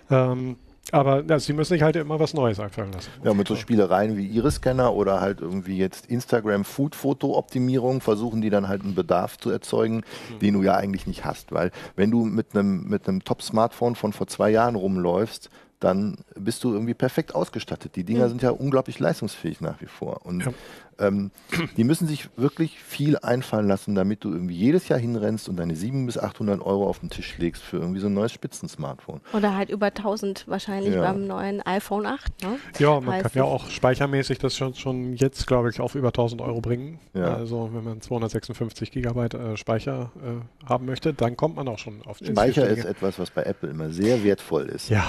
Ja. 0.10 0.32
Ähm, 0.32 0.56
aber 0.92 1.24
ja, 1.24 1.40
sie 1.40 1.54
müssen 1.54 1.74
sich 1.74 1.84
halt 1.84 1.96
immer 1.98 2.20
was 2.20 2.34
Neues 2.34 2.60
einfallen 2.60 2.92
lassen. 2.92 3.12
Ja, 3.24 3.34
mit 3.34 3.48
so 3.48 3.56
Spielereien 3.56 4.18
wie 4.18 4.26
Iris-Scanner 4.26 4.94
oder 4.94 5.22
halt 5.22 5.42
irgendwie 5.42 5.78
jetzt 5.78 6.08
Instagram-Food-Foto-Optimierung 6.08 8.02
versuchen 8.02 8.42
die 8.42 8.50
dann 8.50 8.68
halt 8.68 8.82
einen 8.82 8.96
Bedarf 8.96 9.38
zu 9.38 9.52
erzeugen, 9.52 9.98
mhm. 9.98 10.40
den 10.40 10.54
du 10.56 10.64
ja 10.64 10.76
eigentlich 10.76 11.06
nicht 11.06 11.26
hast. 11.26 11.52
Weil 11.52 11.72
wenn 11.96 12.10
du 12.10 12.26
mit 12.26 12.56
einem 12.56 12.88
mit 12.88 13.04
Top-Smartphone 13.26 13.96
von 13.96 14.14
vor 14.14 14.28
zwei 14.28 14.50
Jahren 14.50 14.76
rumläufst, 14.76 15.50
dann 15.80 16.18
bist 16.36 16.64
du 16.64 16.74
irgendwie 16.74 16.94
perfekt 16.94 17.34
ausgestattet. 17.36 17.96
Die 17.96 18.04
Dinger 18.04 18.26
Mhm. 18.26 18.30
sind 18.30 18.42
ja 18.42 18.50
unglaublich 18.52 19.00
leistungsfähig 19.00 19.62
nach 19.62 19.80
wie 19.82 19.86
vor. 19.86 20.26
Und 20.26 20.42
Ja. 20.46 20.52
ähm, 21.00 21.32
die 21.78 21.86
müssen 21.86 22.06
sich 22.06 22.28
wirklich 22.36 22.78
viel 22.84 23.18
einfallen 23.20 23.66
lassen, 23.68 23.96
damit 23.96 24.26
du 24.26 24.32
irgendwie 24.34 24.56
jedes 24.56 24.90
Jahr 24.90 25.00
hinrennst 25.00 25.48
und 25.48 25.56
deine 25.56 25.78
700 25.78 26.06
bis 26.08 26.18
800 26.22 26.60
Euro 26.62 26.86
auf 26.90 27.00
den 27.00 27.10
Tisch 27.10 27.38
legst 27.38 27.64
für 27.64 27.78
irgendwie 27.78 28.02
so 28.02 28.08
ein 28.08 28.14
neues 28.14 28.34
Spitzensmartphone. 28.34 29.22
Oder 29.32 29.56
halt 29.56 29.70
über 29.70 29.94
1000 29.94 30.46
wahrscheinlich 30.50 30.96
Ja. 30.96 31.02
beim 31.02 31.26
neuen 31.26 31.62
iPhone 31.66 32.06
8. 32.06 32.44
Ne? 32.44 32.58
Ja, 32.78 33.00
man 33.00 33.14
Heißt 33.16 33.24
kann 33.24 33.32
ja 33.36 33.44
auch 33.46 33.70
speichermäßig 33.70 34.38
das 34.40 34.58
schon, 34.58 34.76
schon 34.76 35.14
jetzt, 35.14 35.48
glaube 35.48 35.70
ich, 35.70 35.80
auf 35.80 35.96
über 35.96 36.10
1000 36.12 36.42
Euro 36.42 36.60
bringen. 36.60 37.00
Ja. 37.14 37.36
Also 37.36 37.70
wenn 37.74 37.86
man 37.86 38.02
256 38.02 38.92
Gigabyte 38.92 39.34
äh, 39.36 39.56
Speicher 39.56 40.12
äh, 40.22 40.66
haben 40.68 40.86
möchte, 40.86 41.14
dann 41.14 41.38
kommt 41.38 41.56
man 41.56 41.70
auch 41.70 41.80
schon 41.80 42.02
auf 42.06 42.20
ins 42.20 42.32
Speicher 42.32 42.68
ist 42.68 42.84
etwas, 42.84 43.18
was 43.18 43.30
bei 43.32 43.44
Apple 43.44 43.70
immer 43.70 43.92
sehr 43.92 44.26
wertvoll 44.26 44.66
ist. 44.66 44.90
Ja, 44.90 45.06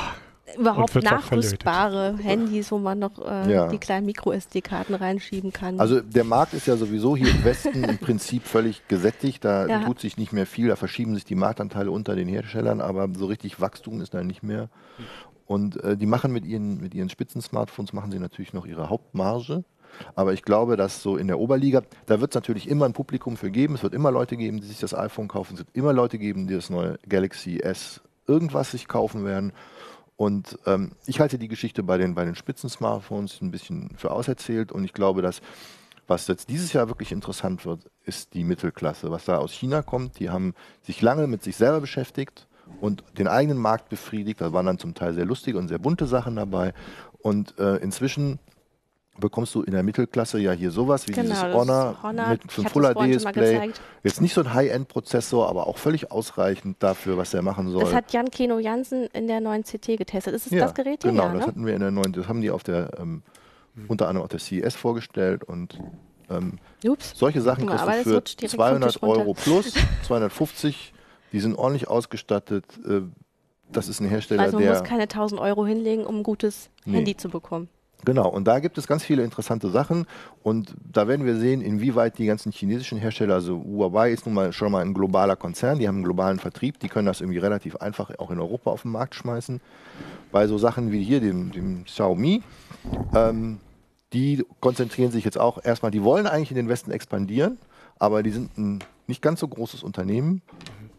Überhaupt 0.58 0.94
nachrüstbare 1.02 2.16
Handys, 2.18 2.70
wo 2.72 2.78
man 2.78 2.98
noch 2.98 3.18
äh, 3.24 3.52
Ja. 3.52 3.68
die 3.68 3.78
kleinen 3.78 4.06
Micro-SD-Karten 4.06 4.94
reinschieben 4.94 5.52
kann. 5.52 5.78
Also 5.80 6.00
der 6.00 6.24
Markt 6.24 6.54
ist 6.54 6.66
ja 6.66 6.76
sowieso 6.76 7.16
hier 7.16 7.28
im 7.30 7.44
Westen 7.44 7.84
im 7.84 7.98
Prinzip 7.98 8.44
völlig 8.46 8.86
gesättigt. 8.88 9.44
Da 9.44 9.66
Ja. 9.66 9.84
tut 9.84 10.00
sich 10.00 10.16
nicht 10.16 10.32
mehr 10.32 10.46
viel, 10.46 10.68
da 10.68 10.76
verschieben 10.76 11.14
sich 11.14 11.24
die 11.24 11.34
Marktanteile 11.34 11.90
unter 11.90 12.14
den 12.14 12.28
Herstellern, 12.28 12.80
aber 12.80 13.08
so 13.14 13.26
richtig 13.26 13.60
Wachstum 13.60 14.00
ist 14.00 14.14
da 14.14 14.22
nicht 14.22 14.42
mehr. 14.42 14.68
Und 15.46 15.82
äh, 15.82 15.96
die 15.96 16.06
machen 16.06 16.32
mit 16.32 16.44
ihren, 16.44 16.80
mit 16.80 16.94
ihren 16.94 17.08
Spitzen-Smartphones, 17.08 17.92
machen 17.92 18.12
sie 18.12 18.18
natürlich 18.18 18.52
noch 18.52 18.66
ihre 18.66 18.88
Hauptmarge. 18.88 19.64
Aber 20.14 20.32
ich 20.32 20.42
glaube, 20.44 20.76
dass 20.76 21.02
so 21.02 21.16
in 21.16 21.26
der 21.26 21.40
Oberliga, 21.40 21.82
da 22.06 22.20
wird 22.20 22.30
es 22.30 22.34
natürlich 22.36 22.68
immer 22.68 22.84
ein 22.84 22.92
Publikum 22.92 23.36
für 23.36 23.50
geben. 23.50 23.74
Es 23.74 23.82
wird 23.82 23.92
immer 23.92 24.12
Leute 24.12 24.36
geben, 24.36 24.60
die 24.60 24.66
sich 24.68 24.78
das 24.78 24.94
iPhone 24.94 25.26
kaufen. 25.26 25.54
Es 25.54 25.58
wird 25.58 25.68
immer 25.72 25.92
Leute 25.92 26.16
geben, 26.18 26.46
die 26.46 26.54
das 26.54 26.70
neue 26.70 26.96
Galaxy 27.08 27.58
S 27.58 28.00
irgendwas 28.28 28.70
sich 28.70 28.86
kaufen 28.86 29.24
werden. 29.24 29.52
Und 30.20 30.58
ähm, 30.66 30.92
ich 31.06 31.18
halte 31.18 31.38
die 31.38 31.48
Geschichte 31.48 31.82
bei 31.82 31.96
den, 31.96 32.14
bei 32.14 32.26
den 32.26 32.34
Spitzen-Smartphones 32.34 33.40
ein 33.40 33.50
bisschen 33.50 33.96
für 33.96 34.10
auserzählt. 34.10 34.70
Und 34.70 34.84
ich 34.84 34.92
glaube, 34.92 35.22
dass 35.22 35.40
was 36.08 36.26
jetzt 36.26 36.50
dieses 36.50 36.74
Jahr 36.74 36.88
wirklich 36.88 37.10
interessant 37.10 37.64
wird, 37.64 37.90
ist 38.04 38.34
die 38.34 38.44
Mittelklasse, 38.44 39.10
was 39.10 39.24
da 39.24 39.38
aus 39.38 39.50
China 39.50 39.80
kommt. 39.80 40.18
Die 40.18 40.28
haben 40.28 40.52
sich 40.82 41.00
lange 41.00 41.26
mit 41.26 41.42
sich 41.42 41.56
selber 41.56 41.80
beschäftigt 41.80 42.48
und 42.82 43.02
den 43.16 43.28
eigenen 43.28 43.56
Markt 43.56 43.88
befriedigt. 43.88 44.42
Da 44.42 44.52
waren 44.52 44.66
dann 44.66 44.78
zum 44.78 44.92
Teil 44.92 45.14
sehr 45.14 45.24
lustige 45.24 45.56
und 45.56 45.68
sehr 45.68 45.78
bunte 45.78 46.04
Sachen 46.04 46.36
dabei. 46.36 46.74
Und 47.22 47.58
äh, 47.58 47.76
inzwischen 47.76 48.40
bekommst 49.20 49.54
du 49.54 49.62
in 49.62 49.72
der 49.72 49.82
Mittelklasse 49.82 50.38
ja 50.40 50.52
hier 50.52 50.70
sowas 50.70 51.06
wie 51.06 51.12
Genau, 51.12 51.28
dieses 51.28 51.40
das 51.42 51.54
Honor, 51.54 51.96
Honor, 52.02 52.28
mit 52.30 52.40
ich 52.44 52.56
einem 52.58 52.64
hab 52.64 52.72
Full 52.72 52.82
das 52.82 52.92
vorhin 52.94 53.12
HD 53.12 53.24
Display. 53.24 53.70
Jetzt 54.02 54.20
nicht 54.20 54.34
so 54.34 54.40
ein 54.40 54.52
High-End-Prozessor, 54.54 55.48
aber 55.48 55.66
auch 55.66 55.78
völlig 55.78 56.10
ausreichend 56.10 56.82
dafür, 56.82 57.16
was 57.16 57.30
der 57.30 57.42
machen 57.42 57.70
soll. 57.70 57.84
das 57.84 57.94
hat 57.94 58.12
Jan 58.12 58.30
Keno 58.30 58.58
Jansen 58.58 59.06
in 59.12 59.26
der 59.28 59.40
neuen 59.40 59.62
CT 59.62 59.96
getestet. 59.98 60.34
Ist 60.34 60.46
es 60.46 60.52
Ja, 60.52 60.64
das 60.64 60.74
Gerät 60.74 61.02
hier? 61.02 61.12
Genau, 61.12 61.24
ja, 61.26 61.32
das 61.34 61.40
ne? 61.42 61.46
hatten 61.46 61.66
wir 61.66 61.74
in 61.74 61.80
der 61.80 61.90
neuen, 61.90 62.12
das 62.12 62.26
haben 62.26 62.40
die 62.40 62.50
auf 62.50 62.62
der, 62.64 62.90
ähm, 62.98 63.22
unter 63.88 64.08
anderem 64.08 64.24
auf 64.24 64.30
der 64.30 64.40
CES 64.40 64.74
vorgestellt 64.74 65.44
und 65.44 65.78
ähm, 66.30 66.58
solche 67.14 67.40
Sachen 67.40 67.66
kriegst 67.66 67.84
du 67.84 67.88
das 67.88 68.02
für 68.02 68.14
rutscht 68.14 68.40
direkt 68.40 68.50
vom 68.56 68.58
200 68.60 68.92
Tisch 68.92 69.02
runter. 69.02 69.20
Euro 69.20 69.34
plus, 69.34 69.74
250, 70.06 70.92
die 71.32 71.40
sind 71.40 71.56
ordentlich 71.56 71.88
ausgestattet. 71.88 72.64
Äh, 72.88 73.02
das 73.72 73.88
ist 73.88 74.00
ein 74.00 74.08
Hersteller, 74.08 74.42
Also 74.42 74.56
man 74.56 74.64
der 74.64 74.72
muss 74.74 74.82
keine 74.84 75.02
1000 75.02 75.40
Euro 75.40 75.64
hinlegen, 75.64 76.04
um 76.04 76.16
ein 76.18 76.22
gutes 76.24 76.70
Nee. 76.84 76.96
Handy 76.98 77.16
zu 77.16 77.28
bekommen. 77.28 77.68
Genau, 78.04 78.28
und 78.28 78.44
da 78.46 78.60
gibt 78.60 78.78
es 78.78 78.86
ganz 78.86 79.04
viele 79.04 79.22
interessante 79.22 79.70
Sachen. 79.70 80.06
Und 80.42 80.74
da 80.90 81.06
werden 81.06 81.26
wir 81.26 81.36
sehen, 81.36 81.60
inwieweit 81.60 82.18
die 82.18 82.26
ganzen 82.26 82.50
chinesischen 82.50 82.98
Hersteller, 82.98 83.34
also 83.34 83.62
Huawei 83.62 84.10
ist 84.10 84.26
nun 84.26 84.34
mal 84.34 84.52
schon 84.52 84.72
mal 84.72 84.82
ein 84.82 84.94
globaler 84.94 85.36
Konzern, 85.36 85.78
die 85.78 85.86
haben 85.86 85.96
einen 85.96 86.04
globalen 86.04 86.38
Vertrieb, 86.38 86.78
die 86.80 86.88
können 86.88 87.06
das 87.06 87.20
irgendwie 87.20 87.38
relativ 87.38 87.76
einfach 87.76 88.10
auch 88.18 88.30
in 88.30 88.40
Europa 88.40 88.70
auf 88.70 88.82
den 88.82 88.92
Markt 88.92 89.14
schmeißen. 89.14 89.60
Bei 90.32 90.46
so 90.46 90.56
Sachen 90.56 90.92
wie 90.92 91.02
hier, 91.02 91.20
dem, 91.20 91.52
dem 91.52 91.84
Xiaomi, 91.84 92.42
ähm, 93.14 93.58
die 94.12 94.44
konzentrieren 94.60 95.12
sich 95.12 95.24
jetzt 95.24 95.38
auch 95.38 95.62
erstmal, 95.62 95.90
die 95.90 96.02
wollen 96.02 96.26
eigentlich 96.26 96.50
in 96.50 96.56
den 96.56 96.68
Westen 96.68 96.90
expandieren, 96.90 97.58
aber 97.98 98.22
die 98.22 98.30
sind 98.30 98.56
ein 98.56 98.78
nicht 99.06 99.20
ganz 99.20 99.40
so 99.40 99.48
großes 99.48 99.82
Unternehmen. 99.82 100.40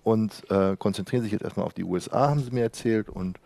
Und 0.03 0.49
äh, 0.49 0.75
konzentrieren 0.77 1.21
sich 1.21 1.31
jetzt 1.31 1.43
erstmal 1.43 1.65
auf 1.65 1.73
die 1.73 1.83
USA, 1.83 2.29
haben 2.29 2.39
sie 2.39 2.51
mir 2.51 2.63
erzählt. 2.63 3.07
Und 3.07 3.39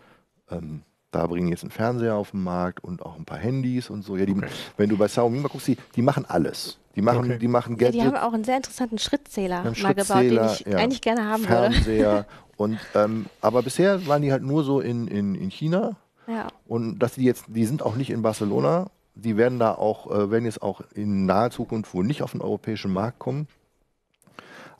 ähm, 0.49 0.83
da 1.11 1.25
bringen 1.27 1.47
jetzt 1.47 1.63
einen 1.63 1.71
Fernseher 1.71 2.15
auf 2.15 2.31
den 2.31 2.43
Markt 2.43 2.83
und 2.83 3.01
auch 3.01 3.15
ein 3.17 3.25
paar 3.25 3.37
Handys 3.37 3.89
und 3.89 4.03
so. 4.03 4.17
Ja, 4.17 4.25
die, 4.25 4.33
Okay. 4.35 4.47
Wenn 4.77 4.89
du 4.89 4.97
bei 4.97 5.07
Xiaomi 5.07 5.39
mal 5.39 5.47
guckst, 5.47 5.67
die, 5.67 5.77
die 5.95 6.01
machen 6.01 6.25
alles. 6.27 6.77
Die 6.95 7.01
machen, 7.01 7.19
Okay. 7.19 7.37
die 7.39 7.47
machen 7.47 7.77
Ja, 7.79 7.91
die 7.91 7.97
Gadgets, 7.99 8.05
haben 8.21 8.27
auch 8.29 8.33
einen 8.33 8.43
sehr 8.43 8.57
interessanten 8.57 8.97
Schrittzähler 8.97 9.63
mal 9.81 9.93
gebaut, 9.93 10.21
den 10.23 10.43
ich 10.45 10.59
ja, 10.61 10.77
eigentlich 10.77 11.01
gerne 11.01 11.25
haben 11.25 11.43
würde. 11.47 11.71
Fernseher. 11.71 12.25
und, 12.57 12.79
ähm, 12.95 13.25
aber 13.41 13.61
bisher 13.63 14.05
waren 14.07 14.21
die 14.21 14.31
halt 14.31 14.43
nur 14.43 14.63
so 14.63 14.79
in, 14.79 15.07
in, 15.07 15.35
in 15.35 15.49
China 15.51 15.95
Ja. 16.27 16.47
und 16.67 16.99
dass 16.99 17.13
die 17.15 17.23
jetzt, 17.23 17.45
die 17.47 17.65
sind 17.65 17.81
auch 17.83 17.95
nicht 17.95 18.09
in 18.11 18.21
Barcelona. 18.21 18.87
Die 19.17 19.37
werden 19.37 19.59
da 19.59 19.73
auch, 19.73 20.11
äh, 20.11 20.29
werden 20.31 20.43
jetzt 20.45 20.61
auch 20.61 20.81
in 20.93 21.25
naher 21.25 21.49
Zukunft 21.51 21.93
wohl 21.93 22.03
nicht 22.05 22.21
auf 22.21 22.31
den 22.31 22.41
europäischen 22.41 22.91
Markt 22.91 23.19
kommen. 23.19 23.47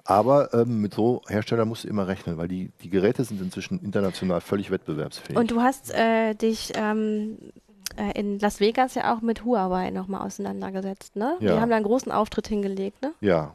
Aber 0.06 0.54
ähm, 0.54 0.82
mit 0.82 0.94
so 0.94 1.22
Herstellern 1.28 1.68
musst 1.68 1.84
du 1.84 1.88
immer 1.88 2.08
rechnen, 2.08 2.38
weil 2.38 2.48
die, 2.48 2.72
die 2.84 2.90
Geräte 2.90 3.24
sind 3.24 3.42
inzwischen 3.42 3.80
international 3.80 4.40
völlig 4.40 4.70
wettbewerbsfähig. 4.70 5.38
Und 5.38 5.50
du 5.50 5.62
hast 5.62 5.92
äh, 5.94 6.36
dich 6.36 6.74
ähm, 6.76 7.38
äh, 7.98 8.20
in 8.20 8.38
Las 8.40 8.60
Vegas 8.60 8.94
ja 8.94 9.16
auch 9.16 9.22
mit 9.22 9.44
Huawei 9.44 9.90
nochmal 9.90 10.22
auseinandergesetzt, 10.22 11.16
ne? 11.16 11.38
Ja. 11.40 11.56
Die 11.56 11.60
haben 11.60 11.72
da 11.72 11.76
einen 11.76 11.86
großen 11.86 12.12
Auftritt 12.12 12.48
hingelegt, 12.48 13.02
ne? 13.02 13.14
Ja. 13.20 13.54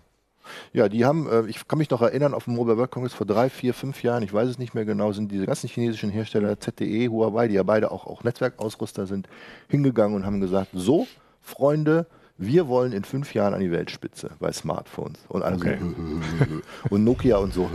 Ja, 0.72 0.88
die 0.88 1.04
haben, 1.04 1.28
äh, 1.30 1.46
ich 1.46 1.68
kann 1.68 1.78
mich 1.78 1.90
noch 1.90 2.02
erinnern, 2.02 2.34
auf 2.34 2.44
dem 2.44 2.56
Mobile 2.56 2.76
World 2.76 2.90
Congress 2.90 3.14
vor 3.14 3.26
drei, 3.26 3.48
vier, 3.48 3.72
fünf 3.72 4.02
Jahren, 4.02 4.24
ich 4.24 4.32
weiß 4.32 4.48
es 4.48 4.58
nicht 4.58 4.74
mehr 4.74 4.84
genau, 4.84 5.12
sind 5.12 5.30
diese 5.30 5.46
ganzen 5.46 5.68
chinesischen 5.68 6.10
Hersteller, 6.10 6.58
ZTE, 6.58 7.08
Huawei, 7.08 7.46
die 7.46 7.54
ja 7.54 7.62
beide 7.62 7.92
auch, 7.92 8.06
auch 8.06 8.24
Netzwerkausrüster 8.24 9.06
sind, 9.06 9.28
hingegangen 9.68 10.16
und 10.16 10.26
haben 10.26 10.40
gesagt, 10.40 10.70
so, 10.72 11.06
Freunde, 11.40 12.06
wir 12.42 12.68
wollen 12.68 12.92
in 12.92 13.04
fünf 13.04 13.34
Jahren 13.34 13.52
an 13.54 13.60
die 13.60 13.70
Weltspitze 13.70 14.30
bei 14.40 14.50
Smartphones. 14.50 15.18
Und 15.28 15.42
alle 15.42 15.56
Okay. 15.56 15.78
so, 15.78 16.94
und 16.94 17.04
Nokia 17.04 17.36
und 17.36 17.52
so. 17.52 17.70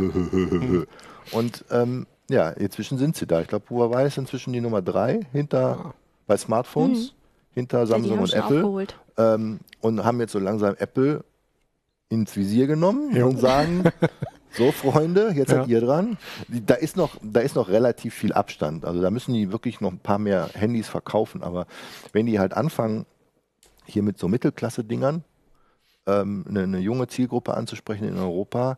und 1.32 1.64
ähm, 1.72 2.08
ja, 2.30 2.50
inzwischen 2.50 2.98
sind 2.98 3.16
sie 3.16 3.28
da. 3.28 3.42
Ich 3.42 3.48
glaube, 3.48 3.66
Huawei 3.70 4.08
ist 4.08 4.18
inzwischen 4.18 4.52
die 4.54 4.62
Nummer 4.62 4.82
drei 4.82 5.22
hinter, 5.32 5.94
bei 6.28 6.36
Smartphones, 6.38 7.14
hinter 7.54 7.80
Ja, 7.80 7.84
die 7.86 7.90
Samsung 7.92 8.12
haben 8.18 8.24
und 8.24 8.34
Apple 8.34 8.88
ähm, 9.18 9.60
und 9.82 10.04
haben 10.04 10.20
jetzt 10.20 10.32
so 10.32 10.40
langsam 10.40 10.76
Apple 10.80 11.24
ins 12.10 12.36
Visier 12.36 12.66
genommen 12.68 13.16
Jo. 13.16 13.28
und 13.28 13.38
sagen, 13.40 13.84
so 14.52 14.72
Freunde, 14.72 15.32
jetzt 15.36 15.52
Ja. 15.52 15.58
seid 15.60 15.68
ihr 15.68 15.82
dran. 15.82 16.18
Da 16.48 16.74
ist, 16.74 16.98
noch, 16.98 17.18
da 17.22 17.42
ist 17.42 17.56
noch 17.56 17.70
relativ 17.70 18.16
viel 18.16 18.34
Abstand. 18.34 18.86
Also 18.86 19.02
da 19.02 19.12
müssen 19.12 19.34
die 19.36 19.52
wirklich 19.52 19.80
noch 19.82 19.92
ein 19.92 20.00
paar 20.00 20.18
mehr 20.20 20.50
Handys 20.56 20.88
verkaufen. 20.88 21.44
Aber 21.44 21.68
wenn 22.14 22.26
die 22.26 22.40
halt 22.40 22.54
anfangen, 22.56 23.06
hier 23.86 24.04
mit 24.04 24.18
so 24.18 24.28
Mittelklasse-Dingern 24.28 25.24
ähm, 26.08 26.46
eine, 26.48 26.64
eine 26.64 26.80
junge 26.80 27.08
Zielgruppe 27.08 27.56
anzusprechen 27.56 28.08
in 28.08 28.18
Europa, 28.18 28.78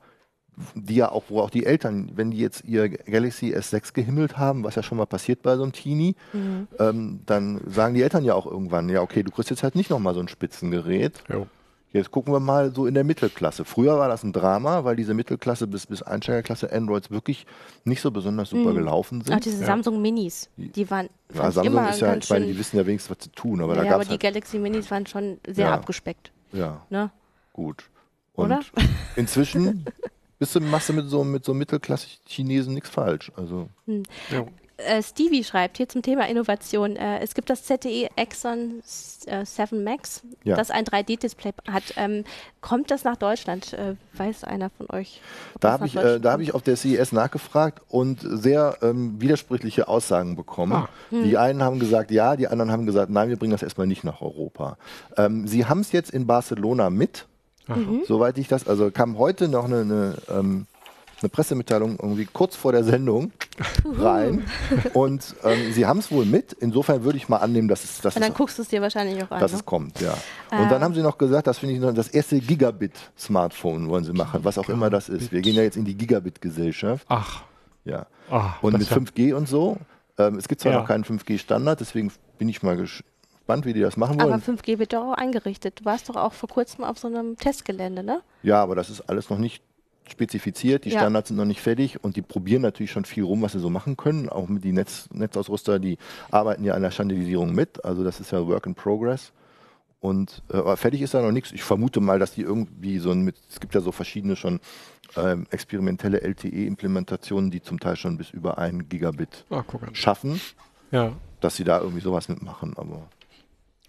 die 0.73 0.95
ja 0.95 1.11
auch, 1.11 1.25
wo 1.29 1.41
auch 1.41 1.51
die 1.51 1.65
Eltern, 1.65 2.11
wenn 2.15 2.31
die 2.31 2.39
jetzt 2.39 2.63
ihr 2.65 2.89
Galaxy 2.89 3.53
S6 3.53 3.93
gehimmelt 3.93 4.37
haben, 4.37 4.63
was 4.63 4.73
ja 4.75 4.81
schon 4.81 4.97
mal 4.97 5.05
passiert 5.05 5.43
bei 5.43 5.55
so 5.55 5.63
einem 5.63 5.71
Teenie, 5.71 6.15
Mhm. 6.33 6.67
ähm, 6.79 7.19
dann 7.25 7.61
sagen 7.67 7.93
die 7.93 8.01
Eltern 8.01 8.23
ja 8.23 8.33
auch 8.33 8.47
irgendwann, 8.47 8.89
ja 8.89 9.01
okay, 9.01 9.21
du 9.21 9.31
kriegst 9.31 9.49
jetzt 9.51 9.61
halt 9.61 9.75
nicht 9.75 9.89
nochmal 9.91 10.13
so 10.15 10.19
ein 10.19 10.27
Spitzengerät. 10.27 11.23
Jo. 11.29 11.45
Jetzt 11.93 12.11
gucken 12.11 12.33
wir 12.33 12.39
mal 12.41 12.73
so 12.75 12.85
in 12.85 12.93
der 12.93 13.05
Mittelklasse. 13.05 13.63
Früher 13.63 13.97
war 13.97 14.09
das 14.09 14.23
ein 14.23 14.33
Drama, 14.33 14.83
weil 14.83 14.95
diese 14.97 15.13
Mittelklasse 15.13 15.67
bis, 15.67 15.85
bis 15.87 16.01
Einsteigerklasse 16.01 16.71
Androids 16.71 17.09
wirklich 17.11 17.45
nicht 17.85 18.01
so 18.01 18.11
besonders 18.11 18.49
super 18.49 18.71
Mhm. 18.71 18.75
gelaufen 18.75 19.21
sind. 19.21 19.33
Auch 19.33 19.39
diese 19.39 19.63
Samsung 19.65 20.01
Minis, 20.01 20.49
die 20.57 20.89
waren 20.91 21.09
ja, 21.33 21.43
Samsung 21.51 21.65
immer 21.65 21.89
ist 21.89 22.01
ja, 22.01 22.07
ganz 22.11 22.25
ich 22.25 22.29
meine, 22.29 22.45
die 22.45 22.57
wissen 22.59 22.75
ja 22.77 22.85
wenigstens, 22.85 23.11
was 23.11 23.19
zu 23.23 23.29
tun, 23.31 23.61
aber 23.61 23.75
ja, 23.77 23.83
da 23.85 23.95
aber 23.95 24.03
die 24.03 24.11
halt, 24.11 24.19
Galaxy 24.21 24.59
Minis 24.59 24.91
waren 24.91 25.05
schon 25.05 25.39
sehr 25.47 25.67
Ja. 25.67 25.73
abgespeckt. 25.73 26.31
ja, 26.51 26.81
Ne? 26.89 27.09
gut. 27.53 27.89
Und 28.33 28.45
Oder? 28.47 28.59
inzwischen 29.15 29.85
bist 30.39 30.53
du, 30.55 30.59
machst 30.59 30.89
du 30.89 30.93
mit 30.93 31.09
so, 31.09 31.23
mit 31.23 31.43
so 31.45 31.53
Mittelklasse-Chinesen 31.53 32.73
nichts 32.73 32.89
falsch. 32.89 33.31
Also, 33.35 33.69
Jo. 34.29 34.47
Äh, 34.77 35.01
Stevie 35.01 35.43
schreibt 35.43 35.77
hier 35.77 35.89
zum 35.89 36.03
Thema 36.03 36.27
Innovation. 36.27 36.95
Äh, 36.95 37.19
es 37.19 37.33
gibt 37.33 37.49
das 37.49 37.63
ZTE 37.63 38.09
Exxon 38.15 38.83
äh, 39.25 39.43
7 39.43 39.83
Max, 39.83 40.21
Ja. 40.43 40.55
das 40.55 40.69
ein 40.69 40.85
3D-Display 40.85 41.51
hat. 41.71 41.83
Ähm, 41.95 42.23
kommt 42.61 42.91
das 42.91 43.03
nach 43.03 43.17
Deutschland? 43.17 43.73
Äh, 43.73 43.95
weiß 44.13 44.43
einer 44.43 44.69
von 44.69 44.87
euch? 44.91 45.19
Da 45.59 45.71
das 45.71 45.73
habe 45.73 45.87
ich, 45.87 45.95
äh, 45.95 46.19
da 46.19 46.33
hab 46.33 46.41
ich 46.41 46.53
auf 46.53 46.61
der 46.61 46.75
CES 46.77 47.11
nachgefragt 47.11 47.81
und 47.89 48.19
sehr 48.21 48.77
ähm, 48.83 49.19
widersprüchliche 49.19 49.87
Aussagen 49.87 50.35
bekommen. 50.35 50.73
Ah. 50.73 50.89
Die 51.11 51.37
einen 51.37 51.63
haben 51.63 51.79
gesagt 51.79 52.11
ja, 52.11 52.35
die 52.35 52.47
anderen 52.47 52.71
haben 52.71 52.85
gesagt, 52.85 53.09
nein, 53.09 53.29
wir 53.29 53.37
bringen 53.37 53.51
das 53.53 53.63
erstmal 53.63 53.87
nicht 53.87 54.03
nach 54.03 54.21
Europa. 54.21 54.77
Ähm, 55.17 55.47
sie 55.47 55.65
haben 55.65 55.79
es 55.79 55.91
jetzt 55.91 56.11
in 56.11 56.27
Barcelona 56.27 56.91
mit, 56.91 57.25
Aha. 57.67 57.79
soweit 58.07 58.37
ich 58.37 58.47
das, 58.47 58.67
also 58.67 58.91
kam 58.91 59.17
heute 59.17 59.47
noch 59.47 59.65
eine, 59.65 59.81
eine, 59.81 60.15
ähm, 60.29 60.67
eine 61.19 61.29
Pressemitteilung 61.29 61.97
irgendwie 61.99 62.25
kurz 62.31 62.55
vor 62.55 62.71
der 62.71 62.83
Sendung 62.83 63.31
rein 63.97 64.45
und 64.93 65.35
ähm, 65.43 65.71
sie 65.73 65.85
haben 65.85 65.99
es 65.99 66.11
wohl 66.11 66.25
mit. 66.25 66.53
Insofern 66.53 67.03
würde 67.03 67.17
ich 67.17 67.27
mal 67.27 67.37
annehmen, 67.37 67.67
dass 67.67 67.83
es, 67.83 68.01
dass 68.01 68.15
Und 68.15 68.21
dann 68.21 68.31
es 68.31 68.37
guckst 68.37 68.57
du 68.57 68.61
es 68.61 68.67
dir 68.67 68.81
wahrscheinlich 68.81 69.23
auch 69.23 69.31
an. 69.31 69.39
dass 69.39 69.51
ne? 69.51 69.57
es 69.57 69.65
kommt, 69.65 69.99
ja. 69.99 70.13
Und 70.51 70.69
dann 70.71 70.83
haben 70.83 70.93
sie 70.93 71.01
noch 71.01 71.17
gesagt, 71.17 71.47
das 71.47 71.57
finde 71.57 71.73
ich 71.75 71.81
noch, 71.81 71.93
das 71.93 72.09
erste 72.09 72.39
Gigabit-Smartphone 72.39 73.89
wollen 73.89 74.03
sie 74.03 74.13
machen, 74.13 74.43
was 74.43 74.57
auch 74.57 74.69
immer 74.69 74.89
das 74.89 75.09
ist. 75.09 75.31
Wir 75.31 75.41
gehen 75.41 75.55
ja 75.55 75.63
jetzt 75.63 75.77
in 75.77 75.85
die 75.85 75.95
Gigabit-Gesellschaft, 75.95 77.05
Ach. 77.09 77.43
ja. 77.85 78.05
Ah, 78.29 78.53
Und 78.61 78.77
mit 78.77 78.89
ja- 78.89 78.95
5G 78.97 79.33
und 79.33 79.47
so. 79.47 79.77
Ähm, 80.17 80.35
es 80.37 80.47
gibt 80.47 80.61
zwar 80.61 80.71
Ja. 80.73 80.79
noch 80.79 80.87
keinen 80.87 81.03
5G-Standard, 81.03 81.79
deswegen 81.79 82.11
bin 82.37 82.49
ich 82.49 82.61
mal 82.63 82.75
gespannt, 82.75 83.65
wie 83.65 83.73
die 83.73 83.81
das 83.81 83.97
machen 83.97 84.19
wollen. 84.19 84.33
Aber 84.33 84.41
5G 84.41 84.79
wird 84.79 84.93
doch 84.93 85.11
auch 85.11 85.13
eingerichtet. 85.13 85.79
Du 85.81 85.85
warst 85.85 86.09
doch 86.09 86.15
auch 86.15 86.33
vor 86.33 86.49
kurzem 86.49 86.83
auf 86.83 86.97
so 86.99 87.07
einem 87.07 87.37
Testgelände, 87.37 88.03
ne? 88.03 88.21
Ja, 88.43 88.61
aber 88.61 88.75
das 88.75 88.89
ist 88.89 89.01
alles 89.09 89.29
noch 89.29 89.37
nicht 89.37 89.63
spezifiziert, 90.11 90.85
die 90.85 90.89
Ja. 90.89 90.99
Standards 90.99 91.27
sind 91.29 91.37
noch 91.37 91.45
nicht 91.45 91.61
fertig 91.61 92.03
und 92.03 92.15
die 92.15 92.21
probieren 92.21 92.61
natürlich 92.61 92.91
schon 92.91 93.05
viel 93.05 93.23
rum, 93.23 93.41
was 93.41 93.51
sie 93.53 93.59
so 93.59 93.69
machen 93.69 93.97
können. 93.97 94.29
Auch 94.29 94.47
mit 94.47 94.63
die 94.63 94.71
Netz, 94.71 95.09
Netzausrüster, 95.11 95.79
die 95.79 95.97
arbeiten 96.31 96.63
ja 96.63 96.73
an 96.73 96.81
der 96.81 96.91
Standardisierung 96.91 97.53
mit. 97.53 97.83
Also 97.85 98.03
das 98.03 98.19
ist 98.19 98.31
ja 98.31 98.45
Work 98.47 98.65
in 98.65 98.75
Progress. 98.75 99.31
Und 99.99 100.43
äh, 100.51 100.57
aber 100.57 100.77
fertig 100.77 101.01
ist 101.01 101.13
da 101.15 101.21
noch 101.21 101.31
nichts. 101.31 101.51
Ich 101.51 101.63
vermute 101.63 101.99
mal, 102.01 102.19
dass 102.19 102.31
die 102.33 102.41
irgendwie 102.41 102.99
so 102.99 103.09
ein, 103.11 103.21
mit, 103.21 103.35
es 103.49 103.59
gibt 103.59 103.73
ja 103.73 103.81
so 103.81 103.91
verschiedene 103.91 104.35
schon 104.35 104.59
ähm, 105.15 105.47
experimentelle 105.49 106.21
LTE-Implementationen, 106.21 107.49
die 107.49 107.61
zum 107.61 107.79
Teil 107.79 107.95
schon 107.95 108.17
bis 108.17 108.29
über 108.29 108.57
ein 108.59 108.87
Gigabit 108.89 109.45
Ah, 109.49 109.63
schaffen, 109.93 110.39
Ja. 110.91 111.13
dass 111.41 111.55
sie 111.55 111.63
da 111.63 111.79
irgendwie 111.79 112.01
sowas 112.01 112.29
mitmachen. 112.29 112.73
Aber 112.77 113.07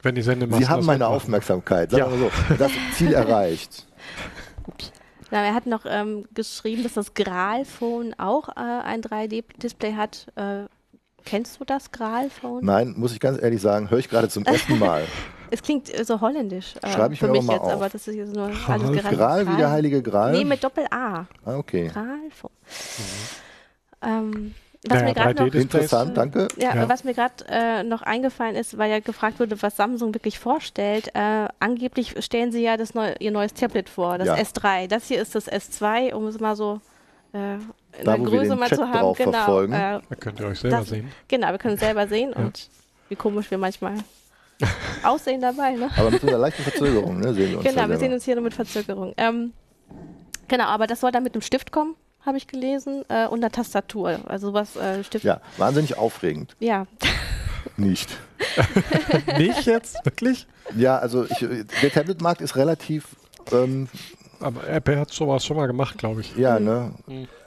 Wenn 0.03 0.15
die 0.15 0.23
Sendemasten 0.23 0.65
sie 0.65 0.71
haben 0.71 0.87
meine 0.87 1.01
mitmachen. 1.01 1.15
Aufmerksamkeit. 1.17 1.91
Sagen 1.91 2.05
Ja. 2.05 2.11
wir 2.11 2.17
mal 2.19 2.31
so. 2.49 2.55
Das 2.57 2.73
Ziel 2.97 3.13
erreicht. 3.13 3.87
Na, 5.31 5.45
er 5.45 5.55
hat 5.55 5.67
noch 5.67 5.85
ähm, 5.87 6.27
geschrieben, 6.35 6.83
dass 6.83 6.95
das 6.95 7.15
Graal-Phone 7.15 8.15
auch 8.19 8.49
äh, 8.51 8.53
ein 8.61 9.03
3D-Display 9.03 9.95
hat. 9.95 10.27
Äh, 10.37 10.65
kennst 11.25 11.61
du 11.61 11.65
das 11.65 11.91
Graal-Phone? 11.93 12.65
Nein, 12.65 12.95
muss 12.97 13.13
ich 13.13 13.21
ganz 13.21 13.41
ehrlich 13.43 13.61
sagen, 13.61 13.91
höre 13.91 13.99
ich 13.99 14.09
gerade 14.09 14.29
zum 14.29 14.45
ersten 14.45 14.79
Mal. 14.79 15.05
Es 15.51 15.63
klingt 15.63 15.89
äh, 15.99 16.05
so 16.05 16.21
holländisch 16.21 16.75
äh, 16.83 16.91
Schreibe 16.93 17.15
ich 17.15 17.21
für 17.21 17.27
mir 17.29 17.33
mich 17.33 17.41
aber 17.41 17.47
mal 17.47 17.55
jetzt, 17.55 17.63
auf. 17.65 17.73
aber 17.73 17.89
das 17.89 18.07
ist 18.07 18.15
jetzt 18.17 18.35
nur 18.35 18.51
Graal- 18.51 18.83
alles 18.83 19.01
gerade. 19.03 19.17
Gral 19.17 19.49
wie 19.49 19.57
der 19.57 19.71
heilige 19.71 20.03
Gral? 20.03 20.33
Nee, 20.33 20.45
mit 20.45 20.63
Doppel-A. 20.63 21.27
ah, 21.47 21.57
okay. 21.57 21.87
Graal-Phone. 21.89 22.51
Ähm, 24.03 24.55
was 24.87 25.01
Naja, 25.01 25.05
mir 25.09 25.15
gerade 25.15 25.35
noch 25.35 25.49
3D-Displays. 25.51 25.63
Interessant, 25.63 26.17
danke. 26.17 26.49
Ja, 26.57 26.75
Ja. 26.75 26.89
was 26.89 27.03
mir 27.05 27.15
gerade 27.15 27.35
äh, 27.49 27.83
noch 27.83 28.03
eingefallen 28.03 28.55
ist, 28.55 28.79
weil 28.79 28.91
ja 28.91 29.01
gefragt 29.01 29.41
wurde, 29.41 29.61
was 29.63 29.77
Samsung 29.77 30.15
wirklich 30.15 30.39
vorstellt. 30.39 31.11
Äh, 31.15 31.49
angeblich 31.59 32.15
stellen 32.25 32.53
sie 32.53 32.63
ja 32.63 32.77
das 32.77 32.95
neu, 32.95 33.13
ihr 33.19 33.31
neues 33.33 33.55
Tablet 33.55 33.89
vor, 33.89 34.19
das 34.19 34.29
Ja. 34.29 34.35
S3. 34.37 34.87
Das 34.87 35.07
hier 35.09 35.21
ist 35.21 35.35
das 35.35 35.51
S2, 35.51 36.13
um 36.15 36.27
es 36.27 36.39
mal 36.39 36.55
so 36.55 36.81
äh, 37.33 37.55
in 37.55 37.61
Da, 38.05 38.17
der 38.17 38.25
Größe 38.27 38.51
den 38.51 38.59
mal 38.59 38.69
Chat 38.69 38.79
zu 38.79 38.89
haben. 38.89 39.15
Genau, 39.15 39.33
verfolgen. 39.33 39.73
äh, 39.73 40.01
Da 40.09 40.15
könnt 40.19 40.39
ihr 40.41 40.47
euch 40.47 40.61
selber 40.61 40.79
Das- 40.79 40.89
sehen. 40.89 41.11
genau, 41.27 41.49
wir 41.51 41.59
können 41.59 41.75
es 41.75 41.81
selber 41.81 42.07
sehen 42.07 42.33
Ja. 42.35 42.41
und 42.45 42.69
wie 43.09 43.17
komisch 43.17 43.51
wir 43.51 43.59
manchmal 43.59 43.95
aussehen 45.03 45.41
dabei. 45.41 45.73
Ne? 45.73 45.91
Aber 45.97 46.11
mit 46.11 46.23
einer 46.23 46.39
leichten 46.39 46.63
Verzögerung, 46.63 47.19
ne, 47.21 47.35
sehen 47.35 47.51
wir 47.51 47.59
uns 47.59 47.67
Genau, 47.69 47.83
ja 47.83 47.89
wir 47.89 47.97
sehen 47.99 48.13
uns 48.13 48.25
hier 48.25 48.35
nur 48.37 48.45
mit 48.45 48.55
Verzögerung. 48.55 49.13
Ähm, 49.17 49.53
genau, 50.47 50.65
aber 50.65 50.87
das 50.87 51.01
soll 51.01 51.11
dann 51.11 51.23
mit 51.23 51.35
einem 51.35 51.43
Stift 51.43 51.71
kommen, 51.73 51.95
habe 52.25 52.37
ich 52.39 52.47
gelesen, 52.47 53.05
äh, 53.09 53.27
und 53.27 53.41
einer 53.41 53.51
Tastatur. 53.51 54.19
Also 54.27 54.53
was 54.53 54.77
äh, 54.77 55.03
Stift. 55.05 55.25
Ja, 55.25 55.41
wahnsinnig 55.57 55.97
aufregend. 55.97 56.57
ja. 56.61 56.87
Nicht. 57.77 58.17
Nicht 59.37 59.67
jetzt? 59.67 59.97
Wirklich? 60.05 60.47
Ja, 60.77 60.99
also 60.99 61.25
ich, 61.27 61.39
der 61.83 61.93
Tablet-Markt 61.93 62.41
ist 62.41 62.57
relativ, 62.57 63.05
ähm, 63.53 63.89
Aber 64.41 64.67
Apple 64.69 64.99
hat 64.99 65.11
sowas 65.11 65.45
schon 65.45 65.57
mal 65.57 65.67
gemacht, 65.67 65.99
glaube 65.99 66.23
ich. 66.23 66.35
ja, 66.37 66.59
ne, 66.59 66.93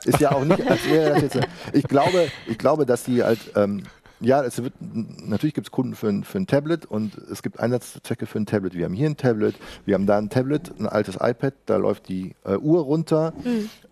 ist 0.05 0.19
ja 0.19 0.31
auch 0.31 0.43
nicht, 0.45 0.69
als 0.69 0.85
wäre 0.85 1.11
das 1.13 1.21
jetzt, 1.21 1.39
ich 1.73 1.83
glaube, 1.85 2.29
ich 2.47 2.57
glaube, 2.57 2.85
dass 2.85 3.03
die 3.03 3.23
halt, 3.23 3.39
ähm, 3.55 3.83
ja, 4.19 4.43
es 4.43 4.61
wird, 4.61 4.73
natürlich 4.79 5.53
gibt 5.53 5.67
es 5.67 5.71
Kunden 5.71 5.95
für 5.95 6.07
ein, 6.09 6.23
für 6.23 6.37
ein 6.37 6.47
Tablet 6.47 6.85
und 6.85 7.17
es 7.17 7.41
gibt 7.41 7.59
Einsatzzwecke 7.59 8.25
für 8.25 8.39
ein 8.39 8.45
Tablet. 8.45 8.73
Wir 8.73 8.85
haben 8.85 8.93
hier 8.93 9.09
ein 9.09 9.17
Tablet, 9.17 9.55
wir 9.85 9.95
haben 9.95 10.05
da 10.05 10.17
ein 10.17 10.29
Tablet, 10.29 10.71
ein 10.79 10.87
altes 10.87 11.15
iPad, 11.15 11.53
da 11.65 11.77
läuft 11.77 12.07
die 12.07 12.35
äh, 12.45 12.55
Uhr 12.55 12.81
runter. 12.83 13.33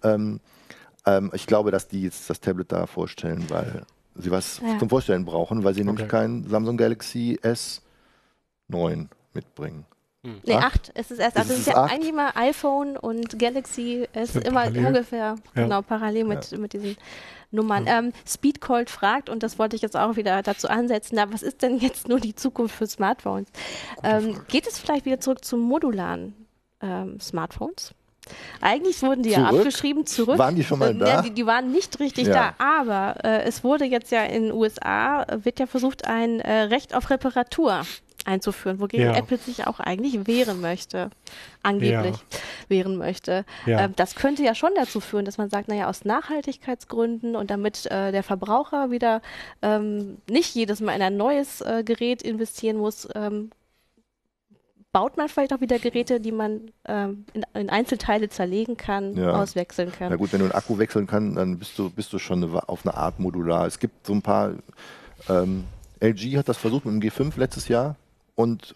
Ähm, 0.04 0.40
ähm, 1.06 1.32
ich 1.34 1.48
glaube, 1.48 1.72
dass 1.72 1.88
die 1.88 2.04
jetzt 2.04 2.30
das 2.30 2.40
Tablet 2.40 2.72
da 2.72 2.86
vorstellen, 2.88 3.50
weil 3.50 3.84
sie 4.16 4.32
was 4.32 4.60
Ja. 4.60 4.78
zum 4.80 4.90
Vorstellen 4.90 5.26
brauchen, 5.26 5.64
weil 5.64 5.74
sie 5.74 5.84
nämlich 5.84 6.04
Okay. 6.04 6.10
kein 6.12 6.44
Samsung 6.48 6.78
Galaxy 6.78 7.40
S9 7.42 9.08
mitbringen. 9.34 9.86
Nee, 10.22 10.56
Acht? 10.56 10.66
acht. 10.66 10.92
Es 10.96 11.12
ist 11.12 11.20
erst, 11.20 11.38
Es 11.38 11.42
also 11.44 11.54
es 11.54 11.60
ist 11.60 11.68
ist 11.68 11.74
ja 11.74 11.84
eigentlich 11.86 12.14
mal 12.14 12.32
iPhone 12.36 12.98
und 12.98 13.40
Galaxy 13.40 14.06
ist 14.14 14.34
Sind 14.34 14.46
immer 14.46 14.64
parallel. 14.64 14.86
ungefähr 14.88 15.36
Ja. 15.56 15.64
genau 15.64 15.82
parallel 15.82 16.26
mit, 16.26 16.52
mit 16.58 16.74
diesen 16.74 16.98
Nummern. 17.52 17.86
Ähm, 17.88 18.12
Speedcold 18.28 18.90
fragt, 18.90 19.30
und 19.30 19.44
das 19.44 19.58
wollte 19.58 19.78
ich 19.78 19.82
jetzt 19.82 19.96
auch 19.96 20.18
wieder 20.18 20.44
dazu 20.44 20.68
ansetzen, 20.68 21.16
na, 21.16 21.32
was 21.32 21.42
ist 21.42 21.62
denn 21.62 21.78
jetzt 21.80 22.10
nur 22.10 22.20
die 22.20 22.36
Zukunft 22.36 22.76
für 22.76 22.86
Smartphones? 22.86 23.48
Ähm, 24.04 24.42
geht 24.50 24.68
es 24.68 24.78
vielleicht 24.78 25.06
wieder 25.06 25.22
zurück 25.22 25.46
zu 25.46 25.56
modularen 25.56 26.34
ähm, 26.82 27.18
Smartphones? 27.22 27.94
Eigentlich 28.62 29.02
wurden 29.02 29.24
die 29.24 29.30
ja 29.32 29.48
Zurück? 29.48 29.60
abgeschrieben, 29.60 30.06
zurück. 30.06 30.38
Waren 30.38 30.56
die 30.56 30.64
schon 30.64 30.80
mal 30.80 30.92
Ähm, 30.92 31.00
da? 31.00 31.08
Ja, 31.08 31.22
die, 31.22 31.32
die 31.32 31.46
waren 31.46 31.72
nicht 31.72 32.00
richtig 32.00 32.28
Ja. 32.28 32.54
da, 32.58 32.64
aber 32.80 33.24
äh, 33.24 33.44
es 33.44 33.64
wurde 33.64 33.86
jetzt 33.86 34.12
ja 34.12 34.24
in 34.24 34.44
den 34.44 34.52
USA, 34.52 35.24
äh, 35.24 35.46
wird 35.46 35.60
ja 35.60 35.68
versucht, 35.68 36.06
ein 36.06 36.40
äh, 36.40 36.62
Recht 36.64 36.94
auf 36.96 37.10
Reparatur 37.10 37.82
einzuführen, 38.26 38.80
wogegen 38.80 39.06
Ja. 39.08 39.16
Apple 39.16 39.38
sich 39.38 39.66
auch 39.66 39.80
eigentlich 39.80 40.28
wehren 40.28 40.60
möchte, 40.62 41.10
angeblich 41.64 42.16
wehren 42.68 42.98
möchte. 42.98 43.46
Ja. 43.66 43.86
Ähm, 43.86 43.94
das 43.96 44.14
könnte 44.16 44.44
ja 44.44 44.54
schon 44.54 44.72
dazu 44.76 45.00
führen, 45.00 45.24
dass 45.26 45.38
man 45.38 45.50
sagt, 45.50 45.68
naja, 45.70 45.90
aus 45.90 46.04
Nachhaltigkeitsgründen 46.06 47.36
und 47.36 47.50
damit 47.50 47.86
äh, 47.88 48.12
der 48.12 48.24
Verbraucher 48.24 48.92
wieder 48.92 49.22
ähm, 49.62 50.18
nicht 50.30 50.54
jedes 50.54 50.82
Mal 50.82 50.96
in 50.96 51.02
ein 51.02 51.18
neues 51.18 51.62
äh, 51.62 51.84
Gerät 51.84 52.22
investieren 52.22 52.78
muss, 52.78 53.08
ähm, 53.16 53.52
baut 54.92 55.18
man 55.18 55.30
vielleicht 55.30 55.54
auch 55.54 55.62
wieder 55.62 55.78
Geräte, 55.80 56.20
die 56.20 56.32
man 56.32 56.72
ähm, 56.86 57.26
in, 57.34 57.46
in 57.54 57.70
Einzelteile 57.70 58.30
zerlegen 58.30 58.76
kann, 58.78 59.16
Ja. 59.16 59.34
auswechseln 59.42 59.92
kann. 59.92 60.10
Na 60.10 60.16
gut, 60.16 60.34
wenn 60.34 60.40
du 60.40 60.46
einen 60.46 60.54
Akku 60.56 60.78
wechseln 60.78 61.06
kannst, 61.08 61.38
dann 61.38 61.60
bist 61.60 61.78
du, 61.78 61.90
bist 61.90 62.12
du 62.12 62.20
schon 62.20 62.44
eine, 62.44 62.68
auf 62.70 62.86
eine 62.86 62.96
Art 62.96 63.20
modular. 63.20 63.68
Es 63.68 63.80
gibt 63.80 64.08
so 64.08 64.14
ein 64.14 64.22
paar, 64.22 64.54
ähm, 65.28 65.66
LG 66.00 66.38
hat 66.38 66.50
das 66.50 66.58
versucht 66.58 66.86
mit 66.86 66.94
dem 66.94 67.10
G5 67.10 67.38
letztes 67.38 67.68
Jahr 67.68 67.96
und 68.36 68.74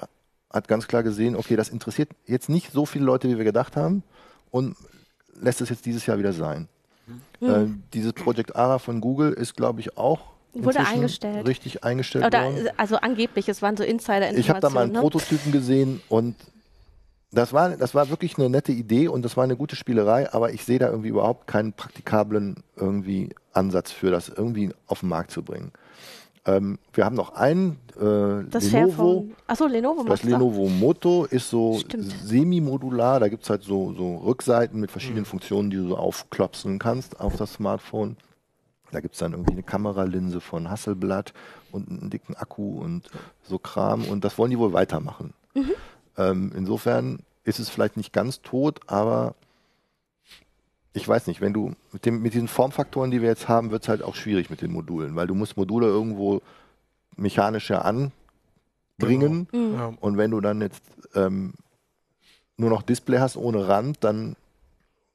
hat 0.51 0.67
ganz 0.67 0.87
klar 0.87 1.01
gesehen, 1.01 1.35
okay, 1.35 1.55
das 1.55 1.69
interessiert 1.69 2.09
jetzt 2.25 2.49
nicht 2.49 2.71
so 2.71 2.85
viele 2.85 3.05
Leute, 3.05 3.27
wie 3.29 3.37
wir 3.37 3.45
gedacht 3.45 3.75
haben 3.75 4.03
und 4.51 4.75
lässt 5.41 5.61
es 5.61 5.69
jetzt 5.69 5.85
dieses 5.85 6.05
Jahr 6.05 6.19
wieder 6.19 6.33
sein. 6.33 6.67
Hm. 7.39 7.49
Äh, 7.49 7.67
dieses 7.93 8.13
Project 8.13 8.55
ARA 8.55 8.77
von 8.77 9.01
Google 9.01 9.33
ist, 9.33 9.55
glaube 9.55 9.79
ich, 9.79 9.97
auch 9.97 10.32
Wurde 10.53 10.79
eingestellt. 10.79 11.47
richtig 11.47 11.83
eingestellt 11.83 12.25
Oder, 12.25 12.43
worden. 12.45 12.69
also 12.77 12.97
angeblich, 12.97 13.49
es 13.49 13.61
waren 13.61 13.75
so 13.75 13.83
Insider-Informationen. 13.83 14.39
Ich 14.39 14.49
habe 14.49 14.59
da 14.59 14.69
mal 14.69 14.83
einen 14.83 14.93
ne? 14.93 14.99
Prototypen 14.99 15.51
gesehen 15.51 16.01
und 16.09 16.35
das 17.31 17.51
war, 17.53 17.69
das 17.75 17.95
war 17.95 18.09
wirklich 18.09 18.37
eine 18.37 18.49
nette 18.49 18.71
Idee 18.71 19.07
und 19.07 19.23
das 19.25 19.35
war 19.35 19.43
eine 19.43 19.55
gute 19.55 19.75
Spielerei, 19.75 20.31
aber 20.31 20.53
ich 20.53 20.63
sehe 20.65 20.77
da 20.77 20.89
irgendwie 20.89 21.07
überhaupt 21.09 21.47
keinen 21.47 21.73
praktikablen 21.73 22.57
irgendwie 22.75 23.29
Ansatz 23.53 23.91
für 23.91 24.11
das 24.11 24.29
irgendwie 24.29 24.71
auf 24.85 24.99
den 24.99 25.09
Markt 25.09 25.31
zu 25.31 25.41
bringen. 25.41 25.71
Ähm, 26.45 26.77
wir 26.91 27.05
haben 27.05 27.15
noch 27.15 27.33
einen, 27.33 27.79
äh, 27.99 28.47
Das 28.51 28.69
Lenovo. 28.71 29.25
Achso, 29.47 29.65
Lenovo 29.65 30.03
Das. 30.03 30.23
Lenovo 30.23 30.67
Moto 30.67 31.23
ist 31.25 31.49
so 31.49 31.79
semi-modular. 32.25 33.19
Da 33.21 33.29
gibt 33.29 33.43
es 33.43 33.49
halt 33.49 33.63
so, 33.63 33.93
so 33.93 34.17
Rückseiten 34.17 34.79
mit 34.79 34.89
Mhm. 34.89 34.91
verschiedenen 34.91 35.25
Funktionen, 35.25 35.69
die 35.69 35.77
du 35.77 35.87
so 35.87 35.97
aufklopsen 35.97 36.79
kannst 36.79 37.19
auf 37.19 37.37
das 37.37 37.53
Smartphone. 37.53 38.17
Da 38.93 39.01
gibt 39.01 39.15
es 39.15 39.19
dann 39.19 39.33
irgendwie 39.33 39.53
eine 39.53 39.63
Kameralinse 39.63 40.39
von 40.39 40.69
Hasselblad 40.69 41.33
und 41.71 41.89
einen 41.89 42.09
dicken 42.09 42.35
Akku 42.35 42.79
und 42.79 43.09
so 43.43 43.57
Kram. 43.57 44.05
Und 44.05 44.23
das 44.23 44.37
wollen 44.37 44.51
die 44.51 44.59
wohl 44.59 44.73
weitermachen. 44.73 45.33
Mhm. 45.53 45.71
Ähm, 46.17 46.51
insofern 46.55 47.19
ist 47.43 47.59
es 47.59 47.69
vielleicht 47.69 47.97
nicht 47.97 48.13
ganz 48.13 48.41
tot, 48.41 48.79
aber 48.87 49.35
ich 50.93 51.07
weiß 51.07 51.27
nicht, 51.27 51.41
wenn 51.41 51.53
du 51.53 51.73
mit, 51.91 52.05
dem, 52.05 52.21
mit 52.21 52.33
diesen 52.33 52.47
Formfaktoren, 52.47 53.11
die 53.11 53.21
wir 53.21 53.29
jetzt 53.29 53.49
haben, 53.49 53.71
wird 53.71 53.83
es 53.83 53.89
halt 53.89 54.03
auch 54.03 54.15
schwierig 54.15 54.49
mit 54.49 54.61
den 54.61 54.71
Modulen, 54.71 55.15
weil 55.15 55.27
du 55.27 55.33
musst 55.33 55.57
Module 55.57 55.87
irgendwo 55.87 56.41
mechanisch 57.15 57.69
ja 57.69 57.81
anbringen. 57.81 59.47
Mhm. 59.51 59.73
Ja. 59.73 59.93
Und 59.99 60.17
wenn 60.17 60.31
du 60.31 60.39
dann 60.39 60.61
jetzt 60.61 60.83
ähm, 61.15 61.53
nur 62.57 62.69
noch 62.69 62.83
Display 62.83 63.19
hast 63.19 63.37
ohne 63.37 63.67
Rand, 63.67 64.03
dann 64.03 64.35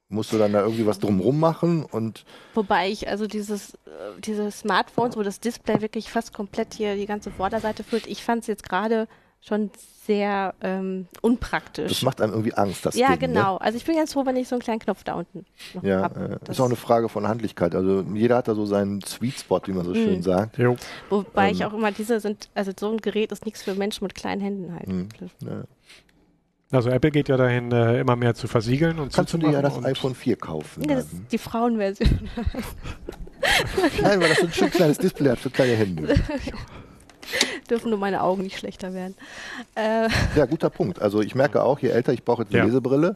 musst 0.09 0.33
du 0.33 0.37
dann 0.37 0.51
da 0.53 0.61
irgendwie 0.63 0.85
was 0.85 0.99
drumrum 0.99 1.39
machen 1.39 1.85
und 1.85 2.25
Wobei 2.55 2.89
ich 2.89 3.07
also 3.07 3.27
dieses, 3.27 3.75
äh, 3.75 3.77
diese 4.19 4.49
Smartphones, 4.51 5.15
wo 5.15 5.23
das 5.23 5.39
Display 5.39 5.81
wirklich 5.81 6.11
fast 6.11 6.33
komplett 6.33 6.73
hier 6.73 6.95
die 6.95 7.05
ganze 7.05 7.29
Vorderseite 7.31 7.83
füllt, 7.83 8.07
ich 8.07 8.23
fand 8.23 8.41
es 8.41 8.47
jetzt 8.47 8.67
gerade 8.67 9.07
schon 9.41 9.69
sehr 10.05 10.53
ähm, 10.61 11.07
das 11.13 11.23
unpraktisch. 11.23 12.01
macht 12.01 12.19
einem 12.19 12.33
irgendwie 12.33 12.53
Angst. 12.55 12.85
Das 12.85 12.95
ja, 12.95 13.11
Ding, 13.15 13.19
genau. 13.31 13.55
Also 13.57 13.77
ich 13.77 13.85
bin 13.85 13.95
ganz 13.95 14.11
froh, 14.11 14.25
wenn 14.25 14.35
ich 14.35 14.47
so 14.49 14.55
einen 14.55 14.61
kleinen 14.63 14.79
Knopf 14.79 15.03
da 15.05 15.13
unten 15.13 15.45
noch 15.75 15.83
Ne? 15.83 15.89
Ja, 15.89 16.01
hab. 16.01 16.17
äh, 16.17 16.37
Das- 16.43 16.57
ist 16.57 16.59
auch 16.59 16.65
eine 16.65 16.75
Frage 16.75 17.07
von 17.07 17.25
Handlichkeit. 17.27 17.73
Also 17.75 18.01
jeder 18.13 18.37
hat 18.37 18.47
da 18.49 18.55
so 18.55 18.65
seinen 18.65 19.01
Sweet 19.01 19.39
Spot, 19.39 19.61
wie 19.65 19.71
man 19.71 19.85
so 19.85 19.93
schön 19.93 20.17
Mhm. 20.17 20.21
sagt. 20.23 20.57
Jo. 20.57 20.75
Wobei 21.09 21.51
ich 21.51 21.61
ähm, 21.61 21.67
auch 21.67 21.73
immer 21.73 21.91
diese 21.91 22.19
sind, 22.19 22.49
also 22.55 22.71
so 22.77 22.89
ein 22.91 22.97
Gerät 22.97 23.31
ist 23.31 23.45
nichts 23.45 23.61
für 23.63 23.75
Menschen 23.75 24.03
mit 24.03 24.15
kleinen 24.15 24.41
Händen 24.41 24.73
halt. 24.73 24.87
Mhm. 24.87 25.07
Ja. 25.45 25.63
Also 26.71 26.89
Apple 26.89 27.09
geht 27.09 27.29
ja 27.29 27.37
dahin, 27.37 27.71
äh, 27.71 27.99
immer 27.99 28.15
mehr 28.15 28.35
zu 28.35 28.47
versiegeln 28.47 28.99
und 28.99 29.11
Kannst 29.13 29.33
du 29.33 29.39
dir 29.39 29.49
ja 29.51 29.61
das 29.61 29.83
iPhone 29.83 30.13
4 30.13 30.35
kaufen. 30.35 30.81
Nee, 30.85 30.93
das 30.93 31.05
ist 31.05 31.15
die 31.31 31.37
Frauenversion. 31.39 32.29
Nein, 34.01 34.21
weil 34.21 34.29
das 34.29 34.37
so 34.39 34.45
ein 34.45 34.53
schön 34.53 34.69
kleines 34.69 34.99
Display 34.99 35.31
hat 35.31 35.39
für 35.39 35.49
kleine 35.49 35.73
Hände. 35.75 36.13
Dürfen 37.69 37.89
nur 37.89 37.97
meine 37.99 38.21
Augen 38.21 38.43
nicht 38.43 38.59
schlechter 38.59 38.93
werden. 38.93 39.15
Äh, 39.75 40.09
Ja, 40.35 40.45
guter 40.45 40.69
Punkt. 40.69 41.01
Also 41.01 41.21
ich 41.21 41.33
merke 41.33 41.63
auch, 41.63 41.79
je 41.79 41.89
älter 41.89 42.13
ich 42.13 42.23
brauche 42.23 42.43
jetzt 42.43 42.49
eine 42.51 42.59
Ja. 42.59 42.65
Lesebrille. 42.65 43.15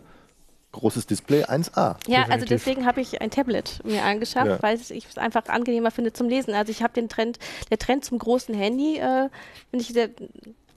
großes 0.71 1.05
Display 1.05 1.43
1A. 1.43 1.97
Ja, 2.07 2.21
also 2.23 2.31
Definitiv. 2.31 2.47
deswegen 2.49 2.85
habe 2.87 3.01
ich 3.01 3.21
ein 3.21 3.29
Tablet 3.29 3.81
mir 3.85 4.03
angeschafft, 4.03 4.47
Ja. 4.47 4.63
weil 4.63 4.79
ich 4.79 5.05
es 5.07 5.17
einfach 5.19 5.45
angenehmer 5.47 5.91
finde 5.91 6.13
zum 6.13 6.27
Lesen. 6.27 6.55
Also 6.55 6.71
ich 6.71 6.81
habe 6.81 6.93
den 6.93 7.07
Trend, 7.09 7.37
der 7.69 7.77
Trend 7.77 8.03
zum 8.03 8.17
großen 8.17 8.55
Handy, 8.55 8.97
äh, 8.97 9.29
finde 9.69 9.85
ich, 9.85 9.93
der, 9.93 10.09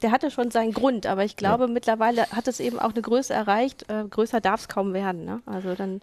der 0.02 0.10
hatte 0.10 0.30
schon 0.30 0.50
seinen 0.50 0.72
Grund, 0.72 1.06
aber 1.06 1.24
ich 1.24 1.36
glaube, 1.36 1.68
mittlerweile 1.68 2.26
hat 2.30 2.48
es 2.48 2.60
eben 2.60 2.78
auch 2.78 2.92
eine 2.92 3.02
Größe 3.02 3.32
erreicht. 3.32 3.88
Äh, 3.88 4.04
größer 4.08 4.40
darf 4.40 4.60
es 4.60 4.68
kaum 4.68 4.92
werden. 4.92 5.24
Ne? 5.24 5.40
Also 5.46 5.74
dann 5.74 6.00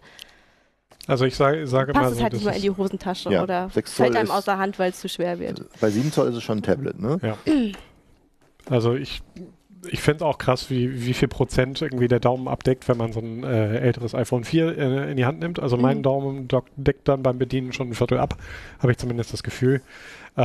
Also 1.06 1.24
ich 1.24 1.36
sage, 1.36 1.66
sage 1.66 1.92
passt 1.92 2.04
mal 2.04 2.10
es 2.12 2.16
so, 2.18 2.22
halt 2.22 2.32
das 2.32 2.40
nicht 2.40 2.46
mehr 2.46 2.56
in 2.56 2.62
die 2.62 2.70
Hosentasche 2.70 3.30
Ja, 3.30 3.42
oder 3.42 3.70
fällt 3.70 4.16
einem 4.16 4.30
außer 4.30 4.58
Hand, 4.58 4.78
weil 4.78 4.90
es 4.90 5.00
zu 5.00 5.08
schwer 5.08 5.38
wird. 5.38 5.62
Bei 5.80 5.90
7 5.90 6.12
Zoll 6.12 6.28
ist 6.28 6.36
es 6.36 6.42
schon 6.42 6.58
ein 6.58 6.62
Tablet, 6.62 6.98
ne? 6.98 7.18
Ja. 7.22 7.36
Also 8.68 8.94
ich, 8.94 9.22
ich 9.90 10.00
finde 10.00 10.16
es 10.18 10.22
auch 10.22 10.38
krass, 10.38 10.70
wie, 10.70 11.04
wie 11.06 11.14
viel 11.14 11.28
Prozent 11.28 11.80
irgendwie 11.82 12.08
der 12.08 12.20
Daumen 12.20 12.48
abdeckt, 12.48 12.88
wenn 12.88 12.96
man 12.96 13.12
so 13.12 13.20
ein 13.20 13.44
äh, 13.44 13.78
älteres 13.78 14.14
iPhone 14.14 14.44
4 14.44 14.78
äh, 14.78 15.10
in 15.10 15.16
die 15.16 15.24
Hand 15.26 15.40
nimmt. 15.40 15.60
Also 15.60 15.76
mein 15.76 15.98
Mhm. 15.98 16.02
Daumen 16.02 16.48
dock- 16.48 16.66
deckt 16.76 17.08
dann 17.08 17.22
beim 17.22 17.38
Bedienen 17.38 17.72
schon 17.72 17.90
ein 17.90 17.94
Viertel 17.94 18.18
ab, 18.18 18.36
habe 18.80 18.92
ich 18.92 18.98
zumindest 18.98 19.32
das 19.32 19.42
Gefühl. 19.42 19.80
Äh, 20.36 20.42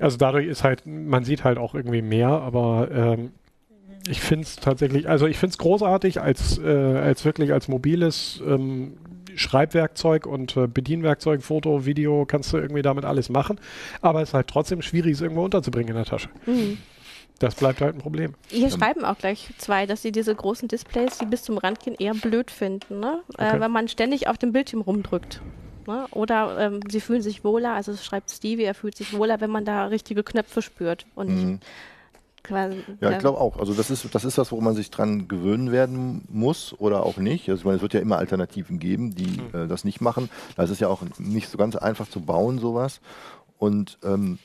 also 0.00 0.16
dadurch 0.18 0.46
ist 0.46 0.64
halt, 0.64 0.86
man 0.86 1.24
sieht 1.24 1.44
halt 1.44 1.58
auch 1.58 1.74
irgendwie 1.74 2.02
mehr, 2.02 2.28
aber 2.28 2.88
ähm, 2.92 3.30
ich 4.08 4.20
finde 4.20 4.44
es 4.44 4.56
tatsächlich, 4.56 5.08
also 5.08 5.26
ich 5.26 5.36
finde 5.38 5.52
es 5.52 5.58
großartig 5.58 6.20
als, 6.20 6.58
äh, 6.58 6.66
als 6.68 7.24
wirklich 7.24 7.52
als 7.52 7.68
mobiles 7.68 8.42
ähm, 8.46 8.94
Schreibwerkzeug 9.36 10.26
und 10.26 10.56
äh, 10.56 10.66
Bedienwerkzeug, 10.66 11.42
Foto, 11.42 11.86
Video, 11.86 12.24
kannst 12.26 12.52
du 12.52 12.56
irgendwie 12.58 12.82
damit 12.82 13.04
alles 13.04 13.28
machen. 13.28 13.58
Aber 14.00 14.22
es 14.22 14.30
ist 14.30 14.34
halt 14.34 14.48
trotzdem 14.48 14.82
schwierig, 14.82 15.12
es 15.12 15.20
irgendwo 15.20 15.44
unterzubringen 15.44 15.90
in 15.90 15.96
der 15.96 16.04
Tasche. 16.04 16.28
Mhm. 16.46 16.78
Das 17.40 17.54
bleibt 17.56 17.80
halt 17.80 17.94
ein 17.96 18.00
Problem. 18.00 18.34
Hier 18.50 18.66
Ähm. 18.66 18.70
schreiben 18.70 19.04
auch 19.04 19.18
gleich 19.18 19.48
zwei, 19.58 19.86
dass 19.86 20.02
sie 20.02 20.12
diese 20.12 20.34
großen 20.34 20.68
Displays, 20.68 21.18
die 21.18 21.24
bis 21.24 21.42
zum 21.42 21.58
Rand 21.58 21.80
gehen, 21.80 21.96
eher 21.98 22.14
blöd 22.14 22.50
finden, 22.50 23.00
ne? 23.00 23.22
Okay. 23.34 23.56
äh, 23.56 23.60
wenn 23.60 23.70
man 23.72 23.88
ständig 23.88 24.28
auf 24.28 24.38
dem 24.38 24.52
Bildschirm 24.52 24.82
rumdrückt. 24.82 25.40
Ne? 25.86 26.06
Oder 26.12 26.58
ähm, 26.60 26.80
sie 26.90 27.00
fühlen 27.00 27.22
sich 27.22 27.42
wohler, 27.42 27.72
also 27.72 27.92
es 27.92 28.04
schreibt 28.04 28.30
Stevie, 28.30 28.64
er 28.64 28.74
fühlt 28.74 28.96
sich 28.96 29.12
wohler, 29.14 29.40
wenn 29.40 29.50
man 29.50 29.64
da 29.64 29.86
richtige 29.86 30.22
Knöpfe 30.22 30.60
spürt 30.62 31.06
und 31.16 31.28
Mhm. 31.28 31.50
nicht 31.52 31.62
quasi. 32.42 32.82
Ja, 33.00 33.10
ich 33.10 33.18
glaube 33.18 33.38
auch. 33.40 33.58
Also 33.58 33.72
das 33.74 33.90
ist, 33.90 34.14
das 34.14 34.24
ist 34.24 34.36
was, 34.36 34.50
worum 34.52 34.64
man 34.64 34.74
sich 34.74 34.90
dran 34.90 35.26
gewöhnen 35.26 35.72
werden 35.72 36.26
muss 36.28 36.74
oder 36.78 37.04
auch 37.04 37.16
nicht. 37.16 37.48
Also 37.48 37.60
ich 37.60 37.64
meine, 37.64 37.76
es 37.76 37.82
wird 37.82 37.94
ja 37.94 38.00
immer 38.00 38.18
Alternativen 38.18 38.78
geben, 38.78 39.14
die 39.14 39.40
Mhm. 39.40 39.64
äh, 39.64 39.66
das 39.66 39.84
nicht 39.84 40.00
machen. 40.02 40.28
Das 40.56 40.68
ist 40.68 40.80
ja 40.80 40.88
auch 40.88 41.02
nicht 41.18 41.48
so 41.48 41.56
ganz 41.56 41.74
einfach 41.76 42.08
zu 42.08 42.20
bauen, 42.20 42.58
sowas. 42.58 43.00
Und 43.58 43.98
ähm, 44.04 44.38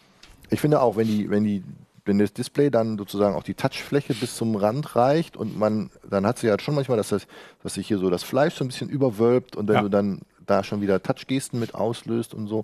ich 0.49 0.61
finde 0.61 0.81
auch, 0.81 0.95
wenn 0.95 1.07
die, 1.07 1.29
wenn 1.29 1.43
die, 1.43 1.63
wenn 2.05 2.19
das 2.19 2.33
Display 2.33 2.69
dann 2.69 2.97
sozusagen 2.97 3.35
auch 3.35 3.43
die 3.43 3.55
Touchfläche 3.55 4.13
bis 4.13 4.35
zum 4.35 4.55
Rand 4.55 4.95
reicht 4.95 5.35
und 5.35 5.57
man, 5.57 5.89
dann 6.09 6.25
hat 6.25 6.37
sie 6.37 6.47
ja 6.47 6.59
schon 6.59 6.75
manchmal, 6.75 6.97
dass, 6.97 7.09
das, 7.09 7.27
dass 7.63 7.73
sich 7.73 7.87
hier 7.87 7.97
so 7.97 8.09
das 8.09 8.23
Fleisch 8.23 8.53
so 8.55 8.63
ein 8.63 8.67
bisschen 8.67 8.89
überwölbt 8.89 9.55
und 9.55 9.67
wenn 9.67 9.75
Ja. 9.75 9.81
du 9.81 9.89
dann 9.89 10.21
da 10.45 10.63
schon 10.63 10.81
wieder 10.81 11.01
Touchgesten 11.01 11.59
mit 11.59 11.73
auslöst 11.73 12.33
und 12.35 12.47
so. 12.47 12.63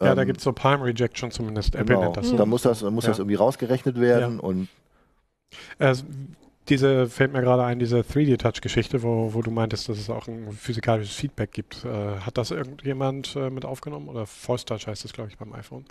Ja, 0.00 0.14
da 0.14 0.22
ähm, 0.22 0.26
gibt 0.26 0.38
es 0.38 0.44
so 0.44 0.52
Palm 0.52 0.80
Rejection 0.82 1.30
zumindest. 1.30 1.74
Apple 1.74 1.84
Genau. 1.86 2.00
nennt 2.00 2.16
das 2.16 2.28
so. 2.28 2.36
Da 2.36 2.46
muss 2.46 2.62
das, 2.62 2.82
muss 2.82 3.04
Ja. 3.04 3.10
das 3.10 3.18
irgendwie 3.18 3.36
rausgerechnet 3.36 4.00
werden 4.00 4.40
und 4.40 4.68
Äh, 5.78 5.94
diese 6.68 7.08
fällt 7.08 7.32
mir 7.32 7.40
gerade 7.42 7.62
ein, 7.64 7.78
diese 7.78 7.98
3D-Touch-Geschichte, 8.00 9.02
wo, 9.02 9.32
wo 9.34 9.42
du 9.42 9.50
meintest, 9.50 9.88
dass 9.88 9.98
es 9.98 10.10
auch 10.10 10.26
ein 10.28 10.50
physikalisches 10.52 11.14
Feedback 11.14 11.52
gibt. 11.52 11.84
Äh, 11.84 12.20
hat 12.20 12.36
das 12.38 12.50
irgendjemand 12.50 13.36
äh, 13.36 13.50
mit 13.50 13.64
aufgenommen? 13.64 14.08
Oder 14.08 14.26
Force 14.26 14.64
Touch 14.64 14.86
heißt 14.86 15.04
das, 15.04 15.12
glaube 15.12 15.30
ich, 15.30 15.38
beim 15.38 15.52
iPhone. 15.52 15.84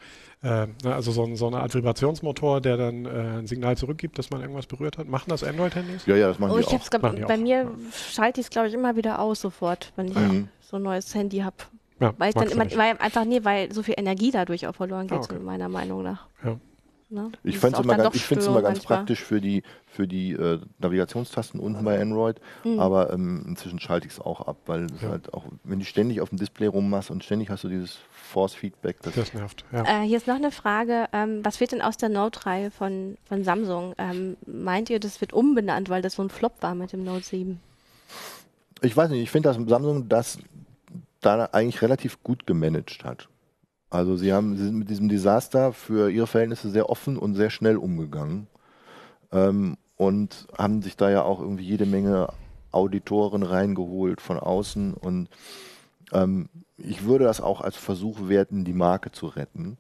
Äh, 0.44 0.68
ne, 0.84 0.94
also 0.94 1.12
so, 1.12 1.24
ein, 1.24 1.36
so 1.36 1.48
eine 1.48 1.60
Art 1.62 1.74
Vibrationsmotor, 1.74 2.62
der 2.62 2.78
dann 2.78 3.06
äh, 3.06 3.10
ein 3.40 3.48
Signal 3.48 3.78
zurückgibt, 3.78 4.18
dass 4.20 4.30
man 4.30 4.42
irgendwas 4.42 4.68
berührt 4.68 4.98
hat. 4.98 5.08
Machen 5.08 5.30
das 5.30 5.44
Android-Handys? 5.44 6.06
ja, 6.06 6.16
ja, 6.16 6.28
das 6.28 6.40
machen 6.40 6.52
Oh, 6.52 6.56
die 6.58 6.62
ich 6.62 6.68
auch. 6.68 6.90
glaub, 6.90 7.02
Machen 7.04 7.16
die 7.18 7.22
bei 7.24 7.36
auch. 7.36 7.38
mir 7.40 7.72
schalte 8.12 8.42
ich 8.42 8.48
es, 8.48 8.50
glaube 8.50 8.68
ich, 8.68 8.74
immer 8.74 8.96
wieder 8.96 9.20
aus 9.20 9.42
sofort, 9.42 9.94
wenn 9.96 10.08
ich 10.10 10.16
Mhm. 10.16 10.50
so 10.62 10.78
ein 10.78 10.84
neues 10.84 11.14
Handy 11.16 11.40
habe. 11.40 11.56
Ja, 12.00 12.14
Weil 12.18 12.30
ich 12.30 12.36
dann 12.36 12.50
immer, 12.50 12.66
weil 12.76 12.98
einfach, 13.00 13.24
nee, 13.24 13.40
weil 13.44 13.72
so 13.72 13.82
viel 13.82 13.94
Energie 13.98 14.30
dadurch 14.30 14.68
auch 14.68 14.76
verloren 14.76 15.08
geht, 15.08 15.18
Ah, 15.18 15.22
okay. 15.24 15.40
meiner 15.40 15.70
Meinung 15.70 16.04
nach. 16.04 16.28
Ja. 16.44 16.58
Ne? 17.08 17.32
Ich 17.44 17.60
finde 17.60 17.78
es 17.78 17.84
immer, 17.84 17.96
ganz, 17.98 18.16
ich 18.16 18.24
find's 18.26 18.48
immer 18.48 18.64
ganz 18.64 18.84
praktisch 18.84 19.22
für 19.24 19.40
die, 19.40 19.62
für 19.86 20.08
die 20.08 20.32
äh, 20.32 20.60
Navigationstasten 20.80 21.60
unten 21.60 21.84
bei 21.86 22.02
Android, 22.02 22.42
Mhm. 22.64 22.80
aber 22.80 23.14
ähm, 23.14 23.46
inzwischen 23.48 23.80
schalte 23.80 24.08
ich 24.08 24.14
es 24.14 24.20
auch 24.20 24.42
ab, 24.42 24.58
weil 24.66 24.86
es 24.86 25.02
Ja. 25.04 25.10
halt 25.10 25.32
auch, 25.34 25.46
wenn 25.64 25.78
du 25.80 25.86
ständig 25.86 26.20
auf 26.22 26.30
dem 26.30 26.40
Display 26.40 26.66
rummachst 26.68 27.12
und 27.12 27.24
ständig 27.24 27.52
hast 27.52 27.64
du 27.64 27.70
dieses 27.70 28.00
Force-Feedback, 28.12 28.98
das, 29.04 29.14
Das 29.14 29.34
nervt. 29.36 29.64
Ja. 29.72 29.84
Äh, 29.84 30.08
hier 30.08 30.18
ist 30.18 30.26
noch 30.28 30.36
eine 30.36 30.52
Frage. 30.52 31.08
Ähm, 31.14 31.46
was 31.46 31.60
wird 31.60 31.74
denn 31.74 31.82
aus 31.84 31.98
der 31.98 32.10
Note-Reihe 32.10 32.72
von, 32.72 33.18
von 33.26 33.44
Samsung? 33.44 33.94
Ähm, 34.00 34.36
meint 34.48 34.90
ihr, 34.90 35.00
das 35.00 35.22
wird 35.22 35.32
umbenannt, 35.32 35.90
weil 35.90 36.02
das 36.02 36.14
so 36.16 36.24
ein 36.24 36.30
Flop 36.30 36.54
war 36.62 36.74
mit 36.74 36.92
dem 36.92 37.04
Note 37.04 37.24
7? 37.24 37.60
ich 38.82 38.96
weiß 38.98 39.10
nicht, 39.10 39.22
ich 39.22 39.32
finde, 39.32 39.50
dass 39.50 39.58
Samsung 39.70 40.10
das 40.10 40.38
da 41.22 41.46
eigentlich 41.52 41.82
relativ 41.82 42.22
gut 42.24 42.46
gemanagt 42.46 43.04
hat. 43.04 43.30
Also 43.96 44.18
sie 44.18 44.34
haben 44.34 44.58
sie 44.58 44.66
sind 44.66 44.76
mit 44.78 44.90
diesem 44.90 45.08
Desaster 45.08 45.72
für 45.72 46.10
ihre 46.10 46.28
Verhältnisse 46.28 46.70
sehr 46.70 46.90
offen 46.90 47.18
und 47.18 47.36
sehr 47.36 47.50
schnell 47.50 47.78
umgegangen 47.78 48.48
ähm, 49.32 49.78
und 49.96 50.48
haben 50.58 50.82
sich 50.82 50.98
da 50.98 51.10
ja 51.10 51.24
auch 51.24 51.40
irgendwie 51.40 51.64
jede 51.64 51.86
Menge 51.86 52.28
Auditoren 52.72 53.44
reingeholt 53.44 54.20
von 54.20 54.38
außen 54.38 54.94
und 54.94 55.30
ähm, 56.12 56.50
ich 56.78 57.06
würde 57.06 57.24
das 57.24 57.40
auch 57.40 57.62
als 57.62 57.78
Versuch 57.78 58.28
werten, 58.28 58.66
die 58.66 58.74
Marke 58.74 59.12
zu 59.12 59.28
retten. 59.28 59.78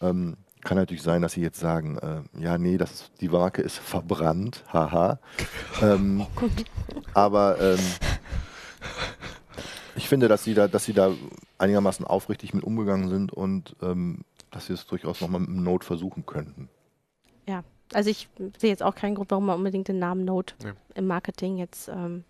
Ähm, 0.00 0.38
kann 0.62 0.78
natürlich 0.78 1.02
sein, 1.02 1.20
dass 1.20 1.32
sie 1.32 1.42
jetzt 1.42 1.60
sagen, 1.60 1.98
äh, 1.98 2.42
ja, 2.42 2.56
nee, 2.56 2.78
das 2.78 3.10
die 3.20 3.28
Marke 3.28 3.60
ist 3.60 3.76
verbrannt, 3.76 4.64
haha. 4.72 5.18
ähm, 5.82 6.26
aber 7.12 7.60
ähm, 7.60 7.78
ich 9.96 10.08
finde, 10.08 10.28
dass 10.28 10.44
sie 10.44 10.54
da, 10.54 10.68
dass 10.68 10.84
sie 10.84 10.92
da 10.92 11.12
einigermaßen 11.58 12.06
aufrichtig 12.06 12.54
mit 12.54 12.64
umgegangen 12.64 13.08
sind 13.08 13.32
und 13.32 13.74
ähm, 13.82 14.20
dass 14.50 14.66
sie 14.66 14.72
es 14.74 14.86
durchaus 14.86 15.20
nochmal 15.20 15.40
mit 15.40 15.50
dem 15.50 15.62
Note 15.62 15.84
versuchen 15.86 16.24
könnten. 16.26 16.68
Ja, 17.48 17.62
also 17.92 18.10
ich 18.10 18.28
sehe 18.58 18.70
jetzt 18.70 18.82
auch 18.82 18.94
keinen 18.94 19.14
Grund, 19.14 19.30
warum 19.30 19.46
man 19.46 19.56
unbedingt 19.58 19.88
den 19.88 19.98
Namen 19.98 20.24
Note 20.24 20.54
Ja. 20.64 20.72
im 20.94 21.06
Marketing 21.06 21.56
jetzt 21.58 21.88
ähm, 21.88 22.24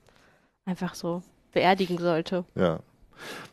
einfach 0.65 0.95
so 0.95 1.23
beerdigen 1.53 1.99
sollte. 1.99 2.45
Ja. 2.55 2.81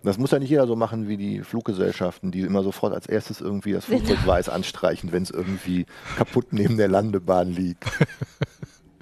Das 0.03 0.17
muss 0.17 0.31
ja 0.31 0.39
nicht 0.39 0.49
jeder 0.49 0.67
so 0.67 0.75
machen 0.75 1.07
wie 1.07 1.15
die 1.15 1.39
Fluggesellschaften, 1.41 2.31
die 2.31 2.41
immer 2.41 2.63
sofort 2.63 2.93
als 2.93 3.05
erstes 3.05 3.39
irgendwie 3.39 3.71
das 3.71 3.85
Flugzeug 3.85 4.27
weiß 4.27 4.49
anstreichen, 4.49 5.13
wenn 5.13 5.23
es 5.23 5.31
irgendwie 5.31 5.85
kaputt 6.17 6.47
neben 6.51 6.75
der 6.75 6.89
Landebahn 6.89 7.49
liegt. 7.49 7.85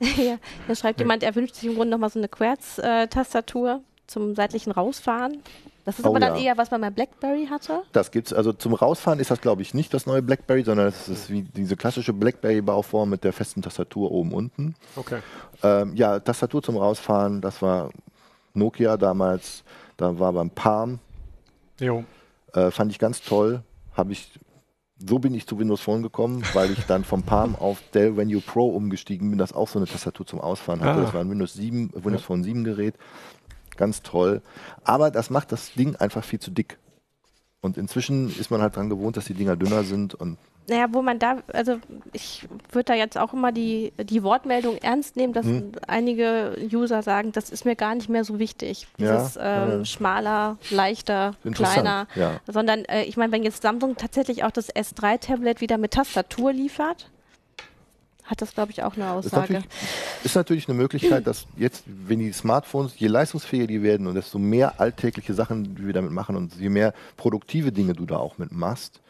ja, 0.17 0.37
da 0.67 0.75
schreibt 0.75 0.99
jemand, 0.99 1.23
er 1.23 1.33
wünscht 1.33 1.55
sich 1.55 1.67
im 1.67 1.73
Grunde 1.75 1.89
nochmal 1.91 2.11
so 2.11 2.19
eine 2.19 2.27
Quartz-Tastatur 2.29 3.81
zum 4.11 4.35
seitlichen 4.35 4.71
Rausfahren. 4.71 5.39
Das 5.85 5.97
ist 5.97 6.05
Oh 6.05 6.09
aber 6.09 6.19
dann 6.19 6.35
ja. 6.35 6.43
eher, 6.43 6.57
was 6.57 6.69
man 6.69 6.81
bei 6.81 6.91
BlackBerry 6.91 7.47
hatte. 7.49 7.81
Das 7.91 8.11
gibt's, 8.11 8.31
also 8.33 8.53
zum 8.53 8.75
Rausfahren 8.75 9.19
ist 9.19 9.31
das, 9.31 9.41
glaube 9.41 9.63
ich, 9.63 9.73
nicht 9.73 9.93
das 9.93 10.05
neue 10.05 10.21
BlackBerry, 10.21 10.63
sondern 10.63 10.87
es 10.87 11.09
ist 11.09 11.31
wie 11.31 11.41
diese 11.41 11.75
klassische 11.75 12.13
BlackBerry-Bauform 12.13 13.09
mit 13.09 13.23
der 13.23 13.33
festen 13.33 13.63
Tastatur 13.63 14.11
oben 14.11 14.31
unten. 14.33 14.75
Okay. 14.95 15.19
Ähm, 15.63 15.95
ja, 15.95 16.19
Tastatur 16.19 16.61
zum 16.61 16.77
Rausfahren, 16.77 17.41
das 17.41 17.61
war 17.63 17.89
Nokia 18.53 18.97
damals, 18.97 19.63
da 19.97 20.19
war 20.19 20.33
beim 20.33 20.51
Palm, 20.51 20.99
Jo. 21.79 22.03
äh, 22.53 22.69
fand 22.69 22.91
ich 22.91 22.99
ganz 22.99 23.21
toll. 23.23 23.63
Habe 23.93 24.11
ich, 24.11 24.31
so 24.97 25.17
bin 25.19 25.33
ich 25.33 25.47
zu 25.47 25.57
Windows 25.57 25.81
Phone 25.81 26.03
gekommen, 26.03 26.43
weil 26.53 26.71
ich 26.71 26.85
dann 26.85 27.03
vom 27.03 27.23
Palm 27.23 27.55
auf 27.55 27.81
Dell 27.93 28.15
Venue 28.17 28.41
Pro 28.41 28.67
umgestiegen 28.69 29.29
bin, 29.31 29.39
das 29.39 29.51
auch 29.51 29.67
so 29.67 29.79
eine 29.79 29.87
Tastatur 29.87 30.27
zum 30.27 30.39
Ausfahren 30.39 30.81
hatte. 30.81 30.99
Ah. 30.99 31.03
Das 31.03 31.13
war 31.13 31.21
ein 31.21 31.29
Windows 31.29 31.53
7, 31.53 31.91
Windows 31.95 32.21
Phone 32.21 32.43
7 32.43 32.63
Gerät. 32.63 32.95
Ganz 33.77 34.01
toll. 34.01 34.41
Aber 34.83 35.11
das 35.11 35.29
macht 35.29 35.51
das 35.51 35.73
Ding 35.73 35.95
einfach 35.95 36.23
viel 36.23 36.39
zu 36.39 36.51
dick. 36.51 36.77
Und 37.61 37.77
inzwischen 37.77 38.27
ist 38.39 38.49
man 38.51 38.61
halt 38.61 38.75
dran 38.75 38.89
gewohnt, 38.89 39.17
dass 39.17 39.25
die 39.25 39.33
Dinger 39.35 39.55
dünner 39.55 39.83
sind 39.83 40.15
und 40.15 40.37
Naja, 40.67 40.87
wo 40.91 41.01
man 41.01 41.19
da, 41.19 41.37
also 41.53 41.77
ich 42.13 42.47
würde 42.71 42.85
da 42.85 42.93
jetzt 42.93 43.17
auch 43.17 43.33
immer 43.33 43.51
die, 43.51 43.93
die 44.01 44.23
Wortmeldung 44.23 44.77
ernst 44.77 45.15
nehmen, 45.15 45.33
dass 45.33 45.45
Hm. 45.45 45.71
einige 45.87 46.55
User 46.71 47.01
sagen, 47.03 47.31
das 47.31 47.49
ist 47.49 47.65
mir 47.65 47.75
gar 47.75 47.93
nicht 47.95 48.09
mehr 48.09 48.23
so 48.23 48.39
wichtig. 48.39 48.87
Dieses 48.97 49.35
ja, 49.35 49.63
ähm, 49.65 49.79
ja. 49.79 49.85
schmaler, 49.85 50.57
leichter, 50.69 51.35
kleiner. 51.53 52.07
ja. 52.15 52.39
Sondern 52.47 52.85
äh, 52.85 53.03
ich 53.03 53.17
meine, 53.17 53.31
wenn 53.31 53.43
jetzt 53.43 53.61
Samsung 53.61 53.95
tatsächlich 53.97 54.43
auch 54.43 54.51
das 54.51 54.73
S3-Tablet 54.73 55.61
wieder 55.61 55.77
mit 55.77 55.91
Tastatur 55.91 56.53
liefert, 56.53 57.09
hat 58.23 58.41
das, 58.41 58.53
glaube 58.53 58.71
ich, 58.71 58.83
auch 58.83 58.95
eine 58.95 59.05
Ist 59.05 59.27
Aussage. 59.27 59.53
natürlich, 59.53 59.65
ist 60.23 60.35
natürlich 60.35 60.69
eine 60.69 60.77
Möglichkeit, 60.77 61.27
dass 61.27 61.45
jetzt, 61.57 61.83
wenn 61.85 62.19
die 62.19 62.31
Smartphones, 62.31 62.97
je 62.97 63.07
leistungsfähiger 63.07 63.67
die 63.67 63.83
werden 63.83 64.07
und 64.07 64.15
desto 64.15 64.39
mehr 64.39 64.79
alltägliche 64.79 65.33
Sachen 65.33 65.75
die 65.75 65.85
wir 65.85 65.93
damit 65.93 66.11
machen 66.11 66.35
und 66.35 66.55
je 66.55 66.69
mehr 66.69 66.93
produktive 67.17 67.71
Dinge 67.71 67.93
du 67.93 68.05
da 68.05 68.17
auch 68.17 68.37
mit 68.37 68.51
machst, 68.51 69.01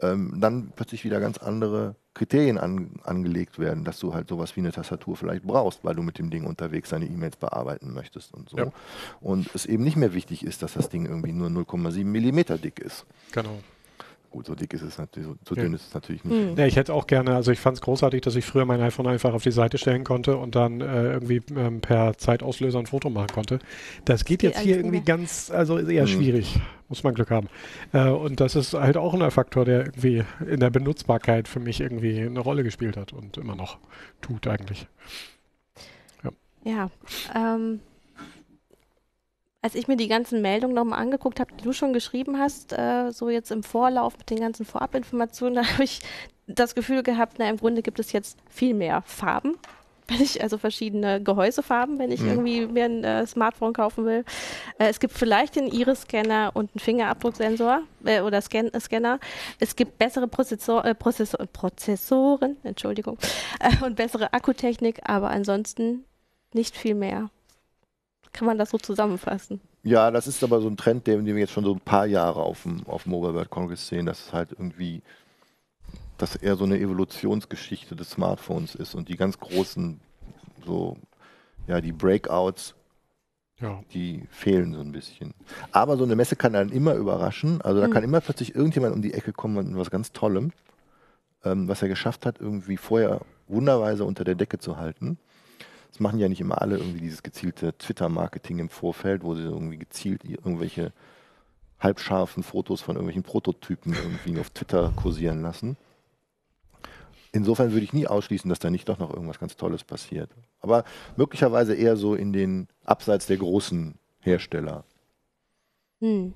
ähm, 0.00 0.36
dann 0.40 0.72
plötzlich 0.74 1.04
wieder 1.04 1.20
ganz 1.20 1.38
andere 1.38 1.94
Kriterien 2.14 2.58
an, 2.58 2.90
angelegt 3.04 3.58
werden, 3.58 3.84
dass 3.84 3.98
du 3.98 4.14
halt 4.14 4.28
sowas 4.28 4.56
wie 4.56 4.60
eine 4.60 4.72
Tastatur 4.72 5.16
vielleicht 5.16 5.44
brauchst, 5.44 5.84
weil 5.84 5.94
du 5.94 6.02
mit 6.02 6.18
dem 6.18 6.30
Ding 6.30 6.44
unterwegs 6.44 6.90
deine 6.90 7.06
E-Mails 7.06 7.36
bearbeiten 7.36 7.92
möchtest 7.92 8.34
und 8.34 8.48
so. 8.48 8.56
Ja. 8.56 8.72
Und 9.20 9.48
es 9.54 9.66
eben 9.66 9.84
nicht 9.84 9.96
mehr 9.96 10.12
wichtig 10.12 10.44
ist, 10.44 10.62
dass 10.62 10.74
das 10.74 10.88
Ding 10.88 11.06
irgendwie 11.06 11.32
nur 11.32 11.48
0,7 11.48 12.04
Millimeter 12.04 12.58
dick 12.58 12.80
ist. 12.80 13.06
Genau. 13.32 13.60
Gut, 14.30 14.46
so 14.46 14.54
dick 14.54 14.72
ist 14.74 14.82
es 14.82 14.96
natürlich, 14.96 15.28
so, 15.28 15.34
so 15.44 15.54
dünn 15.56 15.74
ist 15.74 15.88
es 15.88 15.94
natürlich 15.94 16.22
nicht. 16.22 16.52
Mhm. 16.52 16.56
Ja, 16.56 16.64
ich 16.64 16.76
hätte 16.76 16.94
auch 16.94 17.08
gerne, 17.08 17.34
also 17.34 17.50
ich 17.50 17.58
fand 17.58 17.78
es 17.78 17.80
großartig, 17.80 18.20
dass 18.20 18.36
ich 18.36 18.44
früher 18.44 18.64
mein 18.64 18.80
iPhone 18.80 19.08
einfach 19.08 19.34
auf 19.34 19.42
die 19.42 19.50
Seite 19.50 19.76
stellen 19.76 20.04
konnte 20.04 20.36
und 20.36 20.54
dann 20.54 20.80
äh, 20.80 21.14
irgendwie 21.14 21.42
ähm, 21.56 21.80
per 21.80 22.16
Zeitauslöser 22.16 22.78
ein 22.78 22.86
Foto 22.86 23.10
machen 23.10 23.30
konnte. 23.34 23.58
Das 24.04 24.24
geht 24.24 24.44
jetzt 24.44 24.60
hier 24.60 24.76
irgendwie 24.76 25.00
ganz, 25.00 25.50
also 25.50 25.78
eher 25.78 26.04
mhm. 26.04 26.08
schwierig. 26.08 26.60
Muss 26.88 27.02
man 27.02 27.14
Glück 27.14 27.30
haben. 27.30 27.48
Äh, 27.92 28.08
und 28.08 28.38
das 28.40 28.54
ist 28.54 28.74
halt 28.74 28.96
auch 28.96 29.14
ein 29.14 29.30
Faktor, 29.32 29.64
der 29.64 29.86
irgendwie 29.86 30.22
in 30.48 30.60
der 30.60 30.70
Benutzbarkeit 30.70 31.48
für 31.48 31.60
mich 31.60 31.80
irgendwie 31.80 32.20
eine 32.20 32.40
Rolle 32.40 32.62
gespielt 32.62 32.96
hat 32.96 33.12
und 33.12 33.36
immer 33.36 33.56
noch 33.56 33.78
tut 34.20 34.46
eigentlich. 34.46 34.86
Ja, 36.22 36.30
ja 36.64 36.90
ähm, 37.34 37.80
als 39.62 39.74
ich 39.74 39.88
mir 39.88 39.96
die 39.96 40.08
ganzen 40.08 40.40
Meldungen 40.40 40.74
nochmal 40.74 41.00
angeguckt 41.00 41.40
habe, 41.40 41.52
die 41.54 41.64
du 41.64 41.72
schon 41.72 41.92
geschrieben 41.92 42.38
hast, 42.38 42.72
äh, 42.72 43.10
so 43.10 43.28
jetzt 43.28 43.50
im 43.50 43.62
Vorlauf 43.62 44.16
mit 44.16 44.30
den 44.30 44.40
ganzen 44.40 44.64
Vorabinformationen, 44.64 45.54
da 45.62 45.72
habe 45.72 45.84
ich 45.84 46.00
das 46.46 46.74
Gefühl 46.74 47.02
gehabt, 47.02 47.36
na 47.38 47.48
im 47.48 47.56
Grunde 47.56 47.82
gibt 47.82 48.00
es 48.00 48.12
jetzt 48.12 48.38
viel 48.48 48.74
mehr 48.74 49.02
Farben. 49.02 49.56
Wenn 50.08 50.22
ich 50.22 50.42
also 50.42 50.58
verschiedene 50.58 51.22
Gehäusefarben, 51.22 52.00
wenn 52.00 52.10
ich 52.10 52.20
mhm. 52.20 52.28
irgendwie 52.30 52.66
mir 52.66 52.86
ein 52.86 53.04
äh, 53.04 53.26
Smartphone 53.28 53.72
kaufen 53.72 54.06
will. 54.06 54.24
Äh, 54.78 54.88
es 54.88 54.98
gibt 54.98 55.14
vielleicht 55.14 55.54
den 55.54 55.68
Iris-Scanner 55.68 56.50
und 56.54 56.70
einen 56.72 56.80
Fingerabdrucksensor 56.80 57.82
äh, 58.04 58.20
oder 58.20 58.40
Scan 58.40 58.72
Scanner. 58.80 59.20
Es 59.60 59.76
gibt 59.76 59.98
bessere 59.98 60.26
Prozessor, 60.26 60.84
äh, 60.84 60.96
Prozessor, 60.96 61.46
Prozessoren, 61.46 62.56
Entschuldigung, 62.64 63.18
äh, 63.60 63.84
und 63.84 63.94
bessere 63.94 64.32
Akkutechnik, 64.32 64.98
aber 65.04 65.30
ansonsten 65.30 66.04
nicht 66.54 66.76
viel 66.76 66.96
mehr. 66.96 67.30
Kann 68.32 68.46
man 68.46 68.58
das 68.58 68.70
so 68.70 68.78
zusammenfassen? 68.78 69.60
Ja, 69.82 70.10
das 70.10 70.26
ist 70.26 70.44
aber 70.44 70.60
so 70.60 70.68
ein 70.68 70.76
Trend, 70.76 71.06
den, 71.06 71.24
wir 71.24 71.34
jetzt 71.34 71.52
schon 71.52 71.64
so 71.64 71.72
ein 71.72 71.80
paar 71.80 72.06
Jahre 72.06 72.42
auf 72.42 72.62
dem, 72.62 72.86
auf 72.86 73.04
dem 73.04 73.12
Mobile 73.12 73.34
World 73.34 73.50
Congress 73.50 73.88
sehen, 73.88 74.06
dass 74.06 74.26
es 74.26 74.32
halt 74.32 74.52
irgendwie, 74.52 75.02
dass 76.18 76.36
eher 76.36 76.56
so 76.56 76.64
eine 76.64 76.78
Evolutionsgeschichte 76.78 77.96
des 77.96 78.10
Smartphones 78.10 78.74
ist 78.74 78.94
und 78.94 79.08
die 79.08 79.16
ganz 79.16 79.38
großen, 79.38 80.00
so, 80.64 80.96
ja, 81.66 81.80
die 81.80 81.92
Breakouts, 81.92 82.74
ja. 83.60 83.82
die 83.92 84.26
fehlen 84.30 84.74
so 84.74 84.80
ein 84.80 84.92
bisschen. 84.92 85.34
Aber 85.72 85.96
so 85.96 86.04
eine 86.04 86.14
Messe 86.16 86.36
kann 86.36 86.52
dann 86.52 86.70
immer 86.70 86.94
überraschen. 86.94 87.60
Also 87.62 87.80
da 87.80 87.88
mhm. 87.88 87.92
kann 87.92 88.04
immer 88.04 88.20
plötzlich 88.20 88.54
irgendjemand 88.54 88.94
um 88.94 89.02
die 89.02 89.14
Ecke 89.14 89.32
kommen 89.32 89.68
mit 89.68 89.76
was 89.76 89.90
ganz 89.90 90.12
Tollem, 90.12 90.52
ähm, 91.44 91.68
was 91.68 91.82
er 91.82 91.88
geschafft 91.88 92.26
hat, 92.26 92.40
irgendwie 92.40 92.76
vorher 92.76 93.20
wunderweise 93.48 94.04
unter 94.04 94.24
der 94.24 94.34
Decke 94.34 94.58
zu 94.58 94.76
halten. 94.76 95.18
Das 95.90 96.00
machen 96.00 96.18
ja 96.18 96.28
nicht 96.28 96.40
immer 96.40 96.62
alle 96.62 96.78
irgendwie 96.78 97.00
dieses 97.00 97.22
gezielte 97.22 97.76
Twitter-Marketing 97.76 98.58
im 98.58 98.68
Vorfeld, 98.68 99.24
wo 99.24 99.34
sie 99.34 99.42
irgendwie 99.42 99.78
gezielt 99.78 100.24
irgendwelche 100.24 100.92
halbscharfen 101.80 102.42
Fotos 102.42 102.80
von 102.80 102.96
irgendwelchen 102.96 103.22
Prototypen 103.22 103.94
irgendwie 103.94 104.38
auf 104.38 104.50
Twitter 104.50 104.92
kursieren 104.96 105.42
lassen. 105.42 105.76
Insofern 107.32 107.72
würde 107.72 107.84
ich 107.84 107.92
nie 107.92 108.06
ausschließen, 108.06 108.48
dass 108.48 108.58
da 108.58 108.70
nicht 108.70 108.88
doch 108.88 108.98
noch 108.98 109.12
irgendwas 109.12 109.38
ganz 109.38 109.56
Tolles 109.56 109.84
passiert. 109.84 110.30
Aber 110.60 110.84
möglicherweise 111.16 111.74
eher 111.74 111.96
so 111.96 112.14
in 112.14 112.32
den 112.32 112.68
Abseits 112.84 113.26
der 113.26 113.36
großen 113.36 113.94
Hersteller. 114.20 114.84
Hm. 116.00 116.34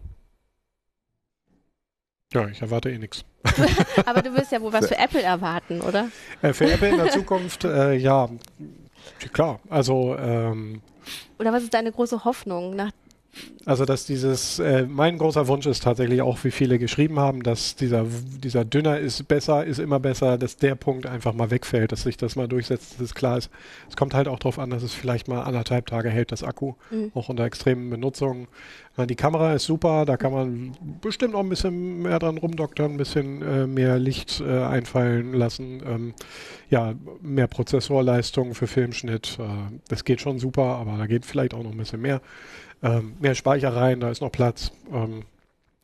Ja, 2.32 2.48
ich 2.48 2.62
erwarte 2.62 2.90
eh 2.90 2.98
nichts. 2.98 3.24
Aber 4.06 4.22
du 4.22 4.34
wirst 4.34 4.52
ja 4.52 4.60
wohl 4.60 4.72
was 4.72 4.88
für 4.88 4.98
Apple 4.98 5.22
erwarten, 5.22 5.80
oder? 5.80 6.08
Äh, 6.42 6.52
für 6.52 6.70
Apple 6.70 6.88
in 6.88 6.96
der 6.96 7.10
Zukunft, 7.10 7.64
äh, 7.64 7.94
ja, 7.94 8.28
Klar, 9.32 9.60
also. 9.68 10.16
Ähm, 10.18 10.80
Oder 11.38 11.52
was 11.52 11.62
ist 11.64 11.74
deine 11.74 11.92
große 11.92 12.24
Hoffnung 12.24 12.74
nach 12.76 12.90
also, 13.66 13.84
dass 13.86 14.04
dieses, 14.04 14.58
äh, 14.58 14.86
mein 14.86 15.16
großer 15.16 15.48
Wunsch 15.48 15.66
ist 15.66 15.82
tatsächlich 15.82 16.20
auch, 16.20 16.42
wie 16.44 16.50
viele 16.50 16.78
geschrieben 16.78 17.18
haben, 17.18 17.42
dass 17.42 17.76
dieser, 17.76 18.04
dieser 18.42 18.64
Dünner 18.64 18.98
ist 18.98 19.26
besser, 19.26 19.64
ist 19.64 19.78
immer 19.78 20.00
besser, 20.00 20.36
dass 20.36 20.56
der 20.56 20.74
Punkt 20.74 21.06
einfach 21.06 21.32
mal 21.32 21.50
wegfällt, 21.50 21.90
dass 21.90 22.02
sich 22.02 22.18
das 22.18 22.36
mal 22.36 22.46
durchsetzt, 22.46 22.94
dass 22.94 23.00
es 23.00 23.14
klar 23.14 23.38
ist. 23.38 23.50
Es 23.88 23.96
kommt 23.96 24.12
halt 24.12 24.28
auch 24.28 24.38
darauf 24.38 24.58
an, 24.58 24.68
dass 24.70 24.82
es 24.82 24.92
vielleicht 24.92 25.28
mal 25.28 25.42
anderthalb 25.42 25.86
Tage 25.86 26.10
hält, 26.10 26.30
das 26.30 26.42
Akku, 26.42 26.74
mhm. 26.90 27.10
auch 27.14 27.30
unter 27.30 27.44
extremen 27.44 27.88
Benutzungen. 27.88 28.48
Die 28.96 29.16
Kamera 29.16 29.54
ist 29.54 29.64
super, 29.64 30.04
da 30.04 30.16
kann 30.16 30.32
man 30.32 30.72
bestimmt 31.00 31.34
auch 31.34 31.40
ein 31.40 31.48
bisschen 31.48 32.02
mehr 32.02 32.20
dran 32.20 32.38
rumdoktern, 32.38 32.92
ein 32.92 32.96
bisschen 32.96 33.42
äh, 33.42 33.66
mehr 33.66 33.98
Licht 33.98 34.40
äh, 34.40 34.62
einfallen 34.62 35.32
lassen. 35.32 35.82
Ähm, 35.84 36.14
ja, 36.70 36.94
mehr 37.20 37.48
Prozessorleistung 37.48 38.54
für 38.54 38.68
Filmschnitt. 38.68 39.38
Äh, 39.40 39.78
das 39.88 40.04
geht 40.04 40.20
schon 40.20 40.38
super, 40.38 40.76
aber 40.76 40.96
da 40.96 41.06
geht 41.06 41.26
vielleicht 41.26 41.54
auch 41.54 41.64
noch 41.64 41.72
ein 41.72 41.76
bisschen 41.76 42.02
mehr 42.02 42.20
ähm, 42.82 43.14
mehr 43.20 43.34
Speicher 43.34 43.70
da 43.70 44.10
ist 44.10 44.20
noch 44.20 44.32
Platz. 44.32 44.72
Ähm, 44.92 45.22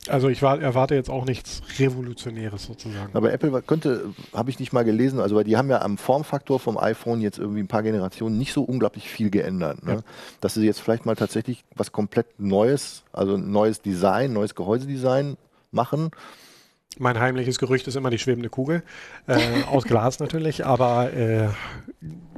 also 0.07 0.29
ich 0.29 0.41
war, 0.41 0.59
erwarte 0.59 0.95
jetzt 0.95 1.11
auch 1.11 1.25
nichts 1.25 1.61
Revolutionäres 1.77 2.65
sozusagen. 2.65 3.15
Aber 3.15 3.31
Apple 3.31 3.61
könnte, 3.61 4.05
habe 4.33 4.49
ich 4.49 4.59
nicht 4.59 4.73
mal 4.73 4.83
gelesen, 4.83 5.19
also 5.19 5.35
weil 5.35 5.43
die 5.43 5.57
haben 5.57 5.69
ja 5.69 5.81
am 5.81 5.99
Formfaktor 5.99 6.59
vom 6.59 6.77
iPhone 6.77 7.21
jetzt 7.21 7.37
irgendwie 7.37 7.59
ein 7.59 7.67
paar 7.67 7.83
Generationen 7.83 8.37
nicht 8.37 8.51
so 8.51 8.63
unglaublich 8.63 9.07
viel 9.09 9.29
geändert. 9.29 9.83
Ne? 9.85 9.93
Ja. 9.93 9.99
Dass 10.39 10.55
sie 10.55 10.65
jetzt 10.65 10.81
vielleicht 10.81 11.05
mal 11.05 11.15
tatsächlich 11.15 11.63
was 11.75 11.91
komplett 11.91 12.39
Neues, 12.39 13.03
also 13.13 13.35
ein 13.35 13.51
neues 13.51 13.81
Design, 13.81 14.33
neues 14.33 14.55
Gehäusedesign 14.55 15.37
machen 15.71 16.09
mein 16.97 17.19
heimliches 17.19 17.57
Gerücht 17.57 17.87
ist 17.87 17.95
immer 17.95 18.09
die 18.09 18.19
schwebende 18.19 18.49
Kugel. 18.49 18.83
Äh, 19.27 19.63
aus 19.69 19.83
Glas 19.85 20.19
natürlich, 20.19 20.65
aber 20.65 21.13
äh, 21.13 21.49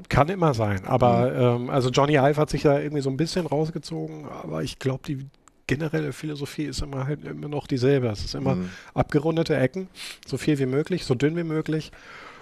kann 0.09 0.29
immer 0.29 0.53
sein. 0.53 0.85
Aber 0.85 1.57
mhm. 1.57 1.63
ähm, 1.65 1.69
also 1.69 1.89
Johnny 1.89 2.15
Ive 2.15 2.37
hat 2.37 2.49
sich 2.49 2.63
da 2.63 2.79
irgendwie 2.79 3.01
so 3.01 3.09
ein 3.09 3.17
bisschen 3.17 3.45
rausgezogen, 3.45 4.25
aber 4.25 4.63
ich 4.63 4.79
glaube, 4.79 5.03
die 5.07 5.25
generelle 5.67 6.13
Philosophie 6.13 6.65
ist 6.65 6.81
immer 6.81 7.07
halt 7.07 7.23
immer 7.25 7.47
noch 7.47 7.67
dieselbe. 7.67 8.07
Es 8.07 8.23
ist 8.23 8.35
immer 8.35 8.55
mhm. 8.55 8.69
abgerundete 8.93 9.55
Ecken, 9.55 9.87
so 10.25 10.37
viel 10.37 10.59
wie 10.59 10.65
möglich, 10.65 11.05
so 11.05 11.15
dünn 11.15 11.35
wie 11.37 11.43
möglich. 11.43 11.91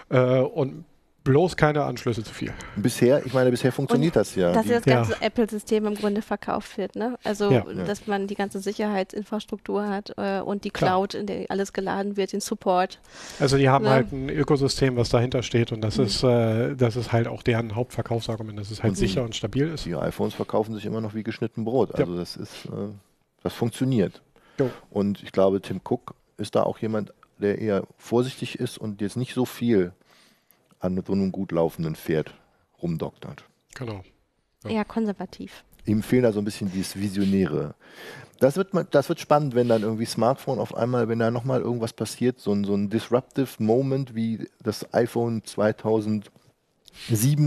Äh, 0.09 0.39
und 0.39 0.85
bloß 1.23 1.55
keine 1.55 1.83
Anschlüsse 1.83 2.23
zu 2.23 2.33
viel. 2.33 2.53
Bisher, 2.75 3.25
ich 3.25 3.33
meine, 3.33 3.51
bisher 3.51 3.71
funktioniert 3.71 4.15
und 4.15 4.21
das 4.21 4.35
ja. 4.35 4.51
Dass 4.51 4.65
ja 4.65 4.75
das 4.75 4.85
ganze 4.85 5.11
ja. 5.13 5.17
Apple-System 5.21 5.85
im 5.85 5.95
Grunde 5.95 6.21
verkauft 6.21 6.77
wird, 6.77 6.95
ne? 6.95 7.17
Also, 7.23 7.51
ja. 7.51 7.63
dass 7.63 8.07
man 8.07 8.27
die 8.27 8.35
ganze 8.35 8.59
Sicherheitsinfrastruktur 8.59 9.87
hat 9.87 10.13
äh, 10.17 10.39
und 10.39 10.63
die 10.63 10.71
Cloud, 10.71 11.11
Klar. 11.11 11.21
in 11.21 11.27
der 11.27 11.45
alles 11.49 11.73
geladen 11.73 12.17
wird, 12.17 12.33
den 12.33 12.41
Support. 12.41 12.99
Also, 13.39 13.57
die 13.57 13.69
haben 13.69 13.85
ne? 13.85 13.91
halt 13.91 14.11
ein 14.11 14.29
Ökosystem, 14.29 14.95
was 14.95 15.09
dahinter 15.09 15.43
steht 15.43 15.71
und 15.71 15.81
das 15.81 15.97
mhm. 15.97 16.05
ist, 16.05 16.23
äh, 16.23 16.75
das 16.75 16.95
ist 16.95 17.11
halt 17.11 17.27
auch 17.27 17.43
deren 17.43 17.75
Hauptverkaufsargument, 17.75 18.57
dass 18.57 18.71
es 18.71 18.81
halt 18.81 18.91
und 18.91 18.95
sicher 18.95 19.23
und 19.23 19.35
stabil 19.35 19.67
ist. 19.67 19.85
Die 19.85 19.95
iPhones 19.95 20.33
verkaufen 20.33 20.73
sich 20.73 20.85
immer 20.85 21.01
noch 21.01 21.13
wie 21.13 21.23
geschnitten 21.23 21.65
Brot. 21.65 21.93
Also, 21.93 22.17
das 22.17 22.35
ist, 22.35 22.65
äh, 22.65 22.89
das 23.43 23.53
funktioniert. 23.53 24.21
Jo. 24.59 24.69
Und 24.89 25.21
ich 25.23 25.31
glaube, 25.31 25.61
Tim 25.61 25.81
Cook 25.83 26.15
ist 26.37 26.55
da 26.55 26.63
auch 26.63 26.79
jemand, 26.79 27.13
der 27.37 27.59
eher 27.59 27.83
vorsichtig 27.97 28.59
ist 28.59 28.77
und 28.77 29.01
jetzt 29.01 29.17
nicht 29.17 29.33
so 29.33 29.45
viel 29.45 29.93
an 30.81 31.01
so 31.05 31.13
einem 31.13 31.31
gut 31.31 31.51
laufenden 31.51 31.95
Pferd 31.95 32.33
rumdoktert. 32.81 33.45
Genau. 33.75 34.03
Ja. 34.63 34.69
Eher 34.71 34.85
konservativ. 34.85 35.63
Ihm 35.85 36.03
fehlt 36.03 36.25
da 36.25 36.31
so 36.31 36.39
ein 36.39 36.45
bisschen 36.45 36.71
dieses 36.71 36.95
Visionäre. 36.95 37.73
Das 38.39 38.55
wird, 38.55 38.69
das 38.91 39.09
wird 39.09 39.19
spannend, 39.19 39.55
wenn 39.55 39.67
dann 39.67 39.83
irgendwie 39.83 40.05
Smartphone 40.05 40.59
auf 40.59 40.75
einmal, 40.75 41.07
wenn 41.07 41.19
da 41.19 41.31
nochmal 41.31 41.61
irgendwas 41.61 41.93
passiert, 41.93 42.39
so 42.39 42.51
ein, 42.53 42.63
so 42.63 42.75
ein 42.75 42.89
disruptive 42.89 43.47
Moment 43.59 44.15
wie 44.15 44.49
das 44.61 44.93
iPhone 44.93 45.43
2007 45.43 46.31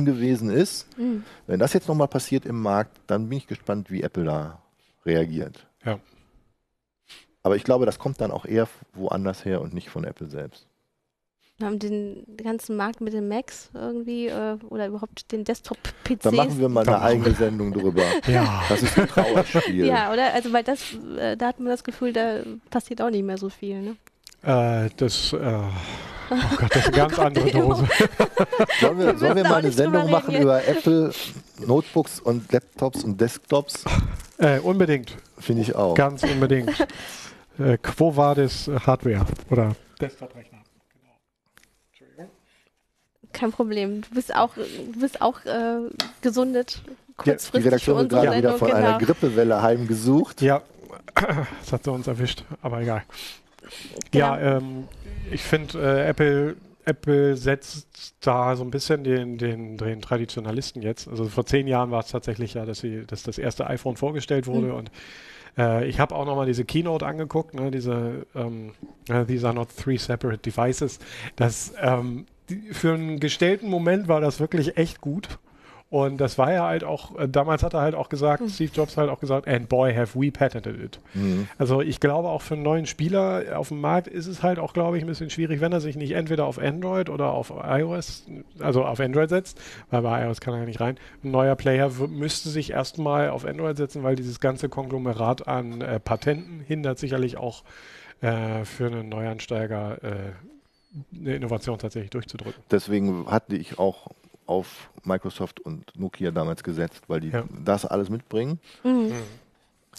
gewesen 0.05 0.51
ist. 0.51 0.87
Mhm. 0.99 1.24
Wenn 1.47 1.61
das 1.61 1.72
jetzt 1.72 1.89
nochmal 1.89 2.09
passiert 2.09 2.47
im 2.47 2.61
Markt, 2.61 3.01
dann 3.07 3.28
bin 3.28 3.39
ich 3.39 3.47
gespannt, 3.47 3.91
wie 3.91 4.03
Apple 4.03 4.24
da 4.24 4.62
reagiert. 5.05 5.66
Ja. 5.85 5.99
Aber 7.43 7.57
ich 7.57 7.64
glaube, 7.64 7.87
das 7.87 7.99
kommt 7.99 8.20
dann 8.20 8.30
auch 8.30 8.47
eher 8.47 8.68
woanders 8.95 9.45
her 9.45 9.61
und 9.61 9.74
nicht 9.74 9.91
von 9.91 10.05
Apple 10.05 10.28
selbst. 10.28 10.66
Wir 11.59 11.69
haben 11.69 11.79
den 11.79 12.25
ganzen 12.37 12.77
Markt 12.77 13.01
mit 13.01 13.13
den 13.13 13.29
Macs 13.29 13.71
irgendwie 13.75 14.27
äh, 14.27 14.57
oder 14.71 14.89
überhaupt 14.89 15.31
den 15.31 15.45
Desktop-PCs. 15.45 16.23
Da 16.23 16.33
machen 16.33 16.59
wir 16.59 16.69
mal 16.69 16.85
eine 16.85 17.01
eigene 17.01 17.33
Sendung 17.33 17.73
drüber. 17.73 18.03
ja. 18.27 18.65
Das 18.69 18.83
ist 18.83 18.99
ein 18.99 19.07
Trauerspiel. 19.07 19.87
Ja, 19.87 20.13
oder? 20.13 20.35
Also, 20.35 20.53
weil 20.53 20.65
das, 20.65 20.81
äh, 21.17 21.37
da 21.37 21.47
hat 21.47 21.61
man 21.61 21.69
das 21.69 21.85
Gefühl, 21.85 22.13
da 22.13 22.41
passiert 22.71 23.01
auch 23.01 23.11
nicht 23.11 23.23
mehr 23.23 23.39
so 23.39 23.51
viel, 23.51 23.81
ne? 23.83 23.97
Äh, 24.43 24.91
das, 24.97 25.33
äh, 25.33 25.37
oh 25.37 26.35
Gott, 26.57 26.75
das 26.75 26.77
ist 26.77 26.89
eine 26.89 26.97
ganz 26.97 27.19
andere 27.21 27.51
Dose. 27.53 27.89
sollen 28.81 28.99
wir, 28.99 29.17
sollen 29.17 29.37
wir 29.37 29.45
mal 29.45 29.55
eine 29.55 29.71
Sendung 29.71 30.11
machen 30.11 30.35
über 30.35 30.67
Apple 30.67 31.13
Notebooks 31.65 32.19
und 32.19 32.51
Laptops 32.51 33.05
und 33.05 33.21
Desktops? 33.21 33.85
Äh, 34.39 34.59
unbedingt. 34.59 35.17
Finde 35.39 35.63
ich 35.63 35.77
auch. 35.77 35.95
Ganz 35.95 36.25
unbedingt. 36.25 36.73
äh, 37.61 37.79
Quo 37.79 38.17
Vadis 38.17 38.69
Hardware 38.85 39.25
oder 39.51 39.77
Desktop-Rechner 40.01 40.54
kein 43.35 43.53
Problem. 43.53 44.03
Du 44.03 44.14
bist 44.14 44.35
auch, 44.35 44.55
du 44.55 45.01
bist 45.01 45.20
auch 45.20 45.45
äh, 45.45 45.76
gesundet. 46.22 46.82
Kurzfristig 47.16 47.53
ja, 47.53 47.61
die 47.61 47.68
Redaktion 47.68 47.97
wird 47.99 48.11
gerade 48.11 48.39
wieder 48.39 48.59
von 48.59 48.68
genau. 48.68 48.78
einer 48.78 48.99
Grippewelle 48.99 49.62
heimgesucht. 49.62 50.43
Ja, 50.43 50.62
das 51.14 51.72
hat 51.72 51.85
sie 51.85 51.91
uns 51.91 52.07
erwischt, 52.07 52.45
aber 52.62 52.80
egal. 52.80 53.03
Genau. 54.11 54.24
Ja, 54.24 54.57
ähm, 54.57 54.89
ich 55.30 55.43
finde, 55.43 55.78
äh, 55.78 56.09
Apple 56.09 56.57
Apple 56.87 57.37
setzt 57.37 58.14
da 58.20 58.57
so 58.57 58.62
ein 58.62 58.70
bisschen 58.70 59.05
den, 59.05 59.39
den, 59.39 59.78
den 59.78 60.03
Traditionalisten 60.03 60.82
jetzt. 60.82 61.09
Also 61.09 61.24
vor 61.26 61.47
zehn 61.47 61.66
Jahren 61.66 61.91
war 61.91 62.01
es 62.01 62.09
tatsächlich 62.09 62.55
ja, 62.55 62.66
dass, 62.66 62.80
sie, 62.80 63.07
dass 63.07 63.22
das 63.22 63.39
erste 63.39 63.66
iPhone 63.68 63.97
vorgestellt 63.97 64.47
wurde 64.47 64.66
mhm. 64.66 64.74
und 64.74 64.91
äh, 65.57 65.87
ich 65.87 66.01
habe 66.01 66.14
auch 66.14 66.26
nochmal 66.26 66.47
diese 66.47 66.64
Keynote 66.64 67.07
angeguckt, 67.07 67.55
ne, 67.55 67.70
diese 67.70 68.26
ähm, 68.35 68.72
These 69.26 69.47
are 69.47 69.55
not 69.55 69.68
three 69.76 69.97
separate 69.97 70.39
devices. 70.39 70.99
Das 71.37 71.72
ähm, 71.80 72.26
für 72.72 72.95
einen 72.95 73.20
gestellten 73.20 73.68
Moment 73.68 74.09
war 74.09 74.20
das 74.20 74.40
wirklich 74.40 74.76
echt 74.76 75.01
gut. 75.01 75.38
Und 75.95 76.16
das 76.20 76.38
war 76.38 76.53
ja 76.53 76.64
halt 76.66 76.82
auch, 76.82 77.16
äh, 77.20 77.28
damals 77.28 77.62
hat 77.62 77.74
er 77.74 77.80
halt 77.80 77.95
auch 77.95 78.09
gesagt, 78.09 78.42
mhm. 78.42 78.49
Steve 78.49 78.72
Jobs 78.74 78.97
halt 78.97 79.09
auch 79.09 79.20
gesagt, 79.20 79.47
and 79.47 79.68
boy, 79.68 79.95
have 79.95 80.20
we 80.20 80.32
patented 80.32 80.76
it. 80.76 80.99
Mhm. 81.14 81.47
Also 81.57 81.82
ich 81.82 82.01
glaube 82.01 82.30
auch 82.30 82.42
für 82.42 82.55
einen 82.55 82.64
neuen 82.64 82.86
Spieler 82.86 83.57
auf 83.57 83.68
dem 83.68 83.80
Markt 83.80 84.09
ist 84.09 84.26
es 84.26 84.42
halt 84.42 84.59
auch, 84.59 84.72
glaube 84.72 84.97
ich, 84.97 85.05
ein 85.05 85.07
bisschen 85.07 85.30
schwierig, 85.30 85.61
wenn 85.61 85.72
er 85.72 85.80
sich 85.80 85.95
nicht 85.95 86.11
entweder 86.11 86.47
auf 86.47 86.59
Android 86.59 87.11
oder 87.11 87.30
auf 87.30 87.53
iOS, 87.64 88.26
also 88.59 88.84
auf 88.84 88.99
Android 88.99 89.28
setzt, 89.28 89.61
weil 89.90 90.03
bei 90.03 90.24
iOS 90.24 90.40
kann 90.40 90.55
er 90.55 90.61
ja 90.61 90.66
nicht 90.66 90.80
rein. 90.80 90.97
Ein 91.22 91.30
neuer 91.30 91.55
Player 91.55 91.88
müsste 92.09 92.49
sich 92.49 92.72
erstmal 92.72 93.30
auf 93.30 93.45
Android 93.45 93.76
setzen, 93.76 94.03
weil 94.03 94.16
dieses 94.16 94.40
ganze 94.40 94.68
Konglomerat 94.68 95.47
an 95.47 95.80
äh, 95.80 96.01
Patenten 96.01 96.59
hindert 96.66 96.99
sicherlich 96.99 97.36
auch 97.36 97.62
äh, 98.20 98.64
für 98.64 98.86
einen 98.86 99.11
Neuansteiger 99.11 100.03
äh, 100.03 100.32
eine 101.14 101.36
Innovation 101.36 101.78
tatsächlich 101.78 102.11
durchzudrücken. 102.11 102.62
Deswegen 102.70 103.26
hatte 103.30 103.57
ich 103.57 103.78
auch 103.78 104.09
auf 104.47 104.90
Microsoft 105.05 105.61
und 105.61 105.99
Nokia 105.99 106.30
damals 106.30 106.62
gesetzt, 106.62 107.03
weil 107.09 107.20
die 107.20 107.30
ja. 107.30 107.45
das 107.64 107.86
alles 107.86 108.11
mitbringen. 108.11 108.61
Mhm. 108.82 109.12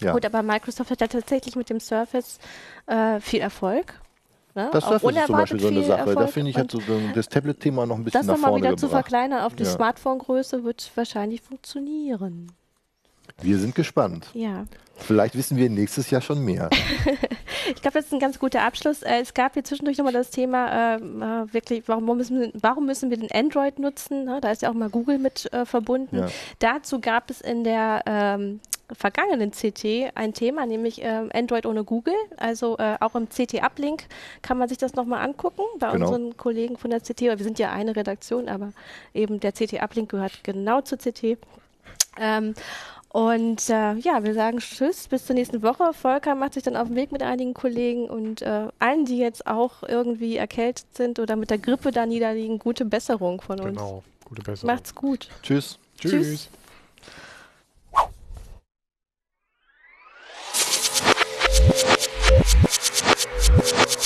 Ja. 0.00 0.12
Gut, 0.12 0.24
aber 0.24 0.42
Microsoft 0.42 0.90
hat 0.90 1.00
ja 1.00 1.06
tatsächlich 1.06 1.56
mit 1.56 1.70
dem 1.70 1.80
Surface 1.80 2.38
äh, 2.86 3.18
viel 3.20 3.40
Erfolg. 3.40 3.98
Ne? 4.54 4.70
Das 4.72 4.84
Surface 4.84 5.16
ist 5.16 5.26
zum 5.26 5.36
Beispiel 5.36 5.60
so 5.60 5.68
eine 5.68 5.84
Sache. 5.84 5.98
Erfolg. 6.00 6.18
Da 6.18 6.26
finde 6.26 6.50
ich, 6.50 6.56
hat 6.56 6.70
so 6.70 6.80
das 7.14 7.28
Tablet-Thema 7.28 7.86
noch 7.86 7.96
ein 7.96 8.04
bisschen 8.04 8.26
das 8.26 8.26
nach 8.26 8.38
vorne 8.38 8.56
wieder 8.56 8.70
gebracht. 8.70 8.80
zu 8.80 8.88
verkleinern 8.88 9.40
auf 9.42 9.54
die 9.54 9.64
ja. 9.64 9.70
Smartphone-Größe 9.70 10.64
wird 10.64 10.90
wahrscheinlich 10.94 11.42
funktionieren. 11.42 12.52
Wir 13.42 13.58
sind 13.58 13.74
gespannt. 13.74 14.30
Ja. 14.34 14.64
Vielleicht 14.96 15.36
wissen 15.36 15.58
wir 15.58 15.68
nächstes 15.68 16.10
Jahr 16.10 16.22
schon 16.22 16.42
mehr. 16.42 16.70
ich 17.68 17.82
glaube, 17.82 17.98
das 17.98 18.06
ist 18.06 18.12
ein 18.12 18.18
ganz 18.18 18.38
guter 18.38 18.62
Abschluss. 18.62 19.02
Äh, 19.02 19.20
es 19.20 19.34
gab 19.34 19.54
hier 19.54 19.62
zwischendurch 19.62 19.98
nochmal 19.98 20.14
das 20.14 20.30
Thema, 20.30 20.94
äh, 20.94 20.96
äh, 20.96 21.52
wirklich, 21.52 21.82
warum 21.86 22.16
müssen, 22.16 22.50
warum 22.54 22.86
müssen 22.86 23.10
wir 23.10 23.18
den 23.18 23.30
Android 23.30 23.78
nutzen? 23.78 24.24
Ne? 24.24 24.40
Da 24.40 24.50
ist 24.50 24.62
ja 24.62 24.70
auch 24.70 24.74
mal 24.74 24.88
Google 24.88 25.18
mit 25.18 25.52
äh, 25.52 25.66
verbunden. 25.66 26.16
Ja. 26.16 26.28
Dazu 26.60 26.98
gab 26.98 27.28
es 27.28 27.42
in 27.42 27.62
der 27.62 28.02
ähm, 28.06 28.60
vergangenen 28.94 29.50
CT 29.50 30.12
ein 30.14 30.32
Thema, 30.32 30.64
nämlich 30.64 31.02
äh, 31.02 31.28
Android 31.34 31.66
ohne 31.66 31.84
Google. 31.84 32.14
Also 32.38 32.78
äh, 32.78 32.96
auch 33.00 33.14
im 33.16 33.28
CT-Uplink 33.28 34.04
kann 34.40 34.56
man 34.56 34.68
sich 34.68 34.78
das 34.78 34.94
nochmal 34.94 35.22
angucken 35.22 35.62
bei 35.78 35.90
genau. 35.92 36.06
unseren 36.06 36.36
Kollegen 36.38 36.78
von 36.78 36.90
der 36.90 37.00
CT. 37.00 37.20
Wir 37.20 37.36
sind 37.38 37.58
ja 37.58 37.70
eine 37.70 37.96
Redaktion, 37.96 38.48
aber 38.48 38.72
eben 39.12 39.40
der 39.40 39.52
CT-Uplink 39.52 40.10
gehört 40.10 40.42
genau 40.42 40.80
zur 40.80 40.98
CT. 40.98 41.36
Ähm, 42.18 42.54
und 43.08 43.70
äh, 43.70 43.94
ja, 43.94 44.24
wir 44.24 44.34
sagen 44.34 44.58
Tschüss, 44.58 45.08
bis 45.08 45.26
zur 45.26 45.34
nächsten 45.34 45.62
Woche. 45.62 45.92
Volker 45.94 46.34
macht 46.34 46.54
sich 46.54 46.62
dann 46.62 46.76
auf 46.76 46.88
den 46.88 46.96
Weg 46.96 47.12
mit 47.12 47.22
einigen 47.22 47.54
Kollegen 47.54 48.10
und 48.10 48.42
äh, 48.42 48.68
allen, 48.78 49.04
die 49.06 49.18
jetzt 49.18 49.46
auch 49.46 49.82
irgendwie 49.82 50.36
erkältet 50.36 50.86
sind 50.94 51.18
oder 51.18 51.36
mit 51.36 51.50
der 51.50 51.58
Grippe 51.58 51.92
da 51.92 52.04
niederliegen, 52.04 52.58
gute 52.58 52.84
Besserung 52.84 53.40
von 53.40 53.60
uns. 53.60 53.76
Genau, 53.76 54.02
gute 54.24 54.42
Besserung. 54.42 54.74
Macht's 54.74 54.94
gut. 54.94 55.28
Tschüss. 55.42 55.78
Tschüss. 55.98 56.10
Tschüss. 56.10 56.50
you 63.58 64.05